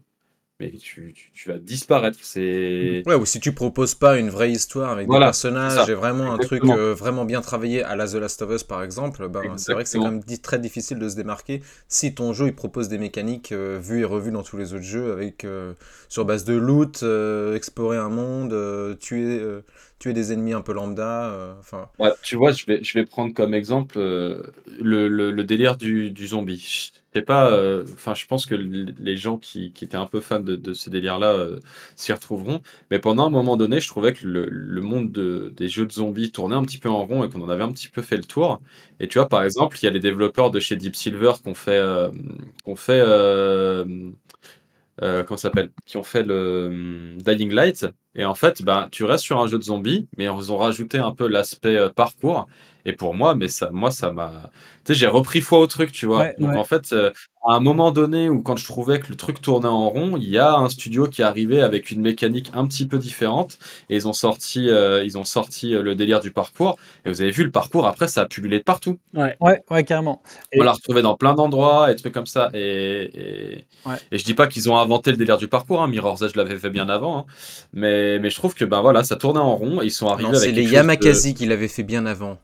[0.62, 2.18] mais tu tu tu vas disparaître.
[2.22, 5.94] C'est Ouais, ou si tu proposes pas une vraie histoire avec Voilà, des personnages et
[5.94, 9.26] vraiment un truc euh, vraiment bien travaillé à la The Last of Us par exemple,
[9.28, 12.46] ben, c'est vrai que c'est quand même très difficile de se démarquer si ton jeu
[12.46, 15.74] il propose des mécaniques euh, vues et revues dans tous les autres jeux avec euh,
[16.08, 17.02] sur base de loot,
[17.56, 19.42] explorer un monde, tuer,
[19.98, 21.88] tuer des ennemis un peu lambda, enfin.
[21.98, 24.52] Ouais, tu vois, je vais, je vais prendre comme exemple le,
[25.08, 26.92] le, le délire du, du zombie.
[27.20, 30.72] Pas, euh, enfin, je pense que les gens qui, étaient un peu fans de, de
[30.72, 31.58] ce délire-là euh,
[31.94, 32.62] s'y retrouveront.
[32.90, 36.32] Mais pendant un moment donné, je trouvais que le, monde de- des jeux de zombies
[36.32, 38.24] tournait un petit peu en rond et qu'on en avait un petit peu fait le
[38.24, 38.60] tour.
[38.98, 41.48] Et tu vois, par exemple, il y a les développeurs de chez Deep Silver qui
[41.50, 43.02] ont fait, euh, qui ont fait
[44.98, 47.86] comment s'appelle, qui ont fait le Dying Light.
[48.14, 50.98] Et en fait, ben, tu restes sur un jeu de zombies, mais ils ont rajouté
[50.98, 52.46] un peu l'aspect parcours.
[52.84, 54.50] Et pour moi, mais ça, moi, ça m'a.
[54.84, 56.18] Tu sais, j'ai repris foi au truc, tu vois.
[56.20, 56.56] Ouais, Donc ouais.
[56.58, 57.10] en fait, euh,
[57.46, 60.28] à un moment donné où quand je trouvais que le truc tournait en rond, il
[60.28, 63.58] y a un studio qui est arrivé avec une mécanique un petit peu différente.
[63.90, 66.76] Et ils ont sorti, euh, ils ont sorti euh, le délire du parcours.
[67.04, 68.98] Et vous avez vu, le parcours, après, ça a pullulé de partout.
[69.14, 69.36] Ouais.
[69.40, 70.22] Ouais, ouais, carrément.
[70.52, 72.50] Et- On l'a retrouvé dans plein d'endroits et trucs comme ça.
[72.54, 73.96] Et, et, Ouais.
[74.12, 75.82] et je dis pas qu'ils ont inventé le délire du parcours.
[75.82, 75.88] Hein.
[75.88, 77.18] Mirror's Edge l'avait fait bien avant.
[77.18, 77.24] hein.
[77.72, 79.82] Mais, mais je trouve que ben voilà, ça tournait en rond.
[79.82, 82.06] et Ils sont arrivés Non, avec c'est les chose de- Yamakasi qui l'avaient fait bien
[82.06, 82.38] avant.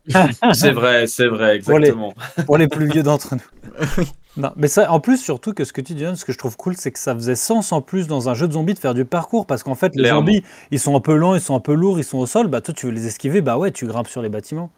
[0.52, 2.14] C'est vrai, c'est vrai, Pour les- exactement.
[2.46, 4.04] Pour les plus vieux d'entre nous.
[4.36, 6.38] Non, mais ça, en plus, surtout que ce que tu dis, John, ce que je
[6.38, 8.78] trouve cool, c'est que ça faisait sens en plus dans un jeu de zombies de
[8.78, 10.20] faire du parcours parce qu'en fait, les Clairement.
[10.20, 12.46] zombies, ils sont un peu lents, ils sont un peu lourds, ils sont au sol.
[12.46, 14.70] Bah, toi, tu veux les esquiver, bah ouais, tu grimpes sur les bâtiments.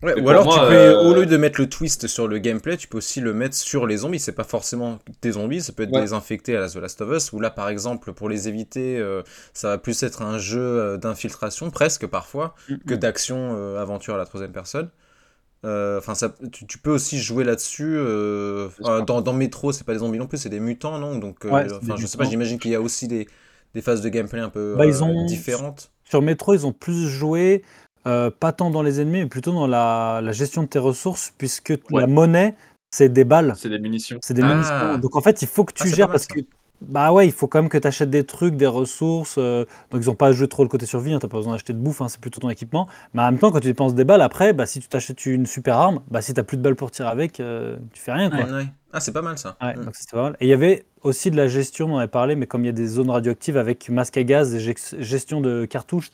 [0.00, 2.38] Ouais, ou alors moi, tu peux, euh, au lieu de mettre le twist sur le
[2.38, 4.20] gameplay, tu peux aussi le mettre sur les zombies.
[4.20, 6.02] C'est pas forcément des zombies, ça peut être Ouais.
[6.02, 8.96] des infectés à la The Last of Us, où là par exemple, pour les éviter,
[9.00, 9.22] euh,
[9.54, 12.54] ça va plus être un jeu euh, d'infiltration, presque parfois,
[12.86, 14.88] que d'action euh, aventure à la troisième personne.
[15.64, 17.96] Euh, Enfin, ça, tu, tu peux aussi jouer là-dessus.
[17.96, 18.68] euh,
[19.06, 21.18] dans, dans Metro, c'est pas des zombies non plus, c'est des mutants, non?
[21.18, 23.26] Donc, euh, Ouais, c'est enfin, des je sais pas, j'imagine qu'il y a aussi des,
[23.74, 25.90] des phases de gameplay un peu Bah, ils ont- différentes.
[26.04, 27.62] Sur Metro, ils ont plus joué,
[28.06, 31.32] euh, pas tant dans les ennemis, mais plutôt dans la, la gestion de tes ressources,
[31.36, 32.00] puisque Ouais.
[32.00, 32.54] la monnaie,
[32.90, 33.52] c'est des balles.
[33.56, 34.18] C'est des munitions.
[34.22, 34.54] C'est des Ah.
[34.54, 34.98] munitions.
[34.98, 36.34] Donc en fait, il faut que Ah, tu c'est gères mal, parce ça.
[36.34, 36.40] que
[36.80, 39.34] bah ouais, il faut quand même que tu achètes des trucs, des ressources.
[39.38, 41.72] euh, donc ils ont pas joué trop le côté survie, hein, t'as pas besoin d'acheter
[41.72, 42.86] de bouffe, hein, c'est plutôt ton équipement.
[43.14, 45.46] Mais en même temps, quand tu dépenses des balles, après, bah, si tu t'achètes une
[45.46, 48.30] super arme, bah, si t'as plus de balles pour tirer avec, euh, tu fais rien
[48.30, 48.44] quoi.
[48.44, 48.66] Ouais.
[48.92, 49.56] Ah, c'est pas mal ça.
[49.60, 49.84] Ouais, Mm.
[49.84, 50.36] donc c'était pas mal.
[50.40, 52.66] Et il y avait aussi de la gestion, on en avait parlé, mais comme il
[52.66, 56.10] y a des zones radioactives avec masque à gaz et gestion de cartouches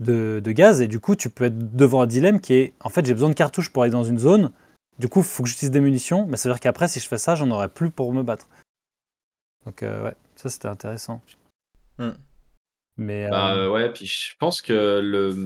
[0.00, 2.90] de, de gaz, et du coup, tu peux être devant un dilemme qui est en
[2.90, 4.50] fait, j'ai besoin de cartouches pour aller dans une zone,
[4.98, 7.08] du coup, il faut que j'utilise des munitions, mais ça veut dire qu'après, si je
[7.08, 8.46] fais ça, j'en aurai plus pour me battre.
[9.66, 11.20] Donc, euh, ouais, ça c'était intéressant.
[11.98, 12.10] Hmm.
[12.96, 13.28] Mais.
[13.28, 15.36] Bah, euh, euh, ouais, puis je pense que le,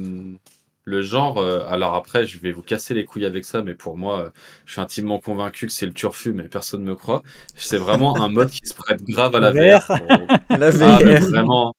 [0.84, 3.96] le genre, euh, alors après, je vais vous casser les couilles avec ça, mais pour
[3.96, 4.30] moi, euh,
[4.66, 7.22] je suis intimement convaincu que c'est le turfu, mais personne ne me croit.
[7.56, 9.86] C'est vraiment un mode qui se prête grave à la La VR.
[9.86, 9.98] VR.
[9.98, 10.08] pour-
[10.58, 11.28] La Ah, mais VR.
[11.30, 11.74] vraiment.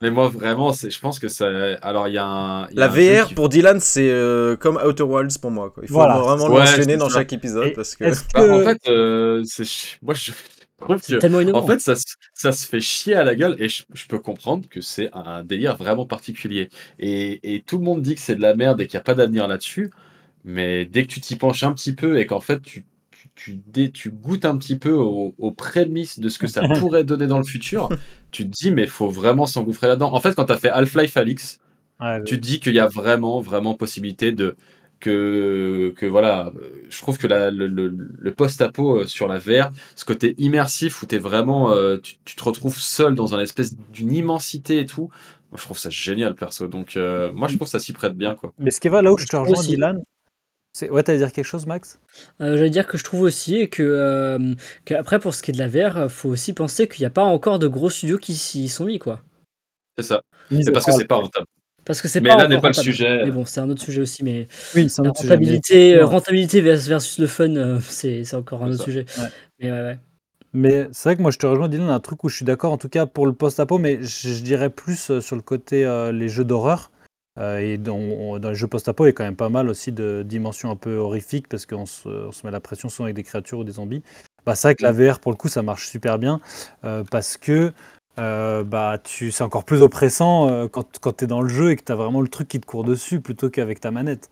[0.00, 1.46] Mais moi, vraiment, c'est, je pense que ça.
[1.82, 2.68] Alors, il y a un.
[2.70, 5.52] il y a La un VR qui- pour Dylan, c'est euh, comme Outer Worlds pour
[5.52, 5.70] moi.
[5.70, 5.84] Quoi.
[5.84, 6.18] Il faut Voilà.
[6.18, 7.18] vraiment le Ouais, mentionner c'est dans ça.
[7.20, 8.04] chaque épisode parce que.
[8.04, 8.64] Est-ce Bah, en que.
[8.64, 9.44] fait, euh,
[10.02, 10.32] moi, je,
[11.00, 13.82] C'est tellement en fait, ça, se- ça se fait chier à la gueule et je,
[13.92, 16.68] je peux comprendre que c'est un délire vraiment particulier.
[16.98, 19.04] Et, et tout le monde dit que c'est de la merde et qu'il n'y a
[19.04, 19.90] pas d'avenir là-dessus.
[20.44, 23.54] Mais dès que tu t'y penches un petit peu et qu'en fait, tu, tu, tu,
[23.66, 27.26] dé- tu goûtes un petit peu aux, aux prémices de ce que ça pourrait donner
[27.28, 27.92] dans le futur,
[28.32, 30.12] tu te dis, mais il faut vraiment s'engouffrer là-dedans.
[30.14, 31.60] En fait, quand tu as fait Half-Life Alix,
[32.24, 34.56] tu te dis qu'il y a vraiment, vraiment possibilité de.
[35.02, 36.52] Que, que voilà,
[36.88, 41.02] je trouve que la- le, le- le post-apo euh, sur la VR, ce côté immersif
[41.02, 44.86] où es vraiment, euh, tu, tu te retrouves seul dans un espèce d'une immensité et
[44.86, 45.10] tout,
[45.50, 46.68] moi, je trouve ça génial perso.
[46.68, 48.36] Donc, euh, moi, je trouve que ça s'y prête bien.
[48.36, 48.52] Quoi.
[48.58, 49.70] Mais ce qui va là où je te rejoins, aussi.
[49.70, 50.02] Dylan,
[50.72, 50.88] c'est.
[50.88, 51.98] Ouais, t'allais dire quelque chose, Max?
[52.40, 54.54] Euh, J'allais dire que je trouve aussi que, euh,
[54.84, 57.24] qu'après, pour ce qui est de la VR, faut aussi penser qu'il n'y a pas
[57.24, 59.20] encore de gros studios qui s'y sont mis, quoi.
[59.98, 60.22] C'est ça.
[60.50, 61.46] C'est parce que c'est pas rentable.
[61.84, 63.24] Parce que c'est Mais pas là encore n'est pas le sujet.
[63.24, 64.22] Mais bon, c'est un autre sujet aussi.
[64.22, 66.08] Mais Oui, c'est un autre sujet, mais- rentabilité, euh, Non.
[66.10, 68.84] rentabilité vers- versus le fun, euh, c'est c'est encore un C'est autre ça.
[68.84, 69.06] sujet.
[69.18, 69.28] Ouais.
[69.60, 69.98] Mais ouais, ouais.
[70.54, 72.72] Mais c'est vrai que moi je te rejoins Dylan, un truc où je suis d'accord
[72.72, 75.84] en tout cas pour le post-apo, mais je, je dirais plus euh, sur le côté
[75.86, 76.90] euh, les jeux d'horreur.
[77.40, 79.70] Euh, et dans, on- dans les jeux post-apo, il y a quand même pas mal
[79.70, 83.04] aussi de dimensions un peu horrifiques parce qu'on se, on se met la pression souvent
[83.06, 84.02] avec des créatures ou des zombies.
[84.44, 86.40] Bah, c'est vrai que la VR pour le coup ça marche super bien
[86.84, 87.72] euh, parce que
[88.18, 91.70] euh, bah, tu, c'est encore plus oppressant euh, quand, quand tu es dans le jeu
[91.70, 94.30] et que tu as vraiment le truc qui te court dessus plutôt qu'avec ta manette.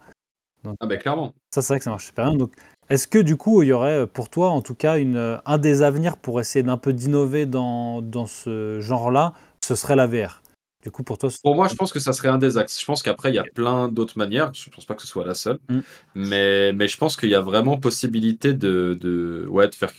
[0.81, 1.35] Ah, bah, clairement.
[1.51, 2.35] Ça, c'est vrai que ça marche super bien.
[2.39, 2.53] Donc,
[2.91, 5.59] est-ce que du coup, il y aurait euh, pour toi, en tout cas, une, un
[5.59, 9.33] des avenirs pour essayer d'un peu d'innover dans, dans ce genre-là,
[9.65, 10.43] ce serait la VR
[10.83, 12.79] Du coup, pour toi, Pour moi, je pense que ça serait un des axes.
[12.79, 14.53] Je pense qu'après, il y a plein d'autres manières.
[14.53, 15.59] Je ne pense pas que ce soit la seule.
[15.71, 15.81] Mm.
[16.17, 19.93] Mais, mais je pense qu'il y a vraiment possibilité de, de, ouais, de, faire,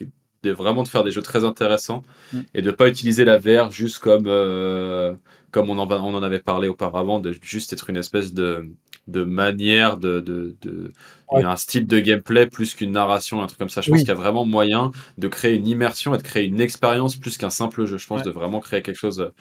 [0.44, 2.04] de vraiment de faire des jeux très intéressants
[2.34, 2.40] Mm.
[2.56, 5.14] et de ne pas utiliser la VR juste comme, euh,
[5.52, 8.70] comme on, en, va- on en avait parlé auparavant, de juste être une espèce de,
[9.08, 10.92] de manière, de, de, de-
[11.32, 11.44] Ouais.
[11.46, 13.80] un style de gameplay plus qu'une narration, un truc comme ça.
[13.82, 13.92] Je Oui.
[13.92, 17.16] pense qu'il y a vraiment moyen de créer une immersion et de créer une expérience
[17.16, 17.98] plus qu'un simple jeu.
[17.98, 18.26] Je pense Ouais.
[18.26, 19.32] de vraiment créer quelque chose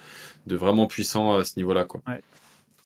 [0.46, 1.84] de vraiment puissant à ce niveau-là.
[1.84, 2.00] Quoi.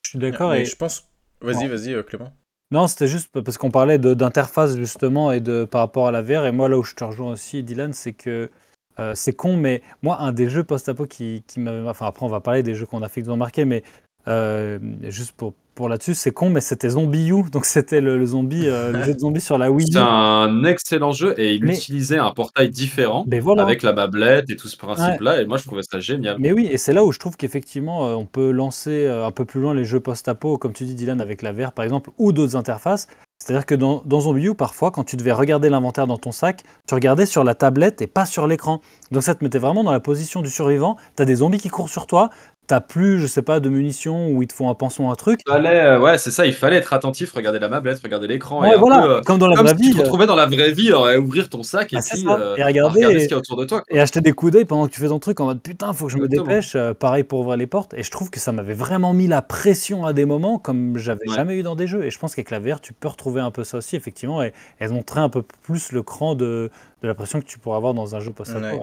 [0.02, 0.54] je suis d'accord.
[0.54, 0.64] Et...
[0.64, 1.04] je pense.
[1.42, 2.34] Vas-y, vas-y, euh, Clément.
[2.70, 6.46] Non, c'était juste parce qu'on parlait d'interface justement et de par rapport à la VR.
[6.46, 8.50] Et moi, là où je te rejoins aussi, Dylan, c'est que
[8.98, 11.88] euh, c'est con, mais moi, un des jeux post-apo qui, qui m'avait.
[11.88, 13.82] Enfin, après, on va parler des jeux qu'on a fait qui nous ont marqué, mais
[14.28, 17.50] euh, juste pour, pour là-dessus, c'est con, mais c'était Zombie U.
[17.50, 19.92] Donc, c'était le, le zombie, euh, le jeu de zombie sur la Wii U.
[19.92, 23.62] C'est un excellent jeu et il Mais- utilisait un portail différent Mais voilà.
[23.62, 25.42] avec la mablette et tout ce principe-là.
[25.42, 26.36] Et moi, je trouvais ça génial.
[26.38, 29.44] Mais oui, et c'est là où je trouve qu'effectivement, euh, on peut lancer un peu
[29.44, 32.32] plus loin les jeux post-apo, comme tu dis, Dylan, avec la VR par exemple, ou
[32.32, 33.08] d'autres interfaces.
[33.44, 36.62] C'est-à-dire que dans, dans Zombie U, parfois, quand tu devais regarder l'inventaire dans ton sac,
[36.86, 38.80] tu regardais sur la tablette et pas sur l'écran.
[39.10, 40.96] Donc ça te mettait vraiment dans la position du survivant.
[41.16, 42.30] Tu as des zombies qui courent sur toi,
[42.66, 45.40] t'as plus, je sais pas, de munitions ou ils te font un pansement, un truc.
[45.46, 48.60] Fallait, euh, ouais, c'est ça, il fallait être attentif, regarder la mablette, regarder l'écran.
[48.62, 49.88] Ouais, et un voilà, peu, euh, comme dans la comme vraie si vie.
[49.90, 52.24] tu te euh, retrouvais dans la vraie vie, à ouvrir ton sac et Ah, puis
[52.26, 53.82] euh, Et regarder regarder et- ce qu'il y a autour de toi.
[53.82, 53.96] quoi.
[53.96, 56.06] et acheter des coups d'œil pendant que tu fais ton truc en mode putain, faut
[56.06, 56.74] que je me dépêche.
[56.76, 57.94] euh, pareil pour ouvrir les portes.
[57.94, 61.28] Et je trouve que ça m'avait vraiment mis la pression à des moments comme j'avais
[61.28, 61.34] Ouais.
[61.36, 62.04] jamais eu dans des jeux.
[62.04, 64.52] Et je pense qu'avec la VR, tu peux retrouver un peu ça aussi, effectivement, et,
[64.80, 66.70] et montrer un peu plus le cran de,
[67.02, 68.64] de la pression que tu pourrais avoir dans un jeu post-apo.
[68.64, 68.80] Ouais.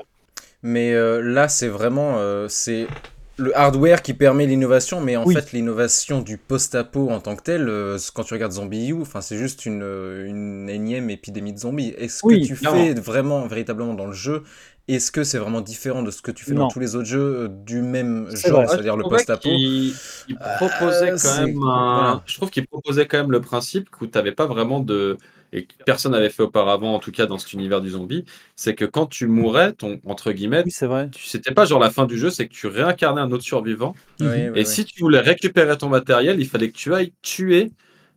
[0.64, 2.86] Mais euh, là, c'est vraiment euh, c'est
[3.38, 5.34] le hardware qui permet l'innovation, mais en Oui.
[5.34, 9.22] fait, l'innovation du post-apo en tant que tel, euh, quand tu regardes Zombie U, enfin,
[9.22, 11.94] c'est juste une, euh, une énième épidémie de zombies.
[11.98, 12.78] Est-ce Oui, que tu clairement.
[12.86, 14.44] fais vraiment, véritablement dans le jeu?
[14.88, 16.62] Est-ce que c'est vraiment différent de ce que tu fais Non.
[16.62, 19.41] dans tous les autres jeux euh, du même genre, c'est-à-dire le post-apo?
[19.41, 19.94] qu'il-
[20.28, 21.94] il proposait Euh, quand c'est- même un...
[21.94, 22.24] voilà.
[22.26, 25.18] Je trouve qu'il proposait quand même le principe où tu n'avais pas vraiment de...
[25.53, 28.26] Et que personne n'avait fait auparavant, en tout cas dans cet univers du zombie,
[28.56, 31.11] c'est que quand tu mourais, ton entre guillemets, Oui, c'est vrai.
[31.11, 33.94] tu c'était pas genre la fin du jeu, c'est que tu réincarnais un autre survivant.
[34.19, 34.65] Oui, Et oui.
[34.65, 37.72] si tu voulais récupérer ton matériel, il fallait que tu ailles tuer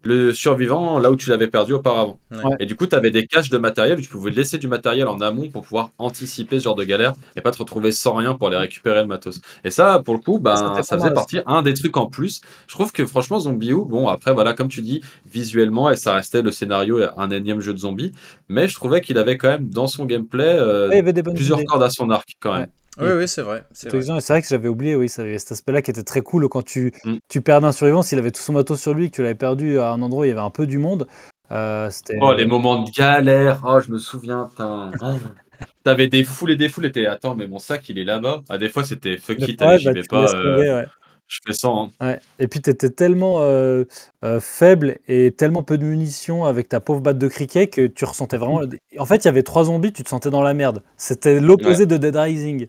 [0.04, 2.18] le survivant là où tu l'avais perdu auparavant.
[2.30, 2.56] Ouais.
[2.60, 5.20] Et du coup, tu avais des caches de matériel tu pouvais laisser du matériel en
[5.20, 8.48] amont pour pouvoir anticiper ce genre de galère et pas te retrouver sans rien pour
[8.48, 9.40] aller récupérer le matos.
[9.64, 12.40] Et ça, pour le coup, ben, ça faisait partie un des trucs en plus.
[12.66, 15.00] Je trouve que franchement, Zombie U, bon, après, voilà, comme tu dis,
[15.30, 18.12] visuellement, et ça restait le scénario, un énième jeu de zombies,
[18.48, 21.02] mais je trouvais qu'il avait quand même dans son gameplay euh, Ouais,
[21.34, 21.66] plusieurs idées.
[21.66, 22.62] cordes à son arc quand même.
[22.62, 22.68] Ouais.
[23.00, 23.64] Oui, oui, c'est vrai.
[23.72, 24.40] C'est vrai.
[24.42, 27.16] que j'avais oublié, oui, ça cet aspect-là qui était très cool quand tu, Mm.
[27.28, 29.78] tu perdais un survivant, s'il avait tout son matos sur lui, que tu l'avais perdu
[29.78, 31.06] à un endroit où il y avait un peu du monde.
[31.50, 33.60] euh, c'était Oh, les moments de galère.
[33.64, 34.48] Oh, je me souviens.
[35.84, 36.86] T'avais des foules et des foules.
[36.86, 38.42] Et t'es, attends, mais mon sac, il est là-bas.
[38.48, 40.34] Ah, des fois, c'était fuck Ouais, it, j'y bah, vais pas.
[40.34, 40.86] euh, tomber, ouais.
[41.26, 41.68] Je fais ça.
[41.68, 41.90] hein.
[42.00, 42.20] Ouais.
[42.38, 43.84] Et puis tu étais tellement euh,
[44.24, 48.04] euh, faible et tellement peu de munitions avec ta pauvre batte de cricket que tu
[48.04, 48.60] ressentais vraiment.
[48.98, 50.82] En fait, il y avait trois zombies, tu te sentais dans la merde.
[50.96, 52.66] C'était l'opposé de Dead Rising.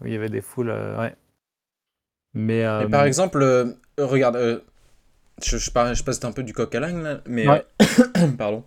[0.00, 1.14] Oui, il y avait des foules, euh, ouais.
[2.34, 4.60] Mais, euh, Mais par exemple, euh, regarde, euh,
[5.42, 7.64] je, je, par- je passe un peu du coq à l'âne, là, mais Ouais.
[7.82, 8.64] euh, pardon.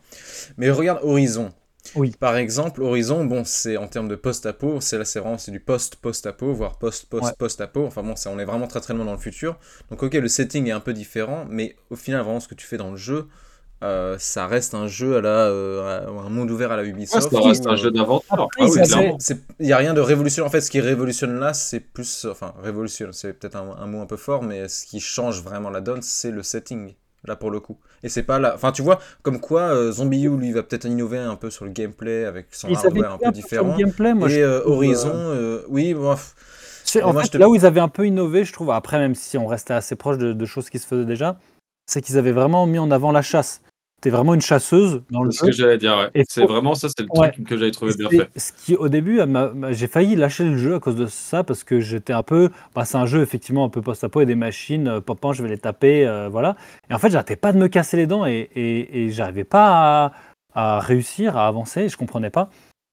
[0.58, 1.52] Mais regarde Horizon.
[1.95, 2.11] Oui.
[2.19, 5.60] Par exemple, Horizon, bon, c'est en termes de post-apo, c'est là, c'est vraiment c'est du
[5.60, 7.85] post-post-apo, voire post-post-post-apo.
[7.85, 9.57] Enfin bon, ça, on est vraiment très très loin dans le futur.
[9.89, 12.65] Donc ok, le setting est un peu différent, mais au final, vraiment, ce que tu
[12.65, 13.27] fais dans le jeu,
[13.84, 17.30] euh, ça reste un jeu à la, euh, un monde ouvert à la Ouais, Ubisoft.
[17.30, 18.47] ça reste un jeu d'aventure.
[18.57, 18.80] Ah oui.
[19.60, 20.45] Il n'y a rien de révolution.
[20.45, 22.26] En fait, ce qui révolutionne là, c'est plus.
[22.31, 25.69] Enfin, révolution, c'est peut-être un, un mot un peu fort, mais ce qui change vraiment
[25.69, 26.95] la donne, c'est le setting.
[27.26, 27.78] Là, pour le coup.
[28.04, 28.52] Et c'est pas là.
[28.54, 31.64] Enfin, tu vois, comme quoi euh, Zombie U, lui, va peut-être innover un peu sur
[31.64, 33.72] le gameplay avec son Ils hardware un peu différent.
[33.78, 35.94] le gameplay, moi, Et euh, trouve, Horizon, euh, oui,
[36.95, 39.00] Mais en moi, fait, te- là où ils avaient un peu innové, je trouve, après,
[39.00, 41.40] même si on restait assez proche de, de choses qui se faisaient déjà,
[41.86, 43.62] c'est qu'ils avaient vraiment mis en avant la chasse.
[44.03, 45.51] T'es vraiment une chasseuse dans le C'est ce jeu.
[45.51, 46.09] que j'allais dire, ouais.
[46.13, 47.31] Et C'est faut- vraiment ça, c'est le Ouais.
[47.31, 48.30] truc que j'avais trouvé bien C'est- fait.
[48.38, 51.05] Ce qui, au début, elle m'a- m'a- j'ai failli lâcher le jeu à cause de
[51.05, 52.49] ça, parce que j'étais un peu.
[52.75, 55.47] Bah, c'est un jeu, effectivement, un peu post-apo et des machines, euh, pop, je vais
[55.47, 56.57] les taper, euh, voilà.
[56.89, 60.11] Et en fait, j'arrêtais pas de me casser les dents et, et, et j'arrivais pas
[60.53, 62.49] à, à réussir, à avancer, je comprenais pas.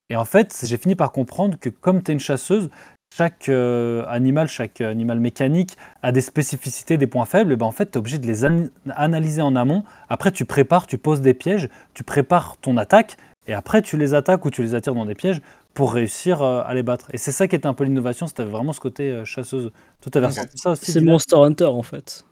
[0.09, 2.69] Et en fait, j'ai fini par comprendre que comme tu es une chasseuse,
[3.13, 7.71] chaque euh, animal, chaque animal mécanique a des spécificités, des points faibles, et ben en
[7.71, 9.83] fait, tu es obligé de les an- analyser en amont.
[10.09, 13.17] Après, tu prépares, tu poses des pièges, tu prépares ton attaque,
[13.47, 15.41] et après, tu les attaques ou tu les attires dans des pièges
[15.73, 17.07] pour réussir euh, à les battre.
[17.13, 19.71] Et c'est ça qui était un peu l'innovation, c'était vraiment ce côté euh, chasseuse.
[20.05, 20.15] Ok.
[20.15, 22.23] ressenti ça aussi C'est Monster Hunter en fait.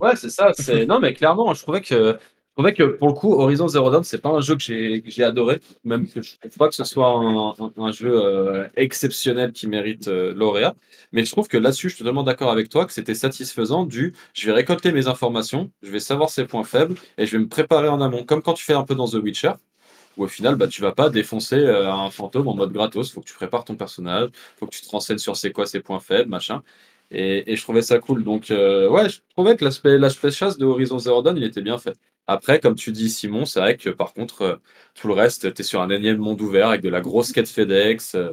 [0.00, 0.52] Ouais, c'est ça.
[0.86, 2.18] Non, mais clairement, je trouvais que
[2.56, 5.60] trouvais que pour le coup, Horizon Zero Dawn, c'est pas un jeu que j'ai adoré,
[5.84, 7.08] même que je trouve pas que ce soit
[7.76, 10.74] un, jeu euh, exceptionnel qui mérite euh, lauréat.
[11.12, 13.84] Mais je trouve que là-dessus, je suis totalement d'accord avec toi que c'était satisfaisant.
[13.84, 17.42] Du, je vais récolter mes informations, je vais savoir ses points faibles et je vais
[17.42, 19.52] me préparer en amont, comme quand tu fais un peu dans The Witcher.
[20.16, 23.12] Où au final, bah, tu vas pas défoncer euh, un fantôme en mode gratos.
[23.12, 25.80] Faut que tu prépares ton personnage, faut que tu te renseignes sur c'est quoi ses
[25.80, 26.62] points faibles, machin.
[27.10, 28.24] Et, et je trouvais ça cool.
[28.24, 31.78] Donc, euh, ouais, je trouvais que l'aspect chasse de Horizon Zero Dawn, il était bien
[31.78, 31.96] fait.
[32.26, 34.56] Après, comme tu dis, Simon, c'est vrai que par contre, euh,
[34.94, 37.48] tout le reste, tu es sur un énième monde ouvert avec de la grosse quête
[37.48, 38.14] FedEx.
[38.14, 38.32] euh,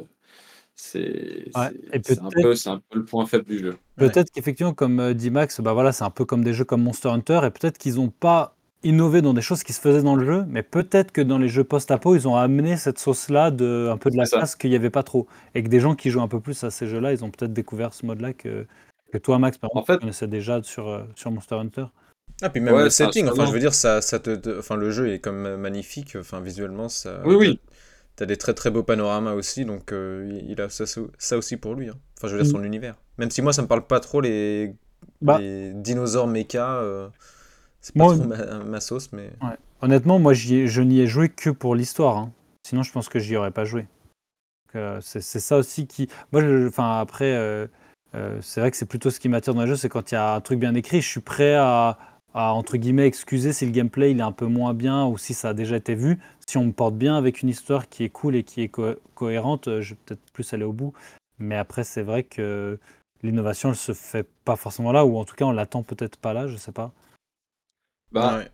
[0.76, 3.58] c'est Ouais, c'est- et c'est un, peut-être- peu- c'est un peu le point faible du
[3.58, 3.76] jeu.
[3.96, 6.82] Peut-être qu'effectivement, comme euh, dit Max, bah voilà, c'est un peu comme des jeux comme
[6.82, 10.16] Monster Hunter, et peut-être qu'ils n'ont pas innové dans des choses qui se faisaient dans
[10.16, 13.88] le jeu, mais peut-être que dans les jeux post-apo, ils ont amené cette sauce-là, de,
[13.90, 14.36] un peu de la C'est ça.
[14.38, 15.26] classe qu'il n'y avait pas trop.
[15.54, 17.52] Et que des gens qui jouent un peu plus à ces jeux-là, ils ont peut-être
[17.52, 18.66] découvert ce mode-là que,
[19.12, 21.86] que toi, Max, par En exemple, fait- tu connaissais déjà sur, euh, sur Monster Hunter.
[22.42, 24.76] Ah, puis même Ouais, le setting, enfin, je veux dire, ça, ça te, te- enfin,
[24.76, 27.20] le jeu est comme magnifique, enfin, visuellement, ça.
[27.24, 27.60] Oui, oui.
[28.16, 30.84] T'as des très très beaux panoramas aussi, donc euh, il a ça,
[31.18, 31.88] ça aussi pour lui.
[31.88, 31.94] hein.
[32.18, 32.56] Enfin, je veux dire, Mm.
[32.56, 32.96] son univers.
[33.18, 34.74] Même si moi, ça me parle pas trop les,
[35.20, 35.38] Bah.
[35.38, 37.08] les dinosaures méca, euh,
[37.80, 39.30] c'est pas Moi- trop ma, ma sauce, mais.
[39.42, 39.56] Ouais.
[39.82, 42.16] Honnêtement, moi, ai- je n'y ai joué que pour l'histoire.
[42.18, 42.32] hein.
[42.66, 43.86] Sinon, je pense que j'y aurais pas joué.
[44.76, 46.08] Euh, c'est ça aussi qui.
[46.32, 47.66] Moi, je- enfin, après, euh,
[48.42, 50.18] c'est vrai que c'est plutôt ce qui m'attire dans les jeux, c'est quand il y
[50.18, 51.98] a un truc bien écrit, je suis prêt à,
[52.34, 55.34] à, entre guillemets, excuser si le gameplay il est un peu moins bien ou si
[55.34, 56.18] ça a déjà été vu.
[56.46, 58.94] Si on me porte bien avec une histoire qui est cool et qui est co-
[59.14, 60.92] cohérente, euh, je vais peut-être plus aller au bout.
[61.38, 62.78] Mais après, c'est vrai que
[63.22, 66.32] l'innovation, elle se fait pas forcément là, ou en tout cas, on l'attend peut-être pas
[66.32, 66.92] là, je sais pas.
[68.12, 68.50] Bah, Ouais.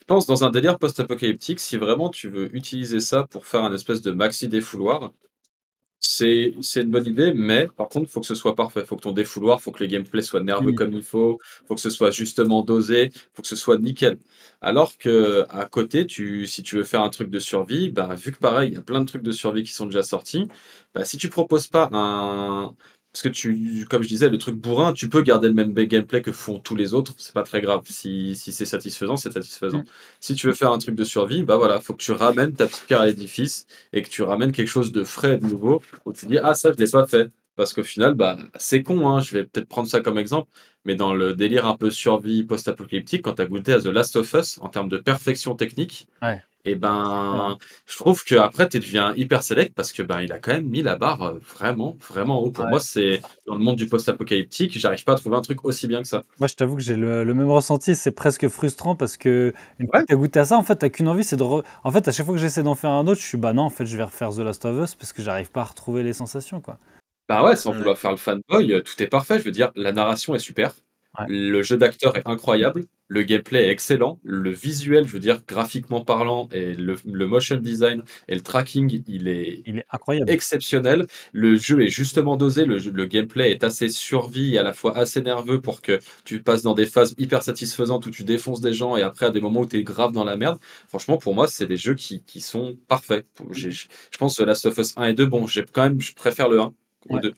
[0.00, 3.72] Je pense dans un délire post-apocalyptique, si vraiment tu veux utiliser ça pour faire un
[3.74, 5.12] espèce de maxi défouloir,
[6.00, 8.80] c'est c'est une bonne idée, mais par contre, il faut que ce soit parfait.
[8.80, 10.74] Il faut que ton défouloir, il faut que le gameplay soit nerveux Oui.
[10.74, 13.78] comme il faut, il faut que ce soit justement dosé, il faut que ce soit
[13.78, 14.18] nickel.
[14.60, 18.32] Alors que à côté, tu, si tu veux faire un truc de survie, bah, vu
[18.32, 20.48] que pareil, il y a plein de trucs de survie qui sont déjà sortis,
[20.94, 22.74] bah, si tu proposes pas un.
[23.12, 26.22] Parce que tu, comme je disais, le truc bourrin, tu peux garder le même gameplay
[26.22, 27.82] que font tous les autres, c'est pas très grave.
[27.88, 29.78] Si, si c'est satisfaisant, c'est satisfaisant.
[29.80, 29.84] Mm.
[30.20, 32.66] Si tu veux faire un truc de survie, bah voilà, faut que tu ramènes ta
[32.68, 35.82] petite pierre à l'édifice et que tu ramènes quelque chose de frais et de nouveau
[36.04, 39.08] où tu dis ah ça je l'ai pas fait parce qu'au final bah c'est con
[39.08, 40.50] hein, je vais peut-être prendre ça comme exemple
[40.84, 44.16] mais dans le délire un peu survie post-apocalyptique quand tu as goûté à The Last
[44.16, 46.42] of Us en termes de perfection technique Ouais.
[46.64, 47.56] Et ben
[47.86, 50.66] je trouve que après tu deviens hyper select parce que ben il a quand même
[50.68, 52.70] mis la barre euh, vraiment vraiment haut pour Ouais.
[52.70, 56.02] moi c'est dans le monde du post-apocalyptique j'arrive pas à trouver un truc aussi bien
[56.02, 57.94] que ça Moi, je t'avoue que j'ai le, le même ressenti.
[57.94, 60.02] C'est presque frustrant parce que une fois Ouais.
[60.02, 61.42] que tu as goûté à ça, en fait, tu qu'une envie, c'est de.
[61.42, 63.52] re- En fait, à chaque fois que j'essaie d'en faire un autre, je suis bah
[63.52, 65.64] non, en fait, je vais refaire The Last of Us parce que j'arrive pas à
[65.64, 66.78] retrouver les sensations, quoi.
[67.28, 69.38] Bah ouais, sans vouloir faire le fanboy, euh, tout est parfait.
[69.38, 70.74] Je veux dire, la narration est super.
[71.18, 71.26] Ouais.
[71.28, 72.84] Le jeu d'acteur est incroyable.
[73.08, 74.20] Le gameplay est excellent.
[74.22, 79.02] Le visuel, je veux dire, graphiquement parlant, et le, le motion design et le tracking,
[79.08, 80.30] il est Il est incroyable.
[80.30, 81.08] exceptionnel.
[81.32, 82.64] Le jeu est justement dosé.
[82.64, 86.62] Le, gameplay est assez survie et à la fois assez nerveux pour que tu passes
[86.62, 89.62] dans des phases hyper satisfaisantes où tu défonces des gens et après à des moments
[89.62, 90.60] où tu es grave dans la merde.
[90.88, 93.26] Franchement, pour moi, c'est des jeux qui, qui sont parfaits.
[93.50, 93.88] J'ai- Je
[94.18, 96.60] pense que Last of Us 1 et 2, bon, j'ai quand même, je préfère le
[96.60, 96.72] 1
[97.08, 97.20] au Ouais.
[97.20, 97.34] 2.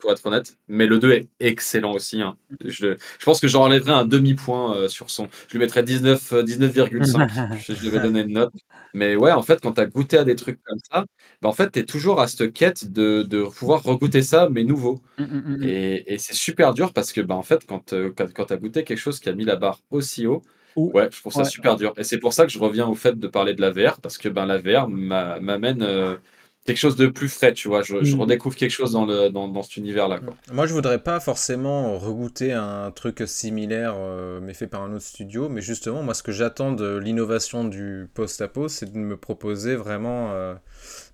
[0.00, 0.56] Pour être honnête.
[0.68, 2.22] Mais le 2 est excellent aussi.
[2.22, 2.36] hein.
[2.64, 5.28] Je, je pense que j'enlèverais un demi-point euh, sur son.
[5.48, 7.28] Je lui mettrais 19, euh, 19,5.
[7.50, 8.52] je, je lui vais donner une note.
[8.94, 11.04] Mais ouais, en fait, quand tu as goûté à des trucs comme ça,
[11.42, 14.64] bah, en fait, tu es toujours à cette quête de, de pouvoir regoûter ça, mais
[14.64, 15.00] nouveau.
[15.18, 15.62] Mm, mm, mm.
[15.64, 18.52] Et, et c'est super dur parce que, bah, en fait, quand, euh, quand, quand tu
[18.52, 20.42] as goûté quelque chose qui a mis la barre aussi haut,
[20.76, 21.48] Ou- ouais, je trouve ça ouais.
[21.48, 21.92] super dur.
[21.96, 24.18] Et c'est pour ça que je reviens au fait de parler de la VR parce
[24.18, 26.16] que ben, la VR m'a- m'amène euh,
[26.64, 27.82] quelque chose de plus frais, tu vois.
[27.82, 28.20] Je, je Mm.
[28.20, 30.20] redécouvre quelque chose dans, le, dans, dans cet univers-là.
[30.20, 30.36] quoi.
[30.52, 35.04] Moi, je voudrais pas forcément regoûter un truc similaire, euh, mais fait par un autre
[35.04, 35.48] studio.
[35.48, 40.32] Mais justement, moi, ce que j'attends de l'innovation du post-apo, c'est de me proposer vraiment.
[40.32, 40.54] euh,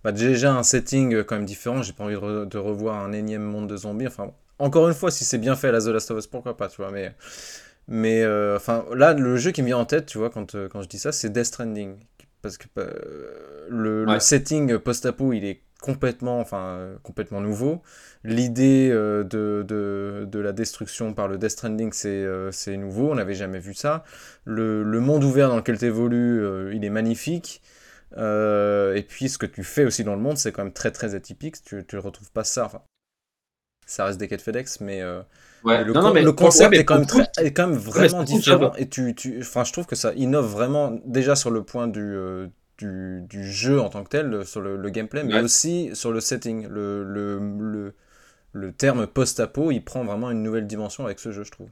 [0.04, 1.82] bah, déjà un setting euh, quand même différent.
[1.82, 4.06] J'ai pas envie de, re- de revoir un énième monde de zombies.
[4.06, 6.56] Enfin, encore une fois, si c'est bien fait à la The Last of Us, pourquoi
[6.56, 6.90] pas, tu vois.
[6.92, 7.14] Mais,
[7.88, 10.82] mais euh, enfin, là, le jeu qui me vient en tête, tu vois, quand, quand
[10.82, 11.96] je dis ça, c'est Death Stranding.
[12.46, 17.82] Parce que euh, le, setting post-apo, il est complètement, enfin, euh, complètement nouveau.
[18.22, 23.34] L'idée euh, de, de, de la destruction par le Death Stranding, c'est nouveau, on n'avait
[23.34, 24.04] jamais vu ça.
[24.44, 27.62] Le, le monde ouvert dans lequel tu évolues, il est magnifique.
[28.16, 31.16] Et puis ce que tu fais aussi dans le monde, c'est quand même très très
[31.16, 31.56] atypique.
[31.64, 32.66] Tu ne retrouves pas ça.
[32.66, 32.82] Enfin,
[33.86, 35.02] ça reste des quêtes FedEx, mais,
[35.66, 35.84] Ouais.
[35.84, 37.26] le, Non, non, con- mais le pour- concept ouais, mais est, quand même pour le
[37.34, 38.72] très, est quand même mais vraiment différent.
[38.76, 42.00] Et tu, tu, enfin, je trouve que ça innove vraiment, déjà sur le point du,
[42.00, 42.46] euh,
[42.78, 45.42] du, du jeu en tant que tel, sur le, le gameplay, mais Ouais.
[45.42, 46.66] aussi sur le setting.
[46.68, 47.94] Le, le, le,
[48.52, 51.70] le terme post-apo, il prend vraiment une nouvelle dimension avec ce jeu, je trouve.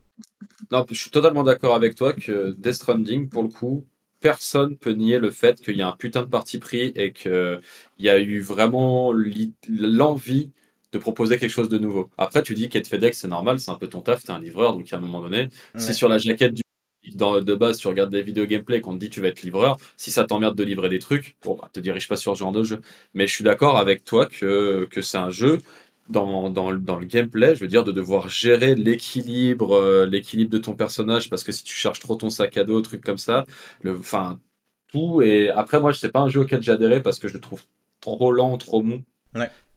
[0.71, 3.87] Non, je suis totalement d'accord avec toi que Death Stranding, pour le coup,
[4.21, 7.61] personne peut nier le fait qu'il y a un putain de parti pris et qu'il
[7.99, 10.53] y a eu vraiment l'i- l'envie
[10.95, 12.11] de proposer quelque chose de nouveau.
[12.19, 14.75] Après, tu dis qu'être FedEx, c'est normal, c'est un peu ton taf, t'es un livreur,
[14.75, 16.63] donc à un moment donné, si sur la jaquette du
[17.15, 19.77] dans, de base, tu regardes des vidéos gameplay qu'on te dit tu vas être livreur,
[19.97, 22.53] si ça t'emmerde de livrer des trucs, bon, bah, te dirige pas sur ce genre
[22.53, 22.81] de jeu.
[23.13, 25.59] Mais je suis d'accord avec toi que, que c'est un jeu
[26.09, 30.51] dans, dans, le- dans le gameplay, je veux dire, de devoir gérer l'équilibre, euh, l'équilibre
[30.51, 33.19] de ton personnage, parce que si tu charges trop ton sac à dos, trucs comme
[33.19, 33.45] ça,
[33.83, 34.41] le, enfin,
[34.89, 35.23] tout.
[35.23, 37.63] Et après, moi, c'est pas un jeu auquel adhéré parce que je le trouve
[38.01, 39.03] trop lent, trop mou.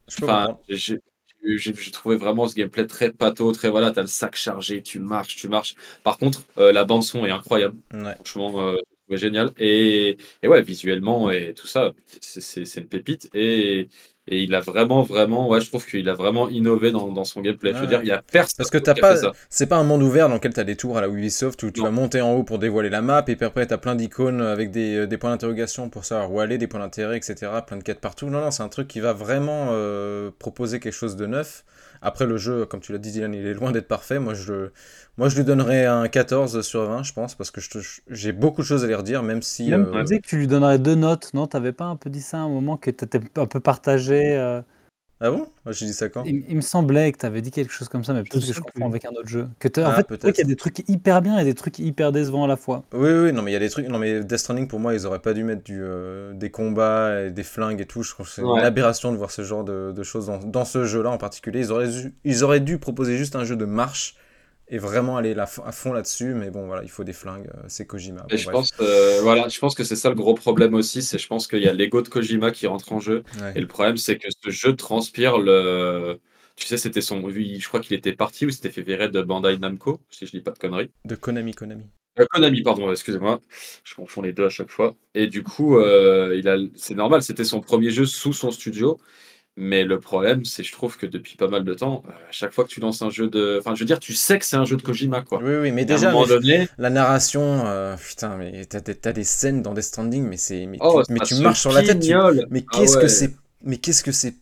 [0.08, 4.82] Je Enfin, j'ai trouvé vraiment ce gameplay très pâteau, très voilà, t'as le sac chargé,
[4.82, 5.76] tu marches, tu marches.
[6.04, 8.16] Par contre, euh, la bande son est incroyable, Ouais.
[8.16, 9.52] franchement, euh, je trouvais génial.
[9.58, 13.30] Et, et ouais, visuellement et tout ça, c'est une pépite.
[13.34, 13.90] Et,
[14.28, 17.42] et il a vraiment, vraiment, ouais, je trouve qu'il a vraiment innové dans, dans son
[17.42, 17.74] gameplay.
[17.74, 19.16] Je veux dire, il y a personne Parce que t'as pas,
[19.50, 21.80] c'est pas un monde ouvert dans lequel t'as des tours à la Ubisoft où tu
[21.80, 21.86] Non.
[21.86, 24.72] vas monter en haut pour dévoiler la map et puis après t'as plein d'icônes avec
[24.72, 27.52] des, euh, des points d'interrogation pour savoir où aller, des points d'intérêt, etc.
[27.66, 28.28] Plein de quêtes partout.
[28.30, 31.64] Non, non, c'est un truc qui va vraiment euh, proposer quelque chose de neuf.
[32.02, 34.20] Après le jeu, comme tu l'as dit Dylan, il est loin d'être parfait.
[34.20, 34.70] Moi je,
[35.18, 37.62] moi je lui donnerais un 14 sur 20, je pense, parce que
[38.10, 39.70] j'ai beaucoup de choses à lui redire, même si.
[39.70, 41.48] Même euh, tu disais que tu lui donnerais deux notes, non?
[41.48, 44.62] T'avais pas un peu dit ça à un moment que t'étais un peu partagé euh,
[45.20, 45.48] Ah bon?
[45.66, 46.24] Moi j'ai dit ça quand?
[46.26, 48.60] Il, il me semblait que t'avais dit quelque chose comme ça, mais peut-être que je
[48.62, 49.48] confonds avec un autre jeu.
[49.58, 50.36] Que t'as- en Ah, fait, tu peut-être.
[50.36, 52.84] qu'il y a des trucs hyper bien et des trucs hyper décevants à la fois.
[52.94, 53.88] Oui, oui, non, mais il y a des trucs.
[53.88, 57.24] Non, mais Death Stranding, pour moi, ils auraient pas dû mettre du, euh, des combats
[57.24, 58.04] et des flingues et tout.
[58.04, 58.60] Je trouve que c'est Ouais.
[58.60, 61.62] une aberration de voir ce genre de, de choses dans, dans ce jeu-là en particulier.
[61.62, 64.16] Ils auraient, dû- ils auraient dû proposer juste un jeu de marche
[64.70, 66.34] et vraiment aller à fond là-dessus.
[66.34, 67.48] Mais bon, voilà, il faut des flingues.
[67.56, 68.26] euh, C'est Kojima.
[68.30, 71.18] Et je pense, euh, voilà, je pense que c'est ça le gros problème aussi, c'est
[71.18, 73.24] je pense qu'il y a l'ego de Kojima qui rentre en jeu.
[73.42, 73.54] Ouais.
[73.56, 76.20] Et le problème, c'est que ce jeu transpire le.
[76.56, 77.28] Tu sais, c'était son.
[77.30, 80.42] Je crois qu'il était parti ou s'était fait virer de Bandai Namco, si je dis
[80.42, 80.90] pas de conneries.
[81.06, 81.86] De Konami, Konami.
[82.20, 83.40] Euh, Konami, pardon, excusez-moi.
[83.84, 84.96] Je confonds les deux à chaque fois.
[85.14, 86.58] Et du coup, euh, il a...
[86.76, 89.00] c'est normal, c'était son premier jeu sous son studio.
[89.60, 92.54] Mais le problème, c'est je trouve que depuis pas mal de temps, euh, à chaque
[92.54, 93.58] fois que tu lances un jeu de.
[93.60, 95.42] Enfin, je veux dire, tu sais que c'est un jeu de Kojima, quoi.
[95.44, 96.68] Oui, oui, mais déjà, mais donné.
[96.78, 100.68] la narration, euh, putain, mais t'as des, t'as des scènes dans Death Stranding, mais c'est,
[100.68, 102.00] mais Oh, tu, mais marches sur la tête.
[102.00, 102.14] tu-.
[102.52, 104.36] Mais Ah qu'est-ce que c'est Mais qu'est-ce que c'est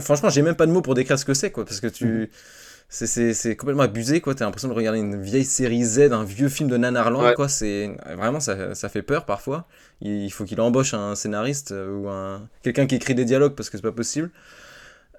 [0.00, 2.30] Franchement, j'ai même pas de mots pour décrire ce que c'est, quoi, parce que tu.
[2.88, 4.34] C'est, c'est, c'est complètement abusé, quoi.
[4.34, 7.34] T'as l'impression de regarder une vieille série Z, un vieux film de Nanarland, Ouais.
[7.34, 7.48] quoi.
[7.48, 9.66] C'est vraiment ça, ça fait peur parfois.
[10.00, 13.68] Il faut qu'il embauche un scénariste euh, ou un quelqu'un qui écrit des dialogues parce
[13.70, 14.30] que c'est pas possible.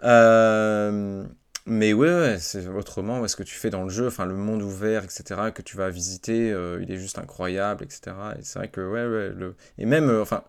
[0.03, 1.23] Euh,
[1.67, 4.35] Mais ouais, ouais, c'est autrement, ouais, ce que tu fais dans le jeu, enfin le
[4.35, 8.35] monde ouvert, etc., que tu vas visiter, euh, il est juste incroyable, etc.
[8.39, 9.55] Et c'est vrai que, ouais, ouais, le...
[9.79, 10.43] et même, euh, enfin,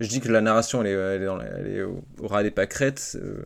[0.00, 2.28] je dis que la narration, elle est, elle est, dans la- elle est au, au
[2.28, 3.44] ras des pâquerettes, euh,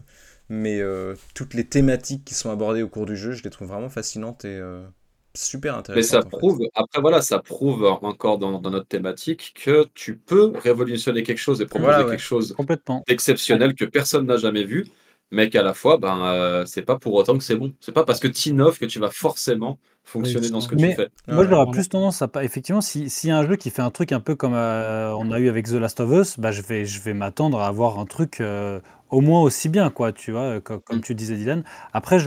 [0.48, 3.68] mais euh, toutes les thématiques qui sont abordées au cours du jeu, je les trouve
[3.68, 4.86] vraiment fascinantes et euh,
[5.34, 6.02] super Mais intéressantes.
[6.02, 6.36] ça en fait.
[6.38, 11.38] prouve, après voilà, ça prouve encore dans, dans notre thématique que tu peux révolutionner quelque
[11.38, 12.10] chose et proposer Voilà, ouais.
[12.10, 13.06] quelque chose Complètement.
[13.06, 14.86] d'exceptionnel que personne n'a jamais vu,
[15.30, 17.74] mais qu'à la fois, ben, euh, c'est pas pour autant que c'est bon.
[17.80, 20.88] C'est pas parce que tu innoves que tu vas forcément fonctionner dans ce que Mais
[20.88, 21.08] tu fais.
[21.30, 21.48] moi, Ouais.
[21.48, 22.44] j'aurais plus tendance à pas.
[22.44, 25.12] Effectivement, si- s'il y a un jeu qui fait un truc un peu comme euh,
[25.16, 27.66] on a eu avec The Last of Us, bah, je vais, je vais m'attendre à
[27.66, 31.02] avoir un truc euh, au moins aussi bien, quoi, tu vois, co- comme, Mm.
[31.02, 31.64] tu disais, Dylan.
[31.92, 32.26] Après, je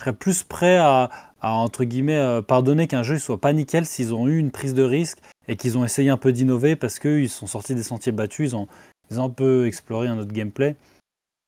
[0.00, 1.10] serais plus prêt à,
[1.40, 4.50] à, entre guillemets, euh, pardonner qu'un jeu ne soit pas nickel s'ils ont eu une
[4.50, 5.18] prise de risque
[5.48, 8.56] et qu'ils ont essayé un peu d'innover parce qu'ils sont sortis des sentiers battus, ils
[8.56, 8.68] ont,
[9.10, 10.76] ils ont un peu exploré un autre gameplay.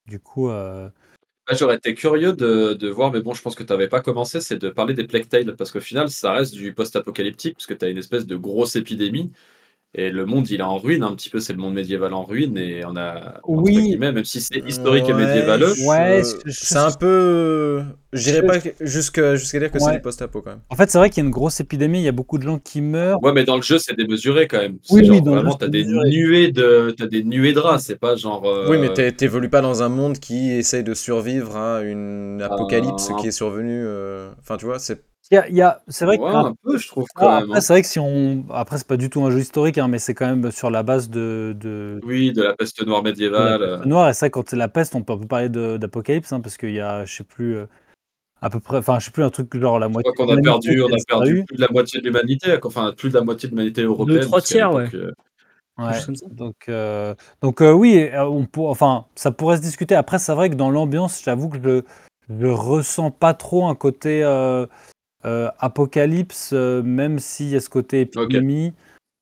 [0.08, 0.88] Du coup, euh,
[1.52, 4.40] J'aurais été curieux de, de voir, mais bon, je pense que tu n'avais pas commencé,
[4.40, 7.74] c'est de parler des Plague Tale, parce qu'au final, ça reste du post-apocalyptique, parce que
[7.74, 9.32] tu as une espèce de grosse épidémie,
[9.92, 12.22] et le monde, il est en ruine, un petit peu, c'est le monde médiéval en
[12.24, 13.96] ruine, et on a, Oui.
[13.98, 17.82] même si c'est historique et Ouais, médiévaleux, je- Ouais, c'est un peu.
[18.12, 19.84] Je- pas jusqu'à dire que Ouais.
[19.84, 20.60] c'est du post-apo quand même.
[20.68, 22.44] en fait, c'est vrai qu'il y a une grosse épidémie, il y a beaucoup de
[22.44, 23.20] gens qui meurent.
[23.22, 24.78] Ouais, mais dans le jeu, c'est démesuré quand même.
[24.90, 27.78] Oui, genre oui, dans le vraiment, t'as des nuées de, t'as des nuées de rats.
[27.80, 28.44] C'est pas genre.
[28.46, 32.40] euh, Oui, mais t'é- t'évolues pas dans un monde qui essaye de survivre à une
[32.42, 33.16] apocalypse Ah.
[33.20, 33.82] qui est survenue.
[33.84, 35.02] euh, Enfin, tu vois, c'est.
[35.32, 37.20] Il y a- il y a- c'est vrai que Ouais, un peu, je trouve Ah,
[37.20, 37.42] quand même.
[37.44, 37.60] après, hein.
[37.60, 38.44] c'est vrai que si on.
[38.50, 40.82] Après, c'est pas du tout un jeu historique, hein, mais c'est quand même sur la
[40.82, 41.54] base de.
[41.58, 42.00] de...
[42.04, 43.60] Oui, de la peste noire la médiévale.
[43.60, 43.84] peste euh.
[43.84, 44.08] noire.
[44.08, 46.72] Et c'est vrai, quand c'est la peste, on peut, parler de- d'apocalypse, hein, parce qu'il
[46.72, 47.66] y a, je sais plus, euh,
[48.42, 48.78] à peu près.
[48.78, 50.10] Enfin, je sais plus, un truc genre la moitié.
[50.16, 53.10] qu'on de a perdu, on a perdu plus de la moitié de l'humanité, enfin plus
[53.10, 54.20] de la moitié de l'humanité européenne.
[54.22, 55.12] trois parce qu'à tiers, euh,
[55.78, 55.94] Ouais.
[55.94, 56.12] Ça.
[56.30, 59.94] Donc, euh, donc euh, oui, on pour, enfin, ça pourrait se discuter.
[59.94, 61.82] Après, c'est vrai que dans l'ambiance, j'avoue que je
[62.28, 64.22] je ressens pas trop un côté
[65.24, 68.72] euh, euh, apocalypse, euh, même s'il y a ce côté épidémie.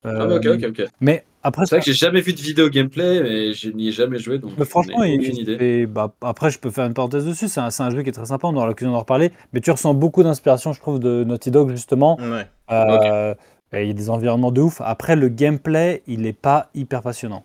[0.04, 0.88] Ah, bah, ok, Euh, ok, ok.
[1.00, 3.92] Mais après, C'est vrai que j'ai jamais vu de vidéo gameplay, mais je n'y ai
[3.92, 5.56] jamais joué, donc Mais franchement, il- aucune idée.
[5.60, 7.48] et bah, après, je peux faire une parenthèse dessus.
[7.48, 8.46] C'est un, jeu qui est très sympa.
[8.46, 9.32] On aura l'occasion d'en reparler.
[9.52, 12.16] Mais tu ressens beaucoup d'inspiration, je trouve, de Naughty Dog, justement.
[12.20, 12.46] Ouais.
[12.70, 13.34] Euh,
[13.72, 14.80] Il y a des environnements de ouf.
[14.82, 17.44] Après, le gameplay, il n'est pas hyper passionnant.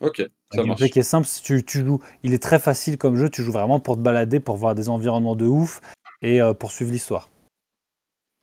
[0.00, 0.90] Ok, Un ça gameplay marche.
[0.90, 1.26] qui est simple.
[1.26, 3.30] si Tu, tu joues, il est très facile comme jeu.
[3.30, 5.80] Tu joues vraiment pour te balader, pour voir des environnements de ouf
[6.20, 7.30] et euh, pour suivre l'histoire.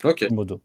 [0.03, 0.27] Ok.
[0.31, 0.61] modo.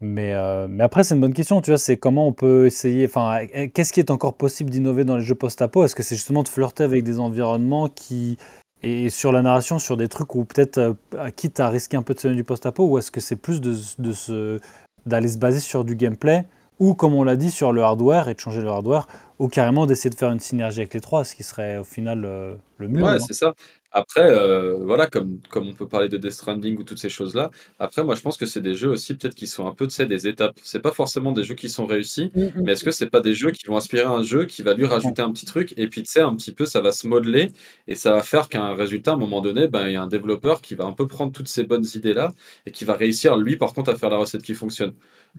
[0.00, 1.62] Mais, euh, mais après, c'est une bonne question.
[1.62, 3.06] Tu vois, c'est comment on peut essayer.
[3.06, 5.84] Enfin, euh, qu'est-ce qui est encore possible d'innover dans les jeux post-apo?
[5.84, 8.36] Est-ce que c'est justement de flirter avec des environnements qui.
[8.82, 12.12] Et sur la narration, sur des trucs où peut-être, euh, quitte à risquer un peu
[12.12, 14.60] de se donner du post-apo, ou est-ce que c'est plus de, de se,
[15.06, 16.44] d'aller se baser sur du gameplay,
[16.78, 19.86] ou comme on l'a dit, sur le hardware et de changer le hardware, ou carrément
[19.86, 22.88] d'essayer de faire une synergie avec les trois, ce qui serait au final euh, le
[22.88, 23.02] mieux.
[23.02, 23.54] Ouais, non c'est ça.
[23.98, 27.50] Après, euh, voilà, comme, comme on peut parler de Death Stranding ou toutes ces choses-là,
[27.78, 29.94] après, moi, je pense que c'est des jeux aussi, peut-être, qui sont un peu, tu
[29.94, 30.54] sais, des étapes.
[30.62, 32.30] C'est pas forcément des jeux qui sont réussis,
[32.62, 34.84] mais est-ce que c'est pas des jeux qui vont inspirer un jeu qui va lui
[34.84, 37.52] rajouter un petit truc, et puis, tu sais, un petit peu, ça va se modeler,
[37.86, 40.02] et ça va faire qu'à un résultat, à un moment donné, ben, il y a
[40.02, 42.34] un développeur qui va un peu prendre toutes ces bonnes idées-là,
[42.66, 44.92] et qui va réussir, lui, par contre, à faire la recette qui fonctionne.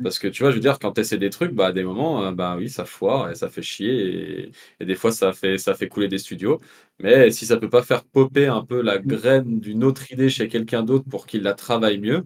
[0.03, 1.83] Parce que tu vois, je veux dire, quand tu essaies des trucs, bah, à des
[1.83, 5.33] moments, euh, bah oui, ça foire et ça fait chier, et, et des fois, ça
[5.33, 6.59] fait, ça fait couler des studios.
[6.99, 10.47] Mais si ça peut pas faire popper un peu la graine d'une autre idée chez
[10.47, 12.25] quelqu'un d'autre pour qu'il la travaille mieux,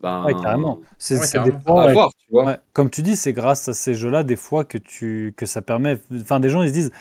[0.00, 0.24] ben.
[0.24, 0.80] Ouais, carrément.
[0.98, 2.58] C'est Ouais, ouais, voir, tu vois.
[2.72, 5.98] Comme tu dis, c'est grâce à ces jeux-là, des fois, que, tu, que ça permet.
[6.20, 6.92] Enfin, des gens, ils se disent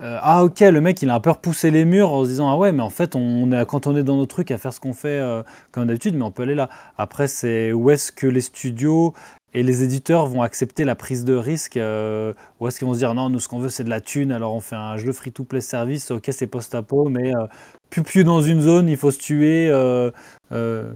[0.00, 2.50] euh, Ah, ok, le mec, il a un peu repoussé les murs en se disant
[2.50, 4.72] Ah, ouais, mais en fait, on est, quand on est dans nos trucs à faire
[4.72, 6.68] ce qu'on fait euh, comme d'habitude, mais on peut aller là.
[6.98, 9.14] Après, c'est où est-ce que les studios
[9.54, 12.98] et les éditeurs vont accepter la prise de risque euh, Ou est-ce qu'ils vont se
[12.98, 15.12] dire Non, nous, ce qu'on veut, c'est de la thune, alors on fait un jeu
[15.12, 17.46] free-to-play service, ok, c'est post-apo, mais euh,
[17.90, 19.68] plus plus dans une zone, il faut se tuer.
[19.68, 20.10] euh,
[20.52, 20.92] euh,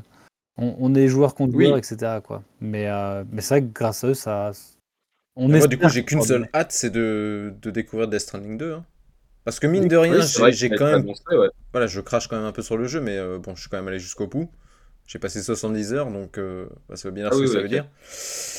[0.57, 1.67] on, on est joueur contre Oui.
[1.77, 2.21] etc.
[2.23, 2.43] Quoi.
[2.61, 4.53] Mais, euh, mais c'est vrai que grâce à eux, ça.
[5.37, 8.73] On moi, du coup, j'ai qu'une seule hâte, c'est de, de découvrir Death Stranding 2.
[8.75, 8.85] hein.
[9.45, 9.89] Parce que mine Oui.
[9.89, 11.01] de rien, Oui, j'ai quand même.
[11.01, 11.49] annoncé, ouais.
[11.73, 13.69] Voilà, je crache quand même un peu sur le jeu, mais euh, bon, je suis
[13.69, 14.49] quand même allé jusqu'au bout.
[15.07, 17.49] J'ai passé 70 heures, donc euh, bah, ça veut bien dire Ah ce oui, que
[17.51, 17.87] ça oui, veut dire.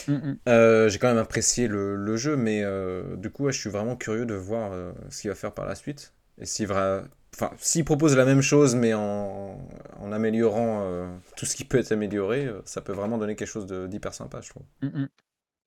[0.08, 0.40] Mm, mm.
[0.48, 3.70] Euh, j'ai quand même apprécié le, le jeu, mais euh, du coup, ouais, je suis
[3.70, 6.14] vraiment curieux de voir euh, ce qu'il va faire par la suite.
[6.40, 7.04] Et s'il va...
[7.34, 9.58] enfin, s'il propose la même chose, mais en,
[10.00, 13.66] en améliorant euh, tout ce qui peut être amélioré, ça peut vraiment donner quelque chose
[13.66, 14.64] de- d'hyper sympa, je trouve.
[14.82, 15.10] Mm, mm.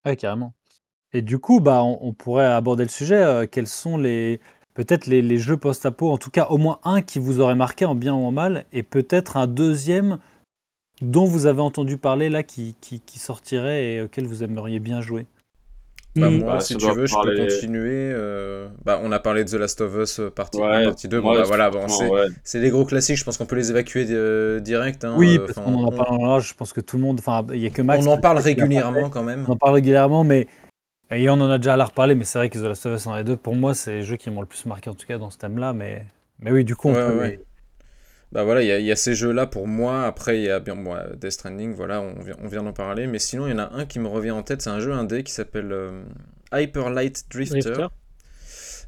[0.07, 0.55] Ouais, carrément.
[1.15, 3.17] Et du coup, bah, on, on pourrait aborder le sujet.
[3.17, 4.41] euh, quels sont les.
[4.75, 7.85] Peut-être les, les jeux post-apo, en tout cas au moins un qui vous aurait marqué
[7.87, 10.19] en bien ou en mal, et peut-être un deuxième
[11.03, 15.01] dont vous avez entendu parler là qui, qui, qui sortirait et auquel vous aimeriez bien
[15.01, 15.27] jouer.
[16.17, 16.39] Bah, Mm.
[16.39, 18.11] moi, Bah, si tu veux, je peux continuer.
[18.13, 21.07] euh, Bah, on a parlé de The Last of Us euh, partie 1, Ouais, partie
[21.07, 21.21] 2.
[21.21, 22.27] Bon, ouais, bah, voilà, bon, c'est ouais.
[22.43, 25.05] c'est des gros classiques, je pense qu'on peut les évacuer euh, direct.
[25.05, 27.21] hein, Oui, euh, parce qu'on en on- parle là, je pense que tout le monde.
[27.21, 28.05] Enfin, il n'y a que Max.
[28.05, 29.45] on en parle régulièrement quand même.
[29.47, 30.49] On en parle régulièrement, mais
[31.13, 32.97] et on en a déjà à la reparler, mais c'est vrai que The Last of
[33.01, 34.95] Us 1 et 2, pour moi, c'est les jeux qui m'ont le plus marqué en
[34.95, 35.73] tout cas dans ce thème-là.
[35.73, 36.05] Mais,
[36.41, 37.45] mais oui, du coup, on Ouais, peut
[38.33, 40.05] Bah voilà, il y, a- il y a ces jeux-là pour moi.
[40.05, 43.07] Après, il y a bien moi, Death Stranding, voilà, on vient, on vient d'en parler.
[43.07, 44.61] Mais sinon, il y en a un qui me revient en tête.
[44.63, 46.03] C'est un jeu indé qui s'appelle euh,
[46.53, 47.61] Hyper Light Drifter.
[47.61, 47.87] Drifter.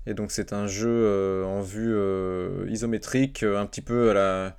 [0.06, 4.14] Et donc, c'est un jeu euh, en vue euh, isométrique, euh, un petit peu à
[4.14, 4.56] la.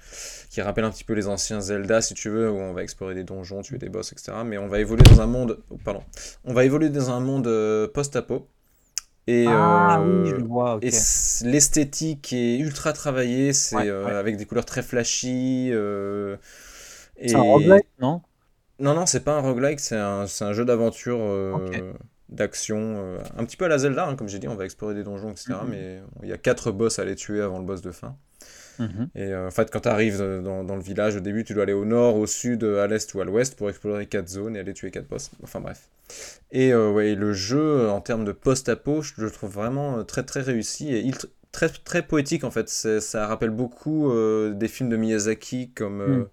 [0.51, 3.15] qui rappelle un petit peu les anciens Zelda, si tu veux, où on va explorer
[3.15, 4.33] des donjons, tuer des boss, etc.
[4.45, 5.59] Mais on va évoluer dans un monde.
[5.71, 6.03] oh, pardon.
[6.45, 8.47] On va évoluer dans un monde euh, post-apo.
[9.27, 10.83] Et, Ah euh, oui, je vois, ok.
[10.83, 10.91] et
[11.43, 14.13] l'esthétique est ultra travaillée, c'est Ouais, euh, ouais.
[14.19, 15.69] avec des couleurs très flashy.
[15.71, 16.37] euh,
[17.25, 18.21] C'est un roguelike, non?
[18.79, 21.93] Non, non, c'est pas un roguelike, c'est un, c'est un jeu d'aventure, euh,
[22.29, 24.95] d'action, euh, un petit peu à la Zelda, hein, comme j'ai dit, on va explorer
[24.95, 25.65] des donjons, etc.
[25.65, 25.65] Mhm.
[25.65, 28.17] Mais il y a quatre boss à les tuer avant le boss de fin.
[28.79, 29.09] Mhm.
[29.15, 31.63] Et euh, en fait, quand tu arrives dans, dans le village, au début, tu dois
[31.63, 34.59] aller au nord, au sud, à l'est ou à l'ouest pour explorer quatre zones et
[34.59, 35.31] aller tuer quatre boss.
[35.43, 35.89] Enfin bref.
[36.51, 40.03] Et euh, ouais, le jeu, euh, en termes de post-apo, je le trouve vraiment euh,
[40.03, 41.15] très très réussi et il-
[41.51, 42.69] très très poétique en fait.
[42.69, 46.27] Ça rappelle beaucoup euh, des films de Miyazaki comme, euh, Mm.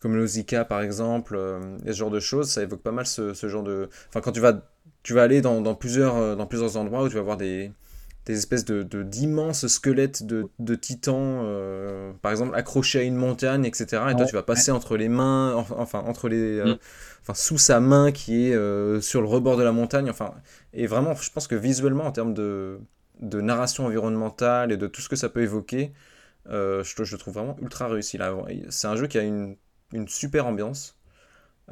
[0.00, 2.50] comme Nausicaa par exemple, euh, et ce genre de choses.
[2.50, 3.88] Ça évoque pas mal ce, ce genre de.
[4.08, 4.60] Enfin, quand tu vas,
[5.02, 7.72] tu vas aller dans, dans plusieurs, euh, dans plusieurs endroits où tu vas voir des
[8.32, 13.64] des espèces de d'immenses squelettes de, de titans, euh, par exemple accrochés à une montagne,
[13.64, 14.10] etc.
[14.12, 16.78] Et toi, tu vas passer entre les mains, en- enfin entre les, euh, Mm.
[17.22, 20.10] enfin sous sa main qui est euh, sur le rebord de la montagne.
[20.10, 20.34] Enfin,
[20.72, 22.80] et vraiment, je pense que visuellement, en termes de
[23.20, 25.92] de narration environnementale et de tout ce que ça peut évoquer,
[26.48, 28.18] je, je le trouve vraiment ultra réussi.
[28.18, 28.34] Là,
[28.70, 29.56] c'est un jeu qui a une
[29.94, 30.97] une super ambiance.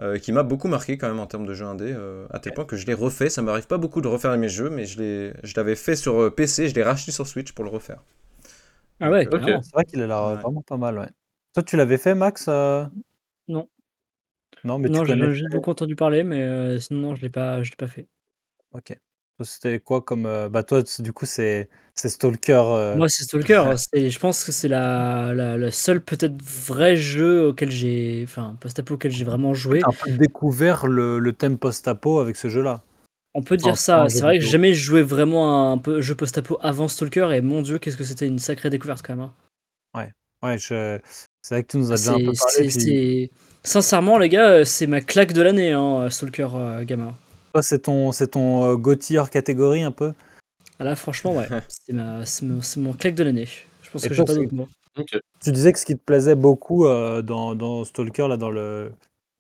[0.01, 2.53] Euh, qui m'a beaucoup marqué quand même en termes de jeu indé, euh, à tel
[2.55, 3.31] point que je l'ai refait.
[3.31, 6.21] Ça m'arrive pas beaucoup de refaire mes jeux, mais je l'ai, je l'avais fait sur
[6.23, 8.03] euh, PC, je l'ai racheté sur Switch pour le refaire.
[9.01, 9.63] Ah ouais, euh, carrément.
[9.63, 10.43] C'est vrai qu'il a l'air Ouais.
[10.43, 11.09] vraiment pas mal, ouais.
[11.55, 12.85] Toi, tu l'avais fait, Max euh
[13.49, 13.69] Non.
[14.65, 17.63] Non, mais Non, tu j'ai beaucoup entendu parler, mais euh, sinon, non, je l'ai pas,
[17.63, 18.09] je l'ai pas fait.
[18.73, 18.99] Ok.
[19.43, 20.27] C'était quoi comme.
[20.27, 22.53] euh, Bah, toi, du coup, c'est c'est Stalker.
[22.67, 23.75] euh, Moi, c'est Stalker.
[23.77, 28.57] c'est- je pense que c'est la, la, le seul peut-être vrai jeu auquel j'ai, enfin,
[28.61, 29.81] post-apo auquel j'ai vraiment joué.
[29.81, 32.83] T'as un peu découvert le, le thème post-apo avec ce jeu-là?
[33.35, 34.09] On peut Enfin, dire ça.
[34.09, 34.47] jeu C'est vrai que vidéo.
[34.47, 37.97] j'ai jamais joué vraiment à un peu jeu post-apo avant Stalker et mon dieu, qu'est-ce
[37.97, 39.25] que c'était une sacrée découverte quand même.
[39.27, 39.35] hein.
[40.43, 41.01] Ouais, je...
[41.43, 42.65] c'est vrai que tu nous as Ah, déjà un peu C'est, parlé.
[42.65, 43.31] c'est, Puis c'est-
[43.65, 47.17] Sincèrement, les gars, euh, c'est ma claque de l'année, hein, Stalker euh, gamin.
[47.57, 50.13] Toi, c'est ton, c'est ton euh, catégorie un peu?
[50.79, 53.49] Ah Là, franchement, ouais, c'est, ma, c'est, mon, c'est mon claque de l'année.
[53.83, 54.69] Je pense Et que j'ai pas d'autre mot.
[55.43, 58.93] Tu disais que ce qui te plaisait beaucoup euh, dans, dans Stalker, là, dans le,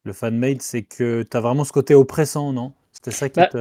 [0.05, 2.73] le fanmade, c'est que tu as vraiment ce côté oppressant, non?
[2.93, 3.59] C'était ça qui Bah, te.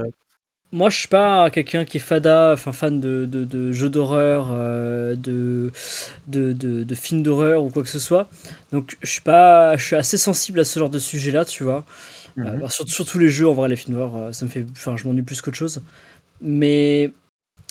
[0.74, 4.50] Moi, je suis pas quelqu'un qui est fada, enfin fan de, de, de jeux d'horreur,
[4.52, 5.72] euh, de,
[6.28, 8.30] de, de, de films d'horreur ou quoi que ce soit.
[8.74, 11.86] Donc, je suis pas, je suis assez sensible à ce genre de sujet-là, tu vois.
[12.38, 12.60] Euh, Mhm.
[12.62, 15.08] bah, surtout, surtout les jeux, en vrai, les films euh, ça me fait, enfin, je
[15.08, 15.82] m'ennuie plus qu'autre chose.
[16.42, 17.14] Mais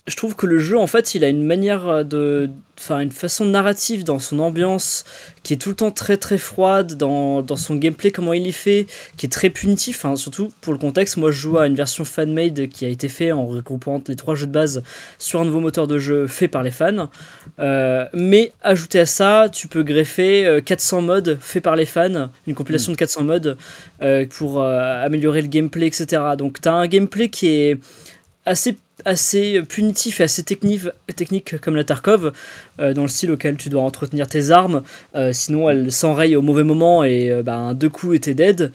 [0.07, 3.47] je trouve que le jeu, en fait, il a une manière de, enfin, une façon
[3.47, 5.05] narrative dans son ambiance
[5.43, 8.53] qui est tout le temps très très froide, dans, dans son gameplay, comment il est
[8.53, 8.87] fait,
[9.17, 10.05] qui est très punitif.
[10.05, 10.17] hein.
[10.17, 13.33] surtout pour le contexte, moi je joue à une version fan-made qui a été fait
[13.33, 14.83] en regroupant les trois jeux de base
[15.19, 17.09] sur un nouveau moteur de jeu fait par les fans.
[17.59, 22.29] Euh, mais ajouté à ça, tu peux greffer euh, 400 modes faits par les fans,
[22.47, 23.57] une compilation de 400 modes
[24.03, 26.23] euh, pour euh, améliorer le gameplay, etc.
[26.37, 27.79] Donc tu as un gameplay qui est
[28.47, 30.83] assez assez punitif et assez technique,
[31.17, 32.33] technique comme la Tarkov,
[32.81, 34.83] euh, dans le style auquel tu dois entretenir tes armes,
[35.15, 38.73] euh, sinon elles s'enrayent au mauvais moment et euh, ben, deux coups t'es dead.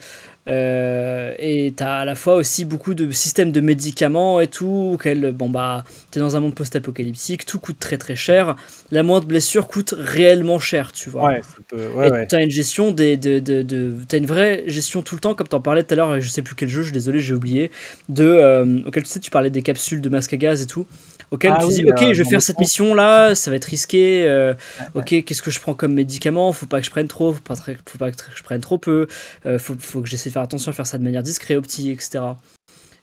[0.48, 5.32] Euh, et t'as à la fois aussi beaucoup de systèmes de médicaments et tout, auquel,
[5.32, 8.56] bon bah, t'es dans un monde post-apocalyptique, tout coûte très très cher,
[8.90, 11.24] la moindre blessure coûte réellement cher, tu vois.
[11.24, 11.40] Ouais,
[11.72, 12.26] ouais, Et ouais.
[12.26, 15.48] t'as une gestion des, de, de, de- t'as une vraie gestion tout le temps, comme
[15.48, 17.70] t'en parlais tout à l'heure, je sais plus quel jeu, je suis désolé, j'ai oublié,
[18.08, 20.86] de, euh, auquel tu sais, tu parlais des capsules de masque à gaz et tout,
[21.30, 23.56] auquel Ah tu oui, dis, ok, euh, je vais faire cette mission là, ça va
[23.56, 24.54] être risqué, euh,
[24.94, 27.56] ok, qu'est-ce que je prends comme médicament, faut pas que je prenne trop, faut pas,
[27.56, 29.06] très- faut pas que je prenne trop peu,
[29.46, 31.88] euh, faut, faut que j'essaie de faire attention à faire ça de manière discrète, optique,
[31.88, 32.38] etc.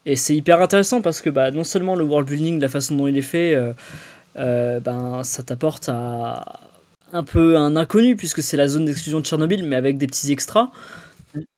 [0.06, 3.08] Et c'est hyper intéressant parce que bah, non seulement le world building, la façon dont
[3.08, 3.58] il est fait,
[4.36, 6.62] ben, ça t'apporte à
[7.14, 10.32] un peu un inconnu puisque c'est la zone d'exclusion de Tchernobyl, mais avec des petits
[10.32, 10.70] extras.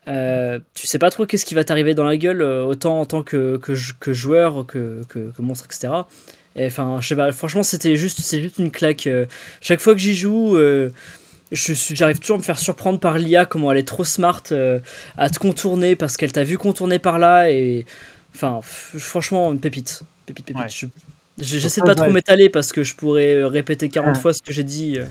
[0.07, 3.23] Euh, tu sais pas trop qu'est-ce qui va t'arriver dans la gueule, autant en tant
[3.23, 6.07] que, que, jou- que joueur que, que, que monstre, etc.
[6.67, 9.07] Enfin, je sais pas, franchement, c'était juste, c'est juste une claque.
[9.07, 9.25] euh,
[9.61, 10.91] chaque fois que j'y joue, euh,
[11.51, 14.43] je suis- j'arrive toujours à me faire surprendre par l'IA, comment elle est trop smart
[14.51, 14.79] euh,
[15.17, 17.51] à te contourner parce qu'elle t'a vu contourner par là.
[17.51, 17.85] Et
[18.35, 20.01] enfin, franchement, une pépite.
[20.25, 20.61] Pépite, pépite.
[20.63, 20.69] Ouais.
[20.69, 20.87] Je-
[21.39, 24.19] je- J'essaie de pas trop m'étaler parce que je pourrais répéter 40 Ah.
[24.19, 24.97] fois ce que j'ai dit.
[24.99, 25.05] euh.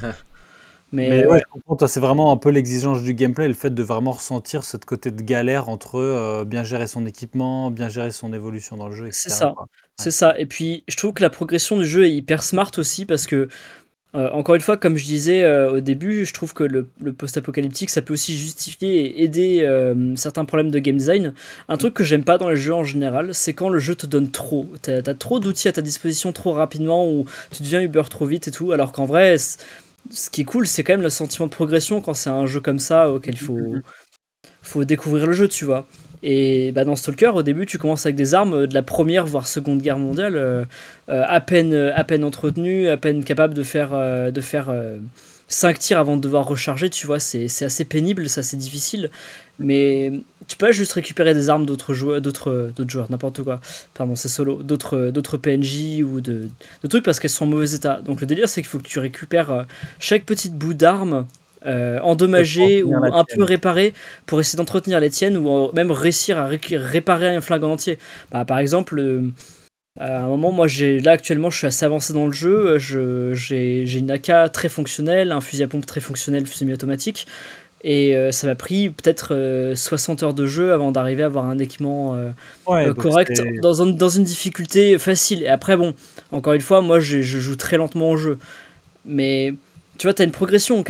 [0.92, 1.38] Mais, Mais ouais, ouais.
[1.40, 1.76] je comprends.
[1.76, 5.10] Toi, c'est vraiment un peu l'exigence du gameplay, le fait de vraiment ressentir ce côté
[5.10, 9.06] de galère entre euh, bien gérer son équipement, bien gérer son évolution dans le jeu,
[9.06, 9.20] etc.
[9.24, 9.54] C'est ça.
[10.00, 10.38] C'est ça.
[10.38, 13.48] Et puis, je trouve que la progression du jeu est hyper smart aussi parce que,
[14.14, 17.12] euh, encore une fois, comme je disais euh, au début, je trouve que le, le
[17.12, 21.34] post-apocalyptique, ça peut aussi justifier et aider euh, certains problèmes de game design.
[21.68, 24.06] Un truc que j'aime pas dans les jeux en général, c'est quand le jeu te
[24.06, 24.68] donne trop.
[24.82, 28.48] T'as as trop d'outils à ta disposition trop rapidement ou tu deviens Uber trop vite
[28.48, 28.72] et tout.
[28.72, 32.14] Alors qu'en vrai, ce qui est cool, c'est quand même le sentiment de progression quand
[32.14, 33.82] c'est un jeu comme ça auquel il faut,
[34.62, 35.88] faut découvrir le jeu, tu vois.
[36.22, 39.26] Et bah, dans Stalker, au début, tu commences avec des armes euh, de la première
[39.26, 40.64] voire seconde guerre mondiale, euh,
[41.08, 44.72] euh, à peine euh, à peine entretenues, à peine capables de faire euh, de faire
[45.48, 46.90] 5 tirs avant de devoir recharger.
[46.90, 49.10] Tu vois, c'est c'est assez pénible, c'est assez difficile.
[49.58, 50.12] Mais
[50.46, 53.60] tu peux juste récupérer des armes d'autres joueurs, d'autres d'autres joueurs, n'importe quoi.
[53.94, 56.48] Pardon, c'est solo, d'autres d'autres PNJ ou de,
[56.82, 58.00] de trucs parce qu'elles sont en mauvais état.
[58.02, 59.62] Donc le délire, c'est qu'il faut que tu récupères euh,
[59.98, 61.26] chaque petite bout d'arme
[61.66, 63.94] euh, endommagée ou un peu réparée
[64.26, 67.98] pour essayer d'entretenir les tiennes ou même réussir à ré- réparer un flingue en entier.
[68.30, 69.22] Bah, par exemple, euh,
[70.00, 72.68] à un moment, moi, j'ai là actuellement, je suis assez avancé dans le jeu.
[72.74, 77.26] euh, Je, j'ai, une AK très fonctionnelle, un fusil à pompe très fonctionnel, semi-automatique.
[77.84, 81.46] Et euh, ça m'a pris peut-être euh, 60 heures de jeu avant d'arriver à avoir
[81.46, 82.30] un équipement euh,
[82.66, 85.42] Ouais, correct c'est- dans, un- dans une difficulté facile.
[85.44, 85.94] Et après, bon,
[86.32, 88.38] encore une fois, moi, je, je joue très lentement au jeu.
[89.04, 89.54] Mais
[89.98, 90.82] tu vois, tu as une progression.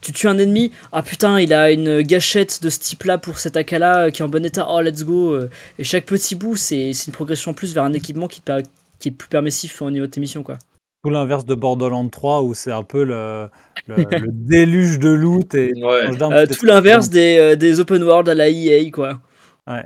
[0.00, 3.56] Tu tues un ennemi, ah putain, il a une gâchette de ce type-là pour cet
[3.56, 5.32] AK-là euh, qui est en bon état, oh let's go.
[5.34, 5.48] euh.
[5.78, 8.46] Et chaque petit bout, c'est c'est une progression en plus vers un équipement qui, te
[8.52, 8.68] per-
[8.98, 10.42] qui est plus permissif au niveau de tes missions.
[10.42, 10.58] Quoi.
[11.04, 13.48] tout l'inverse de Borderlands 3 où c'est un peu le,
[13.86, 16.08] le, le déluge de loot et Ouais.
[16.32, 19.20] Euh, tout l'inverse 30 des, euh, des open world à la EA, quoi.
[19.68, 19.82] Ouais, ouais,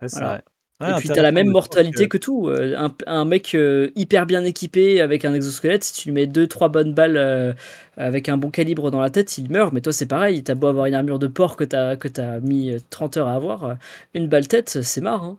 [0.00, 0.28] ouais, c'est Voilà.
[0.28, 0.42] vrai.
[0.80, 2.48] Ouais, et puis t'as la même mortalité que- que, tout.
[2.50, 6.70] Un, un mec euh, hyper bien équipé avec un exosquelette, si tu lui mets 2-3
[6.72, 7.52] bonnes balles euh,
[7.96, 9.72] avec un bon calibre dans la tête, il meurt.
[9.72, 12.40] Mais toi c'est pareil, t'as beau avoir une armure de porc que t'as que t'as
[12.40, 13.74] mis euh, 30 heures à avoir, euh,
[14.14, 15.24] une balle tête, c'est marre.
[15.24, 15.38] hein.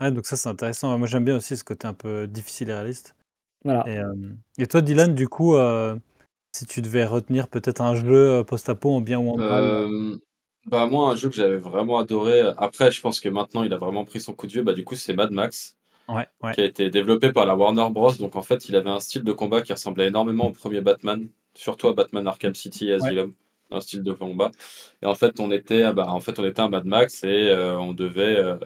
[0.00, 0.96] Ouais, donc ça c'est intéressant.
[0.98, 3.14] Moi j'aime bien aussi ce côté un peu difficile et réaliste.
[3.64, 3.84] Voilà.
[3.86, 4.14] Et, euh,
[4.58, 5.96] et toi Dylan, du coup, euh,
[6.52, 10.16] si tu devais retenir peut-être un jeu euh, post-apo en bien ou en mal, Euh,
[10.66, 13.78] bah moi, un jeu que j'avais vraiment adoré, après je pense que maintenant il a
[13.78, 15.76] vraiment pris son coup de vieux, bah du coup c'est Mad Max,
[16.08, 16.52] ouais, ouais.
[16.52, 18.12] qui a été développé par la Warner Bros.
[18.14, 21.28] Donc en fait il avait un style de combat qui ressemblait énormément au premier Batman,
[21.54, 23.34] surtout à Batman Arkham City et Asylum,
[23.70, 24.50] un style de combat.
[25.02, 27.78] Et en fait on était, bah, en fait, on était un Mad Max et euh,
[27.78, 28.36] on devait...
[28.36, 28.56] euh,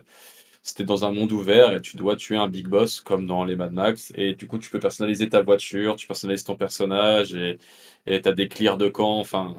[0.63, 3.57] c'était dans un monde ouvert et tu dois tuer un big boss comme dans les
[3.57, 4.13] Mad Max.
[4.17, 7.59] Et du coup, tu peux personnaliser ta voiture, tu personnalises ton personnage et
[8.07, 9.19] et tu as des clears de camp.
[9.19, 9.55] Enfin,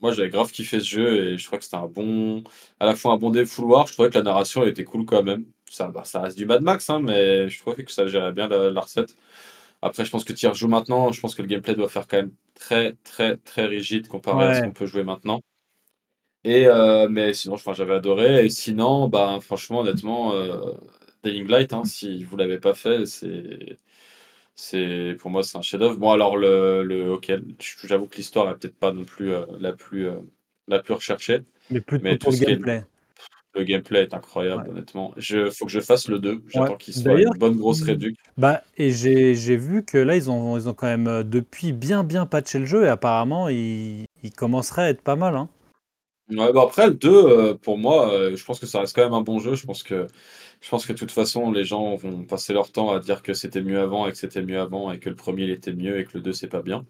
[0.00, 2.44] moi, j'avais grave kiffé ce jeu et je crois que c'était un bon,
[2.80, 3.86] à la fois un bon défouloir.
[3.86, 5.44] Je trouvais que la narration elle était cool quand même.
[5.74, 8.46] Ça, bah, ça reste du Mad Max, hein, mais je trouvais que ça gérait bien
[8.46, 9.16] la, la recette.
[9.82, 11.10] Après, je pense que tu y rejoues maintenant.
[11.10, 14.54] Je pense que le gameplay doit faire quand même très, très, très rigide comparé à
[14.54, 15.40] ce qu'on peut jouer maintenant.
[16.44, 18.46] Et euh, mais sinon, j'avais adoré.
[18.46, 20.74] Et sinon, bah, franchement, honnêtement, euh,
[21.24, 23.78] Dying Light, hein, si vous l'avez pas fait, c'est,
[24.54, 25.96] c'est pour moi, c'est un chef-d'œuvre.
[25.96, 27.32] Bon, alors le, le, ok,
[27.84, 30.20] j'avoue que l'histoire est peut-être pas non plus euh, la plus, euh,
[30.68, 31.40] la plus recherchée,
[31.70, 32.84] mais plutôt mais pour tout le est gameplay.
[33.54, 34.70] Le gameplay est incroyable, Ouais.
[34.70, 35.12] honnêtement.
[35.16, 36.42] Je, faut que je fasse le 2.
[36.48, 36.76] J'attends Ouais.
[36.78, 38.16] qu'il soit une bonne grosse il- réduc.
[38.36, 42.04] Bah, et j'ai vu que là, ils ont, ils ont quand même euh, depuis bien
[42.04, 45.36] bien patché le jeu et apparemment, il, il commencerait à être pas mal.
[45.36, 45.48] Hein.
[46.30, 49.04] Ouais, bah après, le 2, euh, pour moi, euh, je pense que ça reste quand
[49.04, 49.54] même un bon jeu.
[49.56, 50.06] Je pense que,
[50.62, 53.34] je pense que de toute façon, les gens vont passer leur temps à dire que
[53.34, 55.98] c'était mieux avant et que c'était mieux avant et que le premier il était mieux
[55.98, 56.86] et que le 2 c'est pas bien.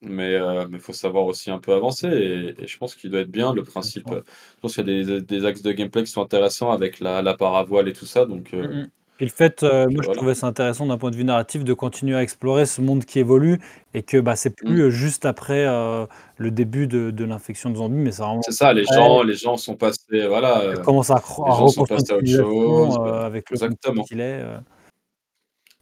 [0.00, 0.38] Mais
[0.72, 3.52] il faut savoir aussi un peu avancer et, et je pense qu'il doit être bien
[3.52, 4.06] le principe.
[4.12, 4.22] euh,
[4.56, 7.20] Je pense qu'il y a des, des axes de gameplay qui sont intéressants avec la,
[7.20, 8.24] la paravoile et tout ça.
[8.24, 8.88] Donc, euh, Mhm.
[9.20, 10.14] Et le fait, euh, moi je voilà.
[10.14, 13.18] trouvais ça intéressant d'un point de vue narratif de continuer à explorer ce monde qui
[13.18, 13.58] évolue
[13.92, 14.80] et que bah, c'est plus Mm.
[14.82, 16.06] euh, juste après euh,
[16.36, 19.22] le début de, de l'infection de zombies, mais c'est vraiment C'est ça, les après, gens,
[19.24, 21.98] les gens sont passés, voilà, elle euh, commence à, cro- les à gens sont reconstruire
[21.98, 22.94] passés à une autre chose.
[22.94, 24.04] civilisation euh, euh, avec le exactement.
[24.04, 24.40] qu'il est.
[24.40, 24.58] euh.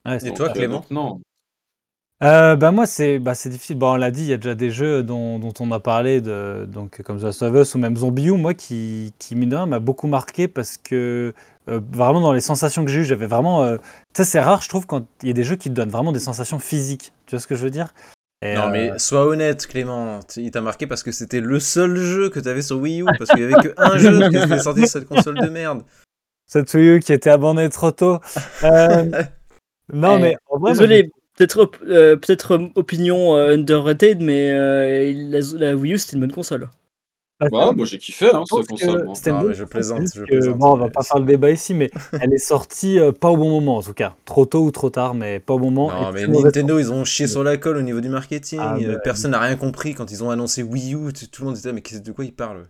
[0.07, 0.77] Ouais, c'est Et toi, Donc, euh, Clément?
[0.81, 1.21] Donc non.
[2.23, 3.77] Euh, bah moi c'est bah, c'est difficile.
[3.77, 6.23] Bon, on l'a dit, il y a déjà des jeux dont, dont on a parlé,
[6.23, 9.51] de, donc comme The Last of Us ou même Zombie U, moi qui, qui mine
[9.51, 11.35] de rien, m'a beaucoup marqué parce que
[11.69, 13.65] euh, vraiment dans les sensations que j'ai eues, j'avais vraiment.
[13.65, 13.77] euh,
[14.15, 15.91] Tu sais, c'est rare, je trouve, quand il y a des jeux qui te donnent
[15.91, 17.13] vraiment des sensations physiques.
[17.27, 17.93] Tu vois ce que je veux dire?
[18.41, 20.21] Et, Non, euh, mais sois honnête, Clément.
[20.23, 23.15] Tu- Il t'a marqué parce que c'était le seul jeu que t'avais sur Wii U,
[23.19, 25.83] parce qu'il y avait qu'un jeu qui était sorti sur cette console de merde.
[26.47, 28.21] cette Wii U qui était abandonnée trop tôt.
[28.63, 29.05] Euh,
[29.93, 34.21] non, Eh, mais en vrai, moi, Désolé, peut-être op- euh, peut-être euh, opinion euh, underrated,
[34.21, 36.69] mais euh, la, la Wii U c'était une bonne console.
[37.39, 39.05] Bah, moi j'ai kiffé hein, cette console.
[39.05, 41.27] Non, bonne mais je console, plaisante, je que- plaisante, Bon, on va pas faire le
[41.27, 41.91] débat ici, mais
[42.21, 44.17] elle est sortie euh, pas au bon moment en tout cas.
[44.25, 45.91] Trop tôt ou trop tard, mais pas au bon moment.
[45.91, 48.59] Non, mais Nintendo, ils ont chié sur la colle au niveau du marketing.
[48.63, 51.13] Ah, Euh, bah, Personne n'a rien compris quand ils ont annoncé Wii U.
[51.31, 52.67] Tout le monde là, mais qu'est-ce- de quoi ils parlent?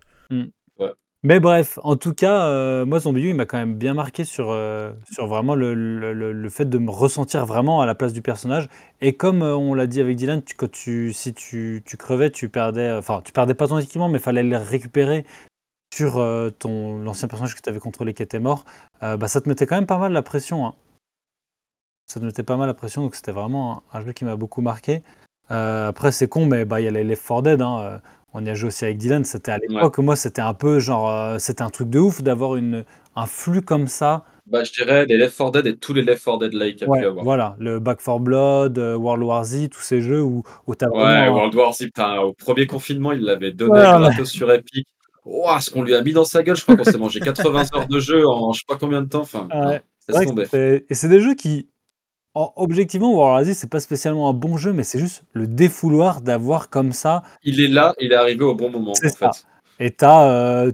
[1.27, 4.51] Mais bref, en tout cas, euh, moi, U, il m'a quand même bien marqué sur,
[4.51, 8.69] euh, sur vraiment le, le- fait de me ressentir vraiment à la place du personnage.
[9.01, 12.49] Et comme euh, on l'a dit avec Dylan, quand tu, si tu, tu crevais, tu
[12.49, 15.27] perdais, enfin, tu perdais pas ton équipement, mais fallait le récupérer
[15.93, 18.65] sur euh, l'ancien personnage que tu avais contrôlé qui était mort.
[19.03, 20.65] Euh, bah, ça te mettait quand même pas mal la pression.
[20.67, 20.75] hein.
[22.07, 24.61] Ça te mettait pas mal la pression, donc c'était vraiment un, jeu qui m'a beaucoup
[24.63, 25.03] marqué.
[25.51, 27.63] Euh, après, c'est con, mais bah, il y a les Left 4 Dead.
[27.63, 27.99] hein, euh,
[28.37, 31.11] on y a joué aussi avec Dylan, c'était à l'époque, moi, c'était un peu genre,
[31.11, 32.85] euh, c'était un truc de ouf d'avoir une,
[33.17, 34.25] un flux comme ça.
[34.47, 37.01] Bah, je dirais les Left 4 Dead et tous les Left 4 Dead like Ouais,
[37.01, 37.25] pu avoir.
[37.25, 40.85] voilà, le Back 4 Blood, euh, World War Z, tous ces jeux où, où tu
[40.85, 41.35] as Ouais, vraiment.
[41.37, 41.89] World War Z,
[42.23, 43.99] au premier confinement, il l'avait donné Ouais, ouais.
[44.01, 44.87] gratos sur Epic.
[45.25, 47.65] Ouah, ce qu'on lui a mis dans sa gueule, je crois qu'on s'est mangé 80
[47.75, 49.23] heures de jeu en je sais pas combien de temps.
[49.23, 51.69] Enfin, Ouais, non, et c'est des jeux qui,
[52.37, 55.47] en- objectivement, World War Z, c'est pas spécialement un bon jeu, mais c'est juste le
[55.47, 57.23] défouloir d'avoir comme ça.
[57.43, 59.33] Il est là, il est arrivé au bon moment, C'est en ça.
[59.33, 59.45] fait.
[59.87, 60.71] Et tu as,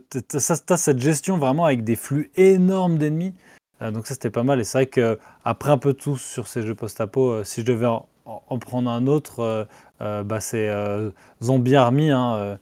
[0.76, 3.34] cette gestion vraiment avec des flux énormes d'ennemis.
[3.80, 4.60] Euh, donc ça, c'était pas mal.
[4.60, 7.66] Et c'est vrai que après un peu tout sur ces jeux post-apo, euh, si je
[7.66, 9.64] devais en, en- en prendre un autre, euh,
[10.02, 11.10] euh, bah, c'est euh,
[11.42, 12.10] Zombie Army.
[12.10, 12.56] hein, euh,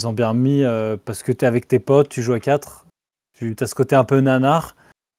[0.00, 2.86] Zombie Army, euh, parce que tu es avec tes potes, tu joues à 4,
[3.34, 4.74] tu as ce côté un peu nanar.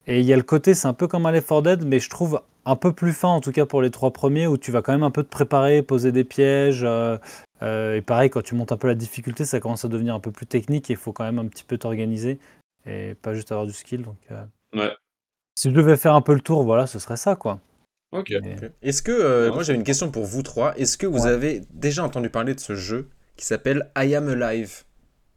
[0.07, 1.99] Et il y a le côté, c'est un peu comme un Left 4 Dead, mais
[1.99, 4.71] je trouve un peu plus fin, en tout cas pour les trois premiers, où tu
[4.71, 6.83] vas quand même un peu te préparer, poser des pièges.
[6.83, 7.17] euh,
[7.61, 10.19] euh, et pareil, quand tu montes un peu la difficulté, ça commence à devenir un
[10.19, 12.39] peu plus technique et il faut quand même un petit peu t'organiser
[12.85, 14.01] et pas juste avoir du skill.
[14.03, 14.43] Donc, euh,
[14.75, 14.91] Ouais.
[15.55, 17.59] si je devais faire un peu le tour, voilà, ce serait ça, quoi.
[18.11, 18.31] Ok.
[18.41, 21.29] Mais- Est-ce que, euh, moi j'avais une question pour vous trois, est-ce que vous Ouais.
[21.31, 24.83] avez déjà entendu parler de ce jeu qui s'appelle I Am Alive?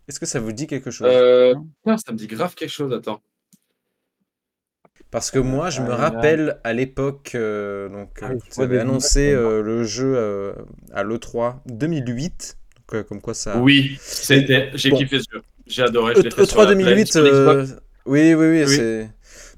[0.09, 1.09] Est-ce que ça vous dit quelque chose?
[1.11, 1.55] Euh,
[1.97, 3.20] ça me dit grave quelque chose, attends.
[5.16, 8.28] Parce que moi, je me Ouais, rappelle à l'époque, euh, donc, Ah
[8.59, 10.52] euh, des annoncé euh, le jeu euh,
[10.93, 13.70] à l'E3 2008, donc, euh, comme quoi ça.
[13.70, 14.70] Oui, c'était.
[14.74, 14.98] J'ai Bon.
[14.98, 15.43] kiffé ce jeu.
[15.66, 16.14] J'ai adoré.
[16.16, 17.64] je l'ai fait E3 sur la Play, 2008, sur Xbox.
[17.66, 18.66] euh, oui, oui, oui, Oui.
[18.68, 19.10] c'est.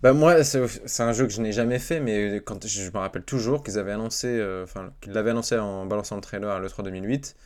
[0.02, 3.24] Bah moi, c'est un jeu que je n'ai jamais fait, mais quand je me rappelle
[3.24, 6.84] toujours qu'ils avaient annoncé, euh, enfin, qu'ils l'avaient annoncé en balançant le trailer à l'E3
[6.84, 7.36] 2008.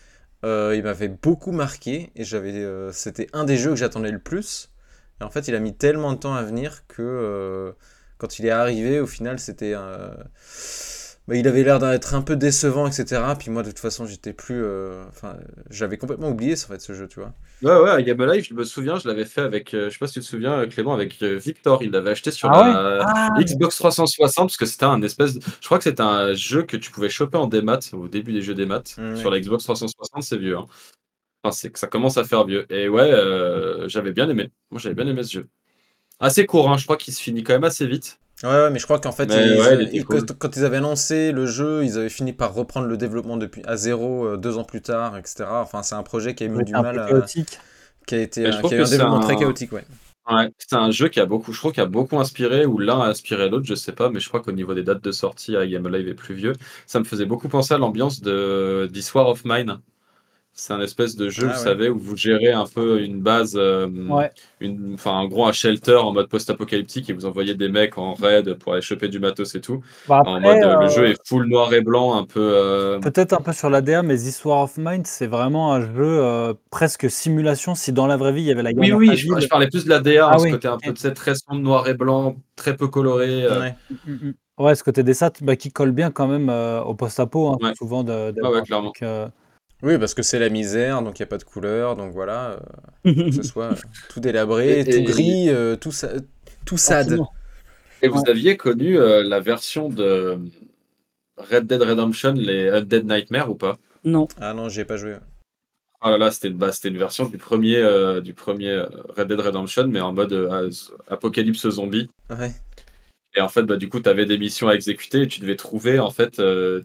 [0.45, 4.19] euh, il m'avait beaucoup marqué et j'avais, euh, c'était un des jeux que j'attendais le
[4.19, 4.71] plus.
[5.21, 7.73] Et en fait, il a mis tellement de temps à venir que euh,
[8.23, 10.15] quand il est arrivé, au final, c'était, euh,
[11.29, 13.37] bah, il avait l'air d'être un peu décevant, etc.
[13.37, 15.37] Puis moi, de toute façon, j'étais plus, euh, enfin,
[15.71, 17.35] j'avais complètement oublié en fait ce jeu, tu vois.
[17.63, 19.99] Ouais, ouais, à Game Live, je me souviens, je l'avais fait avec, euh, je sais
[20.01, 21.81] pas si tu te souviens, Clément, avec euh, Victor.
[21.85, 25.35] Il l'avait acheté sur Ah la Ah, Xbox 360 parce que c'était un espèce.
[25.35, 28.33] de- Je crois que c'était un jeu que tu pouvais choper en démat au début
[28.33, 28.83] des jeux démat.
[28.97, 29.37] Mm, Sur ouais.
[29.37, 30.57] la Xbox 360, c'est vieux.
[30.59, 30.67] hein.
[31.45, 32.67] Enfin, c'est que ça commence à faire vieux.
[32.73, 34.51] Et ouais, euh, j'avais bien aimé.
[34.71, 35.49] Moi, j'avais bien aimé ce jeu.
[36.23, 38.19] Assez court, hein, je crois qu'il se finit quand même assez vite.
[38.43, 40.37] Ouais, ouais, mais je crois qu'en fait, ils- ouais, ils- quand, cool.
[40.39, 43.77] quand ils avaient lancé le jeu, ils avaient fini par reprendre le développement depuis à
[43.77, 45.63] zéro euh, deux ans plus tard, etc.
[45.63, 47.59] Enfin, c'est un projet qui a mis ouais, du mal à, chaotique.
[48.07, 49.85] qui a été, euh, qui a eu un développement très un- chaotique, ouais.
[50.31, 53.01] Ouais, c'est un jeu qui a beaucoup, je trouve, qui a beaucoup inspiré, ou l'un
[53.01, 55.57] a inspiré l'autre, je sais pas, mais je crois qu'au niveau des dates de sortie,
[55.57, 56.53] à Game Live est plus vieux.
[56.87, 59.81] Ça me faisait beaucoup penser à l'ambiance de This War of Mine.
[60.55, 61.65] C'est un espèce de jeu, Ah vous ouais.
[61.65, 64.31] savez, où vous gérez un peu une base, euh, Ouais.
[64.61, 68.13] une, enfin, en gros, un shelter en mode post-apocalyptique et vous envoyez des mecs en
[68.15, 69.83] raid pour aller choper du matos et tout.
[70.07, 72.41] Bah, en mode, euh, le euh, jeu est full noir et blanc, un peu.
[72.41, 75.91] euh, Peut-être un peu sur l'ADA, mais This War of Mine, c'est vraiment un jeu
[76.05, 77.75] euh, presque simulation.
[77.75, 79.85] Si dans la vraie vie, il y avait la guerre Oui, oui, je, parlais plus
[79.85, 81.89] de la DA, Ah hein, ce oui, côté un peu de cette très sombre noir
[81.89, 83.43] et blanc, très peu coloré.
[83.45, 83.75] euh, Ouais.
[84.07, 84.35] Mm, mm.
[84.59, 87.59] Ouais, ce côté des sats bah, qui colle bien quand même euh, au post-apo, hein,
[87.63, 87.75] Ouais.
[87.75, 88.93] souvent de, ouais, un clairement.
[89.03, 89.29] euh,
[89.83, 92.59] Oui, parce que c'est la misère, donc il n'y a pas de couleur, donc voilà,
[93.05, 93.77] euh, que ce soit euh,
[94.09, 96.13] tout délabré, Et- tout gris, euh, tout, sa-
[96.65, 97.19] tout sad.
[98.01, 100.39] Et vous aviez connu euh, la version de
[101.37, 103.79] Red Dead Redemption, les Undead Nightmare ou pas?
[104.05, 104.29] Non.
[104.41, 105.17] Ah non, j'y ai pas joué.
[106.01, 108.83] Ah là là, c'était une, bah, une version du premier, euh, du premier
[109.17, 110.71] Red Dead Redemption, mais en mode euh,
[111.09, 112.09] apocalypse zombie.
[112.31, 112.53] Ouais.
[113.35, 115.57] Et en fait, bah, du coup, tu avais des missions à exécuter et tu devais
[115.57, 116.43] trouver, en fait, tu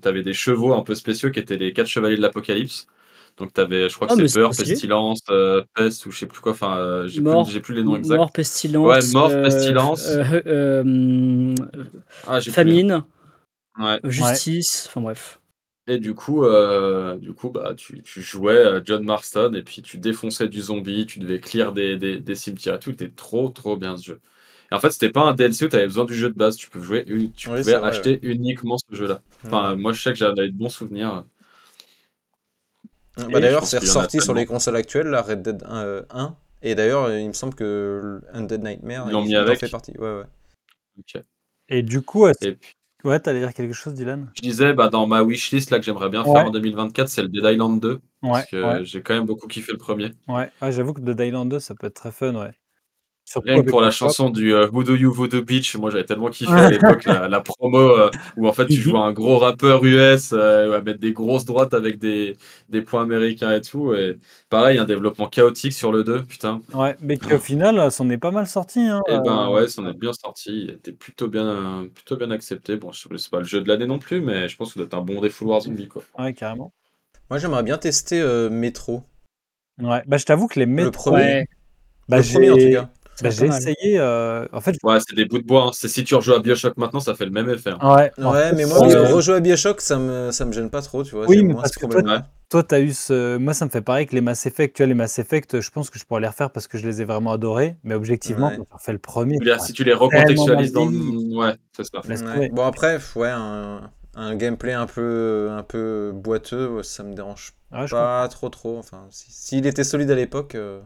[0.08, 2.88] avais des chevaux un peu spéciaux qui étaient les quatre chevaliers de l'apocalypse.
[3.38, 6.26] Donc, tu avais, je crois que Ah, c'est peur, pestilence, euh, peste ou je sais
[6.26, 6.54] plus quoi.
[6.54, 8.18] Enfin, euh, j'ai plus, plus les noms exacts.
[8.18, 8.88] mort, pestilence.
[8.88, 10.08] Ouais, mort, euh, pestilence.
[10.08, 11.56] euh, euh,
[12.26, 13.04] Ah, famine.
[13.80, 14.00] Ouais.
[14.10, 15.40] justice, enfin bref.
[15.90, 19.82] Et du coup, euh, du coup bah, tu, tu jouais à John Marston et puis
[19.82, 22.92] tu défonçais du zombie, tu devais clear des, des, des cimetières et tout.
[22.92, 24.20] C'était trop, trop bien ce jeu.
[24.72, 26.56] Et en fait, c'était pas un DLC où tu avais besoin du jeu de base.
[26.58, 27.14] Tu, peux jouer, tu
[27.50, 29.22] Oui, pouvais acheter uniquement ce jeu-là.
[29.46, 31.24] Enfin, moi, je sais que j'avais de bons souvenirs.
[33.18, 35.84] Bah, d'ailleurs, c'est ressorti sur les consoles actuelles, la Red Dead 1.
[35.84, 36.36] euh, 1.
[36.62, 39.60] Et d'ailleurs, il me semble que Undead Nightmare, il, en avec.
[39.60, 39.92] fait partie.
[39.98, 40.24] Ouais, ouais.
[41.00, 41.22] Ok.
[41.70, 44.30] Et du coup, est-ce- Et puis, ouais, t'allais dire quelque chose, Dylan?
[44.36, 46.34] Je disais, bah, dans ma wishlist là, que j'aimerais bien Ouais.
[46.34, 48.00] faire en 2024, c'est le Dead Island 2.
[48.24, 50.12] Ouais, Parce que ouais, j'ai quand même beaucoup kiffé le premier.
[50.28, 50.50] ouais.
[50.62, 52.52] Ouais, j'avoue que Dead Island 2, ça peut être très fun, ouais.
[53.36, 56.30] Rien que pour la le chanson du euh, Voodoo You Voodoo Beach, moi j'avais tellement
[56.30, 59.84] kiffé à l'époque la, la promo euh, où en fait tu jouais un gros rappeur
[59.84, 62.38] US euh, à mettre des grosses droites avec des,
[62.70, 63.94] des points américains et tout.
[63.94, 64.18] Et
[64.50, 66.62] pareil, un développement chaotique sur le 2, putain.
[66.74, 68.80] Ouais, mais qu'au final, ça en est pas mal sorti.
[68.82, 71.88] Hein, Et ben euh, ouais, ça en est bien sorti, il était plutôt bien, euh,
[71.88, 72.76] plutôt bien accepté.
[72.76, 74.94] Bon, je sais pas le jeu de l'année non plus, mais je pense que c'est
[74.94, 76.04] un bon défouloir zombie quoi.
[76.18, 76.74] Ouais, carrément.
[77.30, 79.04] Moi, j'aimerais bien tester euh, Metro.
[79.80, 81.24] Ouais, bah, je t'avoue que les métros, premier.
[81.24, 81.48] Ouais.
[82.10, 82.90] bah, Le premier, en tout cas.
[83.22, 83.98] Bah, j'ai essayé.
[84.00, 85.64] euh, En fait, Ouais, c'est des bouts de bois.
[85.68, 85.72] hein.
[85.74, 87.72] C'est si tu rejoues à Bioshock maintenant, ça fait le même effet.
[87.80, 87.96] hein.
[87.96, 88.12] ouais.
[88.18, 91.16] Ouais, mais moi, euh, rejouer à Bioshock, ça me, ça me gêne pas trop, tu
[91.16, 91.26] vois.
[91.28, 92.24] Oui, mais parce ce que toi.
[92.50, 93.36] Toi, t'as eu ce.
[93.38, 94.74] Moi, ça me fait pareil que les Mass Effect.
[94.76, 96.88] Tu vois, les Mass Effect, je pense que je pourrais les refaire parce que je
[96.88, 97.76] les ai vraiment adorés.
[97.84, 98.58] Mais objectivement, Ouais.
[98.58, 101.36] quand on fait le premier, Tu Si tu les recontextualises dans le.
[101.36, 102.02] Ouais, c'est ça.
[102.52, 107.52] Bon, après, ouais, un, un gameplay un peu, un peu boiteux, ça me dérange
[107.92, 108.78] pas trop, trop.
[108.78, 110.56] Enfin, si- s'il était solide à l'époque.
[110.56, 110.80] euh,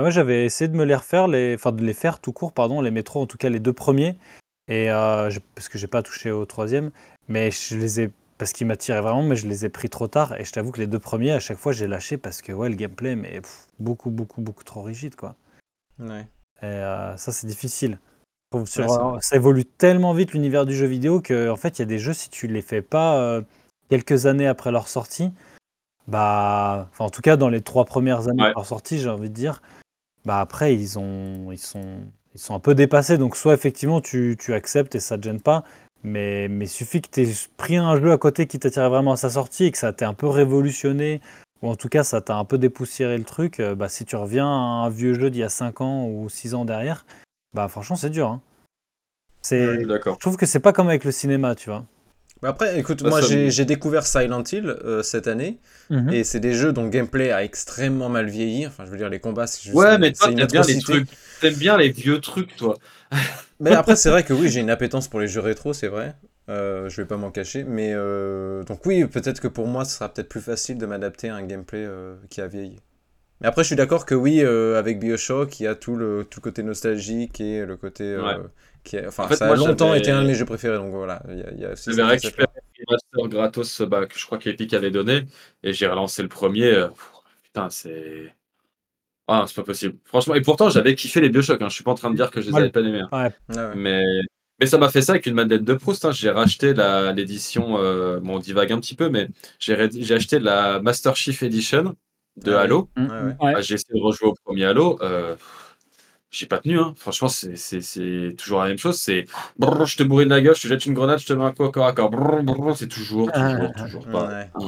[0.00, 1.54] Bah, moi, j'avais essayé de me les refaire, les...
[1.56, 4.16] enfin de les faire tout court, pardon, les métros, en tout cas les deux premiers.
[4.66, 6.90] Et euh, je- parce que j'ai pas touché au troisième,
[7.28, 10.40] mais je les ai parce qu'ils m'attiraient vraiment, mais je les ai pris trop tard.
[10.40, 12.70] Et je t'avoue que les deux premiers, à chaque fois, j'ai lâché parce que ouais,
[12.70, 15.34] le gameplay, mais pff, beaucoup, beaucoup, beaucoup trop rigide, quoi.
[15.98, 16.26] Ouais.
[16.62, 17.98] Et euh, ça, c'est difficile.
[18.64, 21.82] Sur- Ouais, ça évolue tellement vite l'univers du jeu vidéo que en fait, il y
[21.82, 23.42] a des jeux si tu les fais pas euh,
[23.90, 25.30] quelques années après leur sortie,
[26.08, 28.48] bah, enfin en tout cas dans les trois premières années Ouais.
[28.48, 29.60] de leur sortie, j'ai envie de dire,
[30.24, 32.00] bah après ils ont, ils sont,
[32.34, 33.18] ils sont un peu dépassés.
[33.18, 35.64] Donc soit effectivement tu, tu acceptes et ça te gêne pas,
[36.02, 39.16] mais mais suffit que tu aies pris un jeu à côté qui t'attirait vraiment à
[39.16, 41.20] sa sortie et que ça t'ait un peu révolutionné
[41.62, 43.60] ou en tout cas ça t'a un peu dépoussiéré le truc.
[43.60, 46.28] euh, Bah si tu reviens à un vieux jeu d'il y a 5 ans ou
[46.28, 47.04] 6 ans derrière,
[47.54, 48.28] bah franchement c'est dur.
[48.28, 48.40] hein.
[49.42, 50.14] C'est, d'accord.
[50.14, 51.84] je trouve que c'est pas comme avec le cinéma, tu vois.
[52.42, 55.60] Mais après, écoute, Bah, moi ça j'ai découvert Silent Hill euh, cette année,
[55.90, 56.12] Mhm.
[56.12, 58.66] et c'est des jeux dont le gameplay a extrêmement mal vieilli.
[58.66, 61.08] Enfin, je veux dire, les combats, c'est juste Ouais, mais toi, t'aimes bien les trucs.
[61.40, 62.76] T'aimes bien les vieux trucs, toi.
[63.60, 66.14] Mais après, c'est vrai que oui, j'ai une appétence pour les jeux rétro, c'est vrai.
[66.48, 67.64] Euh, je vais pas m'en cacher.
[67.64, 71.28] Mais euh, donc, oui, peut-être que pour moi, ce sera peut-être plus facile de m'adapter
[71.28, 72.80] à un gameplay euh, qui a vieilli.
[73.40, 76.24] Mais après, je suis d'accord que oui, euh, avec Bioshock, il y a tout le,
[76.28, 78.04] tout le côté nostalgique et le côté.
[78.04, 78.44] euh, Ouais.
[78.84, 80.76] Qui est- enfin, En fait, ça a moi, longtemps été un de mes jeux préférés.
[80.76, 82.48] Donc voilà, il y a, il y a aussi J'avais récupéré
[82.78, 85.26] le master gratos bah, que je crois qu'Epic avait donné
[85.62, 86.66] et j'ai relancé le premier.
[86.66, 87.10] euh, pff,
[87.44, 88.32] Putain, c'est.
[89.26, 89.96] Ah, c'est pas possible.
[90.04, 91.60] Franchement, et pourtant, j'avais kiffé les Bioshock.
[91.62, 91.68] Hein.
[91.68, 92.60] Je suis pas en train de dire que je les Ouais.
[92.62, 93.00] avais pas aimés.
[93.00, 93.08] hein.
[93.24, 93.30] Ouais.
[93.56, 93.74] Ah ouais.
[93.76, 94.04] Mais,
[94.60, 96.04] mais ça m'a fait ça avec une Madeleine de Proust.
[96.04, 96.10] hein.
[96.12, 97.76] J'ai racheté la- l'édition.
[97.78, 99.28] euh, bon, on divague un petit peu, mais
[99.60, 101.94] j'ai ré- j'ai acheté la Master Chief Edition
[102.36, 102.60] de Ah.
[102.62, 102.88] Halo.
[102.96, 103.54] Ouais, ouais.
[103.54, 103.62] Ouais.
[103.62, 104.98] J'ai essayé de rejouer au premier Halo.
[105.02, 105.36] Euh,
[106.30, 106.78] j'ai pas tenu.
[106.78, 106.94] Hein.
[106.96, 108.96] Franchement, c'est- c'est c'est toujours la même chose.
[109.00, 109.26] C'est
[109.58, 111.52] brrr, je te bourrine la gueule, je te jette une grenade, je te mets un
[111.52, 112.10] coup au corps à corps.
[112.76, 114.48] C'est toujours, toujours, toujours pareil.
[114.54, 114.66] Ouais.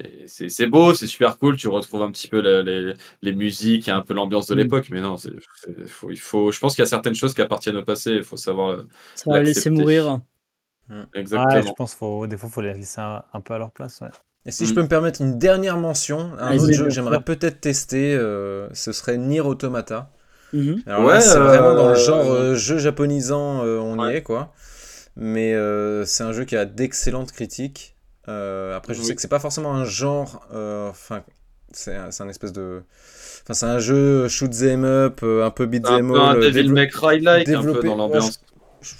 [0.00, 1.56] Et C'est c'est beau, c'est super cool.
[1.56, 4.58] Tu retrouves un petit peu les, les musiques et un peu l'ambiance de Mm.
[4.58, 4.86] l'époque.
[4.90, 5.32] Mais non, c'est-
[5.88, 8.12] faut, il faut, je pense qu'il y a certaines choses qui appartiennent au passé.
[8.12, 8.70] Il faut savoir.
[8.70, 8.86] euh,
[9.16, 10.20] Ça va laisser mourir.
[11.14, 11.52] Exactement.
[11.54, 13.72] Ouais, je pense qu'il faut, des fois, faut les laisser un, un peu à leur
[13.72, 14.00] place.
[14.00, 14.08] Ouais.
[14.46, 14.74] Et si je Mm.
[14.76, 18.92] peux me permettre une dernière mention, un autre jeu que j'aimerais peut-être tester, euh, ce
[18.92, 20.10] serait Nier Automata.
[20.52, 20.82] Mhm.
[20.86, 24.00] Alors Ouais, c'est euh, vraiment dans le genre euh, euh, jeu japonisant, euh, on y
[24.06, 24.16] Ouais.
[24.18, 24.52] est quoi.
[25.16, 27.96] Mais euh, c'est un jeu qui a d'excellentes critiques.
[28.28, 29.06] Euh, après, je Oui.
[29.06, 30.46] sais que c'est pas forcément un genre.
[30.54, 31.22] euh, Enfin,
[31.72, 32.82] c'est un, un espèce de.
[33.44, 36.20] Enfin, c'est un jeu shoot 'em up, euh, un peu beat C'est un 'em peu
[36.20, 36.40] un all.
[36.40, 38.40] Devil May Cry like un peu développé- dans ouais, l'ambiance.
[38.82, 38.94] je-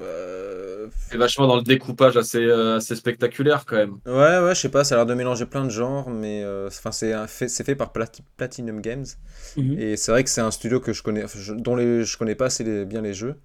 [0.00, 0.71] euh,
[1.10, 3.98] C'est vachement dans le découpage assez, euh, assez spectaculaire quand même.
[4.04, 6.66] Ouais, ouais, je sais pas, ça a l'air de mélanger plein de genres, mais euh,
[6.66, 9.04] enfin, c'est fait, par Plat- Platinum Games.
[9.56, 9.78] Mhm.
[9.78, 12.34] Et c'est vrai que c'est un studio que je connais, je- dont les, je connais
[12.34, 13.36] pas assez les- bien les jeux,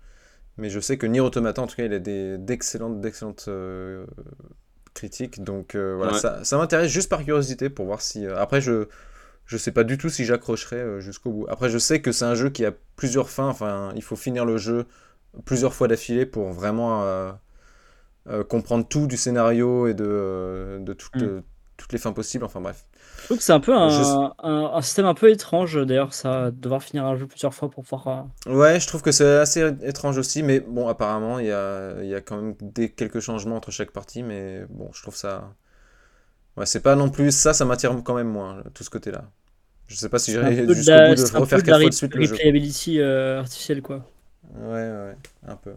[0.58, 4.06] mais je sais que Nier Automata, en tout cas, il a d'excellentes, d'excellentes euh,
[4.94, 5.44] critiques.
[5.44, 6.20] Donc euh, voilà, Ouais.
[6.20, 8.26] ça, ça m'intéresse juste par curiosité pour voir si.
[8.26, 8.88] euh, après, je
[9.46, 11.48] je sais pas du tout si j'accrocherai jusqu'au bout.
[11.50, 13.50] Après, je sais que c'est un jeu qui a plusieurs fins.
[13.50, 14.86] Enfin, il faut finir le jeu
[15.46, 17.32] plusieurs fois d'affilée pour vraiment euh,
[18.30, 21.44] euh, comprendre tout du scénario et de, euh, de Mm.
[21.78, 22.46] toutes les fins possibles.
[22.46, 22.86] Enfin bref.
[23.20, 24.04] Je trouve que c'est un peu un, Je-
[24.40, 27.84] un- un système un peu étrange d'ailleurs, ça, devoir finir un jeu plusieurs fois pour
[27.84, 28.28] pouvoir.
[28.48, 32.16] Ouais, je trouve que c'est assez étrange aussi, mais bon, apparemment, il y a, y
[32.16, 35.54] a quand même des, quelques changements entre chaque partie, mais bon, je trouve ça...
[36.58, 37.32] Ouais, c'est pas non plus...
[37.32, 39.30] Ça, ça m'attire quand même moins, tout ce côté-là.
[39.88, 42.16] Je sais pas si c'est j'irai jusqu'au bout de c'est refaire quatre fois de suite
[42.16, 42.36] le jeu.
[42.36, 44.06] replayability euh, artificielle quoi.
[44.56, 45.16] Ouais, ouais,
[45.48, 45.76] un peu.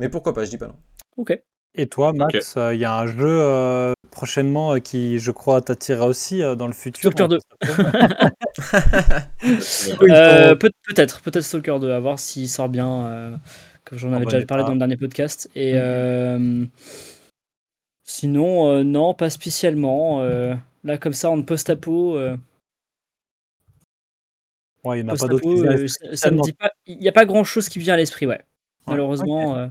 [0.00, 0.76] Mais pourquoi pas, je dis pas non.
[1.16, 1.40] Ok.
[1.74, 5.60] Et toi, Max, euh, il y a un jeu euh, prochainement euh, qui, je crois,
[5.60, 7.12] t'attirera aussi euh, dans le futur.
[7.12, 7.38] Stalker 2.
[10.00, 13.36] Oui, Euh, faut- peut- peut-être, peut-être Stalker 2, à voir s'il sort bien, euh,
[13.84, 15.48] comme j'en En avais bon déjà parlé dans le dernier podcast.
[15.54, 16.64] Et euh,
[18.04, 20.20] sinon, euh, non, pas spécialement.
[20.22, 22.36] euh, là, comme ça, en post-apo, euh,
[24.88, 26.70] Ouais, il n'y en a pas d'autres euh, ça, ça me dit pas.
[26.86, 28.36] Il n'y a pas grand-chose qui vient à l'esprit, ouais.
[28.38, 28.44] Ouais,
[28.86, 29.52] Malheureusement.
[29.52, 29.58] ok.
[29.58, 29.68] euh,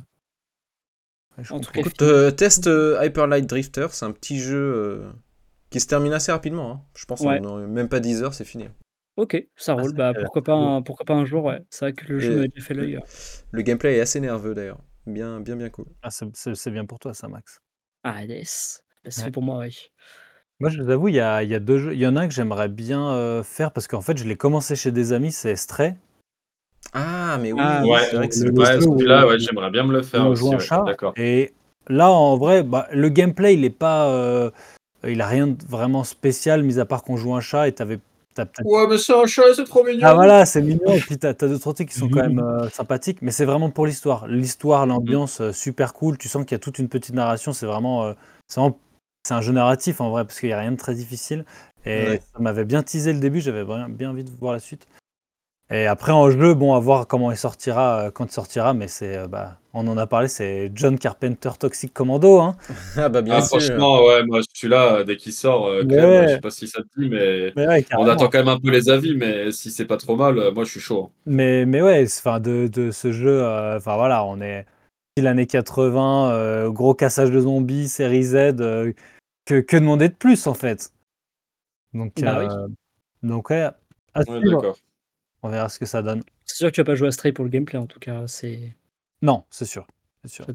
[1.39, 1.71] je en tout comprends.
[1.73, 5.11] cas, Écoute, euh, test euh, Hyper Light Drifter, c'est un petit jeu euh,
[5.69, 6.71] qui se termine assez rapidement.
[6.71, 6.81] hein.
[6.95, 7.39] Je pense Ouais.
[7.39, 8.67] en, en même pas 10 heures, c'est fini.
[9.15, 9.93] Ok, ça Ah, roule.
[9.93, 11.59] Bah, pourquoi, pas un, pourquoi pas un jour, ouais.
[11.71, 12.99] C'est vrai que le jeu m'a déjà fait l'œil.
[13.51, 14.79] Le gameplay est assez nerveux d'ailleurs.
[15.07, 15.85] Bien, bien, bien cool.
[16.03, 17.59] Ah, c'est- bien pour toi, ça, Max.
[18.03, 18.81] Ah, yes.
[19.03, 19.25] Bah, C'est Ouais.
[19.25, 19.77] fait pour moi, oui.
[20.59, 21.93] Moi, je vous avoue, il y a, il y a deux jeux.
[21.93, 24.35] Il y en a un que j'aimerais bien euh, faire parce qu'en fait, je l'ai
[24.35, 25.95] commencé chez des amis, c'est Stray.
[26.93, 29.39] Ah, mais oui, Ah, Ouais, c'est vrai que le- c'est le- ouais, jeu celui-là, ouais,
[29.39, 30.39] j'aimerais bien me le faire on aussi.
[30.41, 30.83] joue un ouais, chat.
[30.83, 31.13] D'accord.
[31.15, 31.53] Et
[31.89, 34.49] là, en vrai, bah, le gameplay, il est pas, euh,
[35.07, 38.51] il a rien de vraiment spécial, mis à part qu'on joue un chat et peut-être
[38.63, 40.01] Ouais, mais c'est un chat, c'est trop mignon.
[40.07, 40.91] Ah voilà, c'est mignon.
[40.93, 43.69] Et puis t'as as d'autres trucs qui sont quand même euh, sympathiques, mais c'est vraiment
[43.69, 44.27] pour l'histoire.
[44.27, 46.17] L'histoire, l'ambiance, euh, super cool.
[46.17, 47.53] Tu sens qu'il y a toute une petite narration.
[47.53, 48.13] C'est vraiment, euh,
[48.47, 48.77] c'est vraiment-
[49.27, 51.43] c'est un jeu narratif en vrai parce qu'il n'y a rien de très difficile.
[51.85, 52.21] Et Ouais.
[52.33, 53.41] ça m'avait bien teasé le début.
[53.41, 54.87] J'avais bien, bien envie de voir la suite.
[55.69, 58.73] Et après en jeu, bon, à voir comment il sortira euh, quand il sortira.
[58.73, 60.29] Mais c'est, euh, bah, on en a parlé.
[60.29, 62.39] C'est John Carpenter Toxic Commando.
[62.39, 62.55] Hein.
[62.97, 63.59] Ah bah bien Ah, sûr.
[63.59, 65.87] franchement, ouais, moi, celui-là, dès qu'il sort, euh, Ouais.
[65.87, 68.47] Clem, je sais pas si ça te dit, mais Mais ouais, on attend quand même
[68.47, 71.11] un peu les avis, mais si c'est pas trop mal, euh, moi, je suis chaud.
[71.25, 74.65] Mais, mais ouais, enfin, de, de ce jeu, euh, enfin voilà, on est
[75.17, 78.93] l'année 80, euh, gros cassage de zombies, série Z, euh,
[79.47, 80.91] que, que demander de plus en fait
[81.93, 82.45] Donc, Bah oui.
[82.51, 82.67] euh,
[83.23, 83.61] donc ouais,
[84.13, 84.61] à Ouais, suivre.
[84.61, 84.77] d'accord.
[85.41, 86.21] on verra ce que ça donne.
[86.45, 88.27] C'est sûr que tu vas pas jouer à Stray pour le gameplay, en tout cas.
[88.27, 88.75] C'est.
[89.21, 89.87] Non, c'est sûr.
[90.23, 90.45] c'est sûr.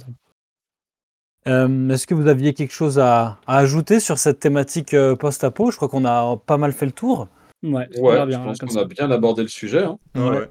[1.48, 5.70] Euh, Est-ce que vous aviez quelque chose à, à ajouter sur cette thématique euh, post-apo?
[5.72, 7.28] Je crois qu'on a pas mal fait le tour.
[7.62, 9.82] Ouais, Ouais, l'air je bien, pense qu'on a bien abordé le sujet.
[9.84, 9.98] hein.
[10.14, 10.38] Ouais, Ouais.
[10.38, 10.50] ouais.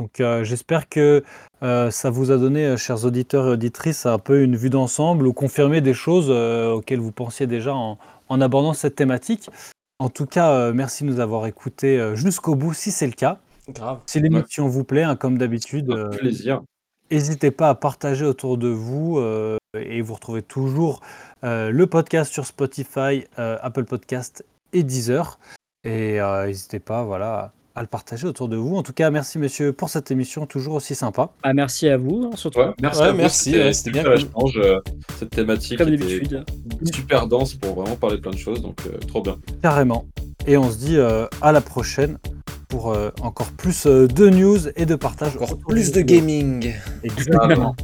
[0.00, 1.22] Donc euh, j'espère que
[1.62, 5.26] euh, ça vous a donné, euh, chers auditeurs et auditrices, un peu une vue d'ensemble
[5.26, 7.98] ou confirmé des choses euh, auxquelles vous pensiez déjà en,
[8.30, 9.50] en abordant cette thématique.
[9.98, 13.38] En tout cas, merci de nous avoir écoutés jusqu'au bout si c'est le cas.
[13.68, 13.98] Grave.
[14.06, 15.94] Si l'émission vous plaît, hein, comme d'habitude.
[17.10, 19.20] N'hésitez pas à partager autour de vous
[19.76, 21.00] et vous retrouvez toujours
[21.42, 25.38] le podcast sur Spotify, Apple Podcast et Deezer.
[25.84, 28.76] Et n'hésitez pas voilà, à le partager autour de vous.
[28.76, 31.30] En tout cas, merci messieurs pour cette émission toujours aussi sympa.
[31.42, 32.58] Ah, merci à vous, surtout.
[32.60, 34.12] Ouais, merci Ouais, merci, c'était bien cool.
[34.16, 34.80] échange, euh,
[35.18, 36.44] cette thématique Comme était d'habitude.
[36.94, 39.38] super dense pour vraiment parler de plein de choses, donc euh, trop bien.
[39.62, 40.04] Carrément.
[40.46, 42.18] Et on se dit euh, à la prochaine
[42.68, 45.36] pour euh, encore plus euh, de news et de partage.
[45.36, 46.74] Encore plus de gaming.
[47.02, 47.74] Exactement.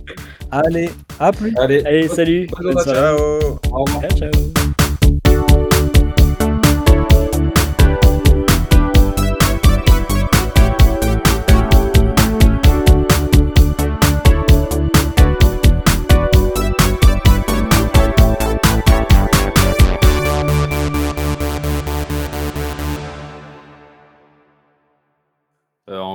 [0.51, 1.55] Allez, à plus.
[1.56, 2.47] Allez, Allez, salut.
[2.48, 2.93] bonne Bonne journée.
[3.01, 3.18] soirée.
[3.18, 3.59] Ciao.
[3.73, 4.02] au revoir.
[4.10, 4.85] Ciao, ciao.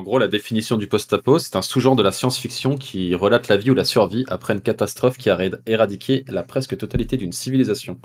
[0.02, 3.58] En gros, la définition du post-apo, c'est un sous-genre de la science-fiction qui relate la
[3.58, 5.38] vie ou la survie après une catastrophe qui a
[5.68, 8.00] éradiqué la presque totalité d'une civilisation.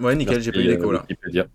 [0.00, 1.00] Ouais, nickel, j'ai pas eu Merci, d'écho euh, là.
[1.02, 1.46] Wikipédia.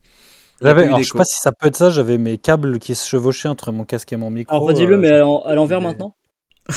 [0.62, 3.10] J'avais, alors, je sais pas si ça peut être ça, j'avais mes câbles qui se
[3.10, 4.54] chevauchaient entre mon casque et mon micro.
[4.56, 6.16] Alors, redis-le, euh, mais à l'en- à l'envers mais- maintenant.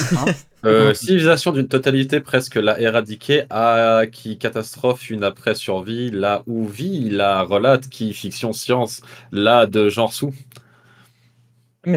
[0.65, 6.69] Euh, civilisation d'une totalité presque la éradiquée, à qui catastrophe une après survie, là où
[6.69, 9.01] vit, la relate qui fiction science,
[9.33, 10.33] là de genre sous.
[11.85, 11.97] Mais.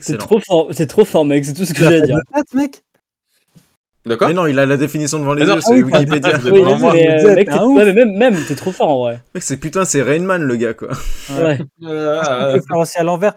[0.00, 1.44] C'est trop fort, c'est trop fort, mec.
[1.44, 2.18] C'est tout ce que j'ai à dire.
[2.54, 2.82] mec.
[4.04, 6.38] D'accord Mais non, il a la définition devant les yeux, ah c'est oui, Wikipédia.
[6.44, 6.62] Oui,
[6.92, 9.20] mais, euh, mec, ouais, mais même, même t'es trop fort en vrai.
[9.34, 10.90] Mec, c'est putain, c'est Rainman le gars quoi.
[11.36, 11.58] Ouais.
[11.82, 13.34] Euh, faire aussi à l'envers.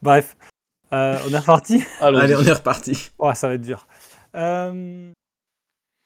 [0.00, 0.36] Bref,
[0.92, 1.82] Euh, on est reparti.
[2.00, 3.10] Allez, on est reparti.
[3.18, 3.86] Ouais, ça va être dur.
[4.36, 5.10] Euh,